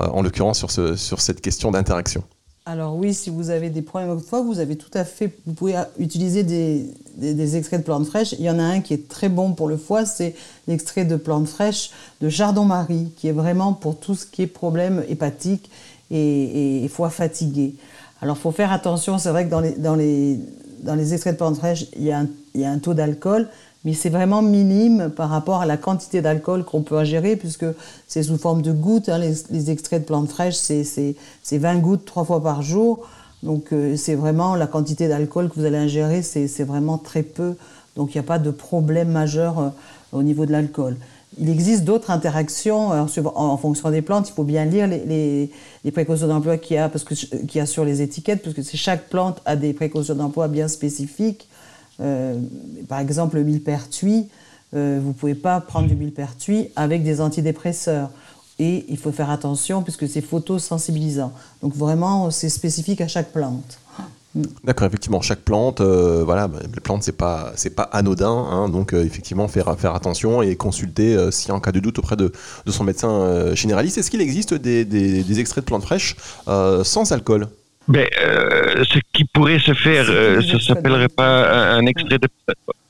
en 0.00 0.22
l'occurrence 0.22 0.58
sur, 0.58 0.72
ce, 0.72 0.96
sur 0.96 1.20
cette 1.20 1.40
question 1.40 1.70
d'interaction. 1.70 2.24
Alors 2.68 2.96
oui, 2.96 3.14
si 3.14 3.30
vous 3.30 3.48
avez 3.48 3.70
des 3.70 3.80
problèmes 3.80 4.14
de 4.14 4.20
foie, 4.20 4.42
vous 4.42 4.58
avez 4.58 4.76
tout 4.76 4.90
à 4.92 5.06
fait, 5.06 5.32
vous 5.46 5.54
pouvez 5.54 5.74
utiliser 5.98 6.42
des, 6.42 6.84
des, 7.16 7.56
extraits 7.56 7.80
de 7.80 7.84
plantes 7.84 8.04
fraîches. 8.04 8.34
Il 8.38 8.42
y 8.44 8.50
en 8.50 8.58
a 8.58 8.62
un 8.62 8.80
qui 8.82 8.92
est 8.92 9.08
très 9.08 9.30
bon 9.30 9.54
pour 9.54 9.68
le 9.68 9.78
foie, 9.78 10.04
c'est 10.04 10.34
l'extrait 10.66 11.06
de 11.06 11.16
plantes 11.16 11.48
fraîches 11.48 11.92
de 12.20 12.28
Chardon-Marie, 12.28 13.10
qui 13.16 13.26
est 13.28 13.32
vraiment 13.32 13.72
pour 13.72 13.98
tout 13.98 14.14
ce 14.14 14.26
qui 14.26 14.42
est 14.42 14.46
problème 14.46 15.02
hépatique 15.08 15.70
et, 16.10 16.86
foie 16.92 17.08
fatigué. 17.08 17.74
Alors 18.20 18.36
faut 18.36 18.52
faire 18.52 18.70
attention, 18.70 19.16
c'est 19.16 19.30
vrai 19.30 19.46
que 19.46 19.50
dans 19.50 19.60
les, 19.96 20.38
dans, 20.82 20.98
extraits 20.98 21.32
de 21.32 21.38
plantes 21.38 21.56
fraîches, 21.56 21.86
il 21.96 22.02
y 22.02 22.12
a 22.12 22.20
un 22.70 22.78
taux 22.78 22.92
d'alcool, 22.92 23.48
mais 23.84 23.94
c'est 23.94 24.08
vraiment 24.08 24.42
minime 24.42 25.10
par 25.14 25.30
rapport 25.30 25.60
à 25.60 25.66
la 25.66 25.76
quantité 25.76 26.20
d'alcool 26.20 26.64
qu'on 26.64 26.82
peut 26.82 26.98
ingérer, 26.98 27.36
puisque 27.36 27.66
c'est 28.06 28.24
sous 28.24 28.36
forme 28.36 28.62
de 28.62 28.72
gouttes. 28.72 29.08
Hein, 29.08 29.18
les, 29.18 29.70
extraits 29.70 30.02
de 30.02 30.06
plantes 30.06 30.28
fraîches, 30.28 30.56
c'est 30.56 31.14
20 31.50 31.76
gouttes 31.78 32.04
trois 32.04 32.24
fois 32.24 32.42
par 32.42 32.62
jour. 32.62 33.06
Donc 33.42 33.72
euh, 33.72 33.96
c'est 33.96 34.16
vraiment 34.16 34.56
la 34.56 34.66
quantité 34.66 35.06
d'alcool 35.06 35.48
que 35.48 35.54
vous 35.54 35.64
allez 35.64 35.76
ingérer, 35.78 36.22
c'est 36.22 36.64
vraiment 36.64 36.98
très 36.98 37.22
peu. 37.22 37.54
Donc 37.94 38.14
il 38.14 38.18
n'y 38.18 38.20
a 38.20 38.26
pas 38.26 38.38
de 38.38 38.50
problème 38.50 39.10
majeur 39.10 39.58
euh, 39.58 39.68
au 40.12 40.22
niveau 40.22 40.44
de 40.44 40.52
l'alcool. 40.52 40.96
Il 41.38 41.48
existe 41.48 41.84
d'autres 41.84 42.10
interactions 42.10 42.90
en, 42.90 43.56
fonction 43.58 43.90
des 43.90 44.02
plantes. 44.02 44.28
Il 44.28 44.32
faut 44.32 44.44
bien 44.44 44.64
lire 44.64 44.88
les, 44.88 45.50
précautions 45.92 46.26
d'emploi 46.26 46.56
qu'il 46.56 46.76
y, 46.76 46.78
a, 46.78 46.88
parce 46.88 47.04
que, 47.04 47.14
qu'il 47.14 47.58
y 47.58 47.60
a 47.60 47.66
sur 47.66 47.84
les 47.84 48.02
étiquettes, 48.02 48.42
parce 48.42 48.56
que 48.56 48.62
chaque 48.76 49.08
plante 49.08 49.40
a 49.44 49.54
des 49.54 49.72
précautions 49.72 50.16
d'emploi 50.16 50.48
bien 50.48 50.66
spécifiques. 50.66 51.48
Euh, 52.00 52.38
par 52.88 53.00
exemple, 53.00 53.36
le 53.36 53.44
millepertuis, 53.44 54.28
euh, 54.74 54.98
vous 55.02 55.08
ne 55.08 55.14
pouvez 55.14 55.34
pas 55.34 55.60
prendre 55.60 55.88
du 55.88 55.96
millepertuis 55.96 56.68
avec 56.76 57.02
des 57.02 57.20
antidépresseurs. 57.20 58.10
Et 58.60 58.84
il 58.88 58.98
faut 58.98 59.12
faire 59.12 59.30
attention 59.30 59.82
puisque 59.82 60.08
c'est 60.08 60.20
photosensibilisant. 60.20 61.32
Donc 61.62 61.76
vraiment, 61.76 62.30
c'est 62.30 62.48
spécifique 62.48 63.00
à 63.00 63.06
chaque 63.08 63.32
plante. 63.32 63.78
D'accord, 64.62 64.86
effectivement, 64.86 65.20
chaque 65.20 65.40
plante, 65.40 65.80
euh, 65.80 66.22
voilà, 66.24 66.48
bah, 66.48 66.58
les 66.62 66.80
plantes 66.80 67.02
c'est 67.02 67.16
pas 67.16 67.52
pas 67.74 67.82
anodin, 67.84 68.30
hein, 68.30 68.68
donc 68.68 68.92
effectivement 68.92 69.48
faire 69.48 69.78
faire 69.78 69.94
attention 69.94 70.42
et 70.42 70.54
consulter 70.54 71.16
si 71.32 71.50
en 71.50 71.60
cas 71.60 71.72
de 71.72 71.80
doute 71.80 71.98
auprès 71.98 72.14
de, 72.14 72.30
de 72.66 72.70
son 72.70 72.84
médecin 72.84 73.54
généraliste. 73.54 73.98
Est-ce 73.98 74.10
qu'il 74.10 74.20
existe 74.20 74.54
des, 74.54 74.84
des, 74.84 75.40
extraits 75.40 75.64
de 75.64 75.66
plantes 75.66 75.84
fraîches 75.84 76.16
sans 76.46 77.10
alcool? 77.12 77.48
Ben, 77.88 78.06
euh, 78.20 78.84
ce 78.84 78.98
qui 79.12 79.24
pourrait 79.24 79.58
se 79.58 79.72
faire, 79.72 80.06
euh, 80.10 80.42
ça 80.42 80.60
s'appellerait 80.60 81.08
pas 81.08 81.74
un, 81.74 81.86
extrait 81.86 82.18
de 82.18 82.28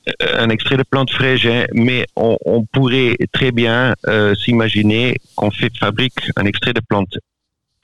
euh, 0.09 0.43
un 0.43 0.49
extrait 0.49 0.77
de 0.77 0.83
plante 0.83 1.11
fraîche, 1.11 1.47
hein, 1.47 1.67
mais 1.73 2.07
on, 2.17 2.37
on, 2.45 2.65
pourrait 2.65 3.17
très 3.33 3.53
bien 3.53 3.95
euh, 4.09 4.35
s'imaginer 4.35 5.17
qu'on 5.37 5.51
fait 5.53 5.77
fabrique 5.77 6.19
un 6.37 6.47
extrait 6.47 6.73
de 6.73 6.81
plante 6.81 7.17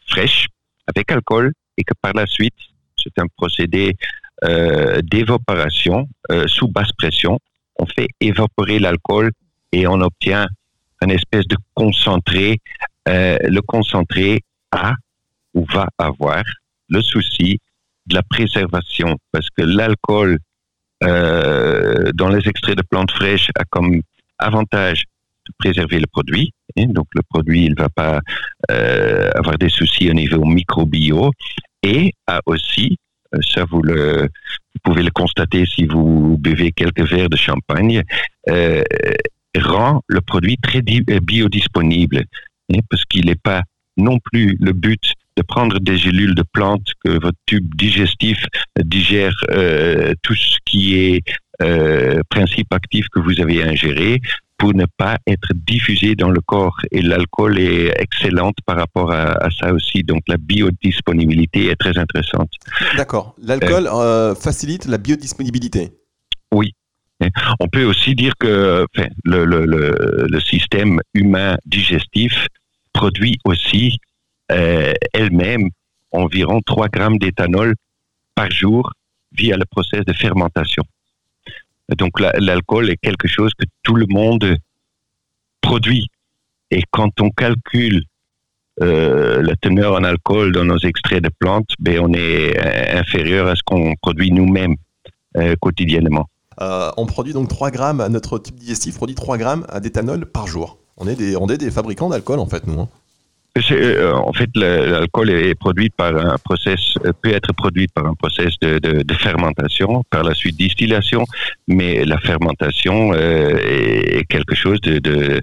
fraîche 0.09 0.49
avec 0.89 1.13
alcool 1.13 1.53
et 1.77 1.85
que 1.85 1.95
par 2.01 2.15
la 2.15 2.27
suite, 2.27 2.55
c'est 2.97 3.17
un 3.19 3.27
procédé 3.37 3.97
euh, 4.45 5.01
d'évaporation 5.03 6.09
sous 6.47 6.69
basse 6.69 6.93
pression. 6.93 7.39
On 7.79 7.87
fait 7.87 8.09
évaporer 8.21 8.79
l'alcool 8.79 9.31
et 9.71 9.87
on 9.87 10.01
obtient 10.01 10.47
un 11.01 11.09
espèce 11.09 11.47
de 11.47 11.57
concentré. 11.75 12.61
le 13.07 13.61
concentré 13.61 14.41
a 14.73 14.95
ou 15.53 15.65
va 15.67 15.89
avoir 15.99 16.43
le 16.89 17.03
souci 17.03 17.59
de 18.07 18.15
la 18.15 18.23
préservation, 18.23 19.17
parce 19.33 19.49
que 19.51 19.63
l'alcool 19.63 20.39
euh, 21.03 22.11
dans 22.15 22.29
les 22.29 22.49
extraits 22.49 22.77
de 22.77 22.83
plantes 22.83 23.11
fraîches 23.11 23.51
a 23.57 23.65
comme 23.69 24.01
avantage 24.39 25.05
de 25.47 25.53
préserver 25.59 25.99
le 25.99 26.07
produit. 26.07 26.53
Hein, 26.79 26.87
donc 26.89 27.09
le 27.15 27.23
produit, 27.29 27.67
il 27.67 27.75
va 27.75 27.89
pas 27.89 28.21
euh, 28.71 29.31
avoir 29.35 29.59
des 29.59 29.69
soucis 29.69 30.11
au 30.11 30.15
niveau 30.15 30.45
microbio 30.45 31.31
et 31.83 32.13
a 32.27 32.41
aussi, 32.47 32.97
euh, 33.35 33.41
ça 33.43 33.65
vous 33.65 33.83
pouvez 34.83 35.03
le 35.03 35.11
constater 35.11 35.67
si 35.67 35.85
vous 35.85 36.37
buvez 36.39 36.73
quelques 36.73 37.07
verres 37.07 37.29
de 37.29 37.37
champagne, 37.37 38.03
rend 39.57 40.03
le 40.09 40.21
produit 40.21 40.57
très 40.59 40.83
biodisponible, 40.83 42.25
hein, 42.73 42.79
parce 42.91 43.05
qu'il 43.05 43.27
n'est 43.27 43.35
pas 43.35 43.63
non 43.97 44.19
plus 44.19 44.57
le 44.61 44.73
but 44.73 45.15
de 45.37 45.43
prendre 45.43 45.79
des 45.81 45.97
gélules 45.97 46.35
de 46.35 46.45
plantes 46.53 46.89
que 47.05 47.11
votre 47.11 47.39
tube 47.47 47.75
digestif 47.75 48.45
digère 48.85 49.35
euh, 49.51 50.15
tout 50.23 50.35
ce 50.35 50.59
qui 50.65 50.97
est 50.97 51.23
euh, 51.63 52.21
principe 52.31 52.73
actif 52.73 53.07
que 53.09 53.21
vous 53.21 53.41
avez 53.41 53.63
ingéré 53.63 54.21
pour 54.59 54.75
ne 54.75 54.87
pas 54.97 55.19
être 55.27 55.49
diffusé 55.55 56.15
dans 56.15 56.31
le 56.31 56.41
corps. 56.41 56.77
Et 56.93 57.03
l'alcool 57.03 57.59
est 57.59 57.93
excellente 58.01 58.57
par 58.65 58.77
rapport 58.77 59.11
à, 59.13 59.49
ça 59.59 59.73
aussi. 59.73 60.03
Donc 60.05 60.23
la 60.29 60.37
biodisponibilité 60.37 61.67
est 61.67 61.77
très 61.77 61.99
intéressante. 61.99 62.51
D'accord. 62.97 63.35
L'alcool 63.43 63.89
euh, 63.89 64.35
facilite 64.35 64.87
la 64.87 64.99
biodisponibilité. 64.99 65.93
Oui. 66.53 66.73
On 67.59 67.69
peut 67.69 67.85
aussi 67.85 68.15
dire 68.15 68.35
que 68.39 68.87
le, 69.25 69.45
le, 69.45 69.65
le, 69.65 70.27
le 70.29 70.41
système 70.41 71.01
humain 71.15 71.57
digestif 71.65 72.49
produit 72.93 73.39
aussi 73.45 73.99
elle-même 74.49 75.71
environ 76.13 76.61
3 76.65 76.89
grammes 76.89 77.19
d'éthanol 77.19 77.75
par 78.35 78.51
jour 78.51 78.93
via 79.33 79.57
le 79.57 79.65
processus 79.65 80.05
de 80.05 80.13
fermentation. 80.13 80.83
Donc 81.97 82.19
l'alcool 82.21 82.91
est 82.91 82.97
quelque 82.97 83.29
chose 83.29 83.53
que 83.59 83.67
tout 83.83 83.95
le 83.95 84.07
monde 84.09 84.57
produit. 85.61 86.09
Et 86.71 86.83
quand 86.91 87.21
on 87.21 87.31
calcule 87.31 88.05
euh, 88.81 89.43
la 89.43 89.55
teneur 89.57 89.95
en 89.95 90.03
alcool 90.03 90.53
dans 90.53 90.65
nos 90.65 90.79
extraits 90.79 91.23
de 91.23 91.31
plantes, 91.39 91.71
ben, 91.79 92.01
on 92.01 92.13
est 92.13 92.59
euh, 92.59 93.01
inférieur 93.01 93.49
à 93.49 93.55
ce 93.55 93.63
qu'on 93.65 93.95
produit 94.01 94.31
nous-mêmes 94.31 94.77
quotidiennement. 95.61 96.29
on 96.61 97.07
produit 97.07 97.33
donc 97.33 97.49
3 97.49 97.73
grammes, 97.73 98.07
notre 98.07 98.39
type 98.39 98.55
digestif 98.55 98.95
produit 98.95 99.17
3 99.17 99.37
grammes 99.37 99.67
d'éthanol 99.83 100.27
par 100.27 100.47
jour. 100.47 100.79
On 100.97 101.09
est 101.09 101.17
des, 101.17 101.35
on 101.37 101.49
est 101.49 101.59
des 101.59 101.73
fabricants 101.73 102.09
d'alcool 102.09 102.39
en 102.39 102.47
fait, 102.47 102.69
nous. 102.69 102.81
Hein. 102.81 102.89
Euh, 103.57 104.13
en 104.13 104.33
fait, 104.33 104.51
l'alcool 104.57 105.31
est 105.31 105.55
produit 105.55 105.89
par 105.89 106.17
un 106.17 106.37
process, 106.39 106.97
euh, 107.05 107.13
peut 107.13 107.33
être 107.33 107.53
produit 107.53 107.87
par 107.87 108.05
un 108.07 108.15
process 108.15 108.55
de, 108.61 108.79
de, 108.79 109.03
de 109.03 109.15
fermentation, 109.15 110.03
par 110.11 110.25
la 110.25 110.35
suite 110.35 110.57
distillation, 110.57 111.25
mais 111.69 112.05
la 112.05 112.19
fermentation 112.19 113.13
euh, 113.13 113.57
est 113.63 114.25
quelque 114.25 114.57
chose 114.57 114.81
de, 114.81 114.99
de 114.99 115.41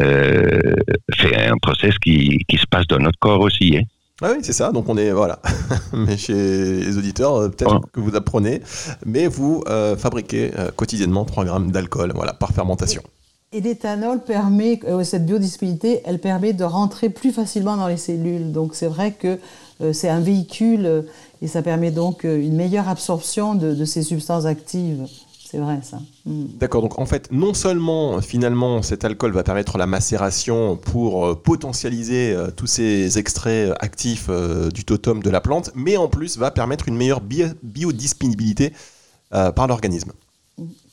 euh, 0.00 0.74
c'est 1.20 1.36
un 1.36 1.58
process 1.60 1.98
qui, 1.98 2.38
qui, 2.48 2.56
se 2.56 2.66
passe 2.66 2.86
dans 2.86 2.98
notre 2.98 3.18
corps 3.18 3.40
aussi. 3.40 3.76
Hein. 3.76 3.82
Ah 4.22 4.30
oui, 4.34 4.38
c'est 4.42 4.54
ça. 4.54 4.72
Donc 4.72 4.88
on 4.88 4.96
est 4.96 5.10
voilà. 5.10 5.38
mais 5.92 6.16
chez 6.16 6.32
les 6.32 6.96
auditeurs, 6.96 7.50
peut-être 7.50 7.80
que 7.92 8.00
vous 8.00 8.16
apprenez, 8.16 8.62
mais 9.04 9.26
vous 9.26 9.62
fabriquez 9.98 10.52
quotidiennement 10.76 11.26
3 11.26 11.44
grammes 11.44 11.70
d'alcool, 11.70 12.12
voilà, 12.14 12.32
par 12.32 12.52
fermentation. 12.52 13.02
Et 13.54 13.60
l'éthanol 13.60 14.20
permet, 14.20 14.80
euh, 14.84 15.04
cette 15.04 15.26
biodisponibilité, 15.26 16.00
elle 16.06 16.18
permet 16.18 16.54
de 16.54 16.64
rentrer 16.64 17.10
plus 17.10 17.32
facilement 17.32 17.76
dans 17.76 17.86
les 17.86 17.98
cellules. 17.98 18.50
Donc 18.50 18.74
c'est 18.74 18.86
vrai 18.86 19.12
que 19.12 19.38
euh, 19.82 19.92
c'est 19.92 20.08
un 20.08 20.20
véhicule 20.20 20.86
euh, 20.86 21.02
et 21.42 21.48
ça 21.48 21.60
permet 21.60 21.90
donc 21.90 22.24
une 22.24 22.56
meilleure 22.56 22.88
absorption 22.88 23.54
de, 23.54 23.84
ces 23.84 24.02
substances 24.02 24.46
actives. 24.46 25.04
C'est 25.44 25.58
vrai 25.58 25.80
ça. 25.82 25.98
Mm. 26.24 26.44
D'accord, 26.58 26.80
donc 26.80 26.98
en 26.98 27.04
fait, 27.04 27.30
non 27.30 27.52
seulement 27.52 28.22
finalement 28.22 28.80
cet 28.80 29.04
alcool 29.04 29.32
va 29.32 29.42
permettre 29.42 29.76
la 29.76 29.86
macération 29.86 30.76
pour 30.78 31.42
potentialiser 31.42 32.34
tous 32.56 32.66
ces 32.66 33.18
extraits 33.18 33.74
actifs 33.80 34.30
du 34.72 34.86
totem 34.86 35.22
de 35.22 35.28
la 35.28 35.42
plante, 35.42 35.72
mais 35.74 35.98
en 35.98 36.08
plus 36.08 36.38
va 36.38 36.50
permettre 36.50 36.88
une 36.88 36.96
meilleure 36.96 37.20
biodisponibilité 37.20 38.72
par 39.30 39.66
l'organisme. 39.66 40.12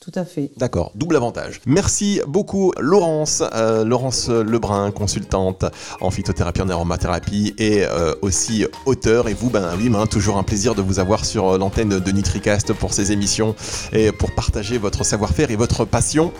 Tout 0.00 0.12
à 0.14 0.24
fait. 0.24 0.50
D'accord, 0.56 0.92
double 0.94 1.16
avantage. 1.16 1.60
Merci 1.66 2.20
beaucoup 2.26 2.72
Laurence, 2.78 3.42
euh, 3.54 3.84
Laurence 3.84 4.28
Lebrun, 4.28 4.90
consultante 4.90 5.64
en 6.00 6.10
phytothérapie, 6.10 6.62
en 6.62 6.70
aromathérapie 6.70 7.54
et 7.58 7.84
euh, 7.84 8.14
aussi 8.22 8.66
auteur. 8.86 9.28
Et 9.28 9.34
vous, 9.34 9.50
ben 9.50 9.70
oui, 9.76 9.90
ben, 9.90 10.06
toujours 10.06 10.38
un 10.38 10.42
plaisir 10.42 10.74
de 10.74 10.82
vous 10.82 10.98
avoir 10.98 11.24
sur 11.24 11.58
l'antenne 11.58 12.00
de 12.00 12.10
Nitricast 12.10 12.72
pour 12.72 12.94
ces 12.94 13.12
émissions 13.12 13.54
et 13.92 14.12
pour 14.12 14.34
partager 14.34 14.78
votre 14.78 15.04
savoir-faire 15.04 15.50
et 15.50 15.56
votre 15.56 15.84
passion. 15.84 16.32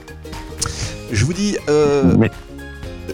Je 1.12 1.24
vous 1.24 1.34
dis, 1.34 1.56
euh, 1.68 2.16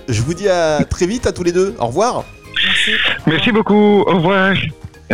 je 0.09 0.23
vous 0.23 0.35
dis 0.35 0.49
à 0.49 0.85
très 0.85 1.07
vite 1.07 1.27
à 1.27 1.33
tous 1.33 1.43
les 1.43 1.53
deux. 1.53 1.75
Au 1.81 1.87
revoir. 1.87 2.25
Merci. 2.65 2.93
Merci 3.27 3.53
beaucoup. 3.53 4.03
Au 4.07 4.17
revoir 4.17 4.55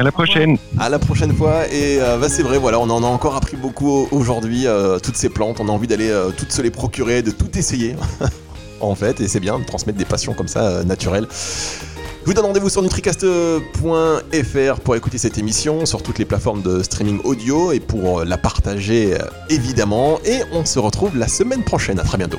à 0.00 0.02
la 0.02 0.12
prochaine. 0.12 0.56
À 0.78 0.88
la 0.88 0.98
prochaine 0.98 1.34
fois. 1.34 1.66
Et 1.68 1.98
euh, 2.00 2.18
bah, 2.18 2.28
c'est 2.28 2.42
vrai, 2.42 2.58
voilà, 2.58 2.78
on 2.78 2.88
en 2.90 3.02
a 3.02 3.06
encore 3.06 3.36
appris 3.36 3.56
beaucoup 3.56 4.08
aujourd'hui. 4.10 4.66
Euh, 4.66 4.98
toutes 4.98 5.16
ces 5.16 5.28
plantes, 5.28 5.60
on 5.60 5.68
a 5.68 5.72
envie 5.72 5.86
d'aller 5.86 6.10
euh, 6.10 6.30
toutes 6.30 6.52
se 6.52 6.62
les 6.62 6.70
procurer, 6.70 7.22
de 7.22 7.30
tout 7.30 7.58
essayer. 7.58 7.96
en 8.80 8.94
fait, 8.94 9.20
et 9.20 9.28
c'est 9.28 9.40
bien 9.40 9.58
de 9.58 9.64
transmettre 9.64 9.98
des 9.98 10.04
passions 10.04 10.34
comme 10.34 10.48
ça, 10.48 10.82
naturelles. 10.84 11.26
Je 11.30 12.26
vous 12.26 12.34
donne 12.34 12.46
rendez-vous 12.46 12.68
sur 12.68 12.82
nutricast.fr 12.82 14.80
pour 14.80 14.96
écouter 14.96 15.18
cette 15.18 15.38
émission 15.38 15.86
sur 15.86 16.02
toutes 16.04 16.20
les 16.20 16.24
plateformes 16.24 16.62
de 16.62 16.82
streaming 16.82 17.20
audio 17.24 17.72
et 17.72 17.80
pour 17.80 18.24
la 18.24 18.38
partager 18.38 19.16
évidemment. 19.50 20.20
Et 20.24 20.38
on 20.52 20.64
se 20.64 20.78
retrouve 20.78 21.18
la 21.18 21.26
semaine 21.26 21.64
prochaine. 21.64 21.98
À 21.98 22.04
très 22.04 22.18
bientôt. 22.18 22.38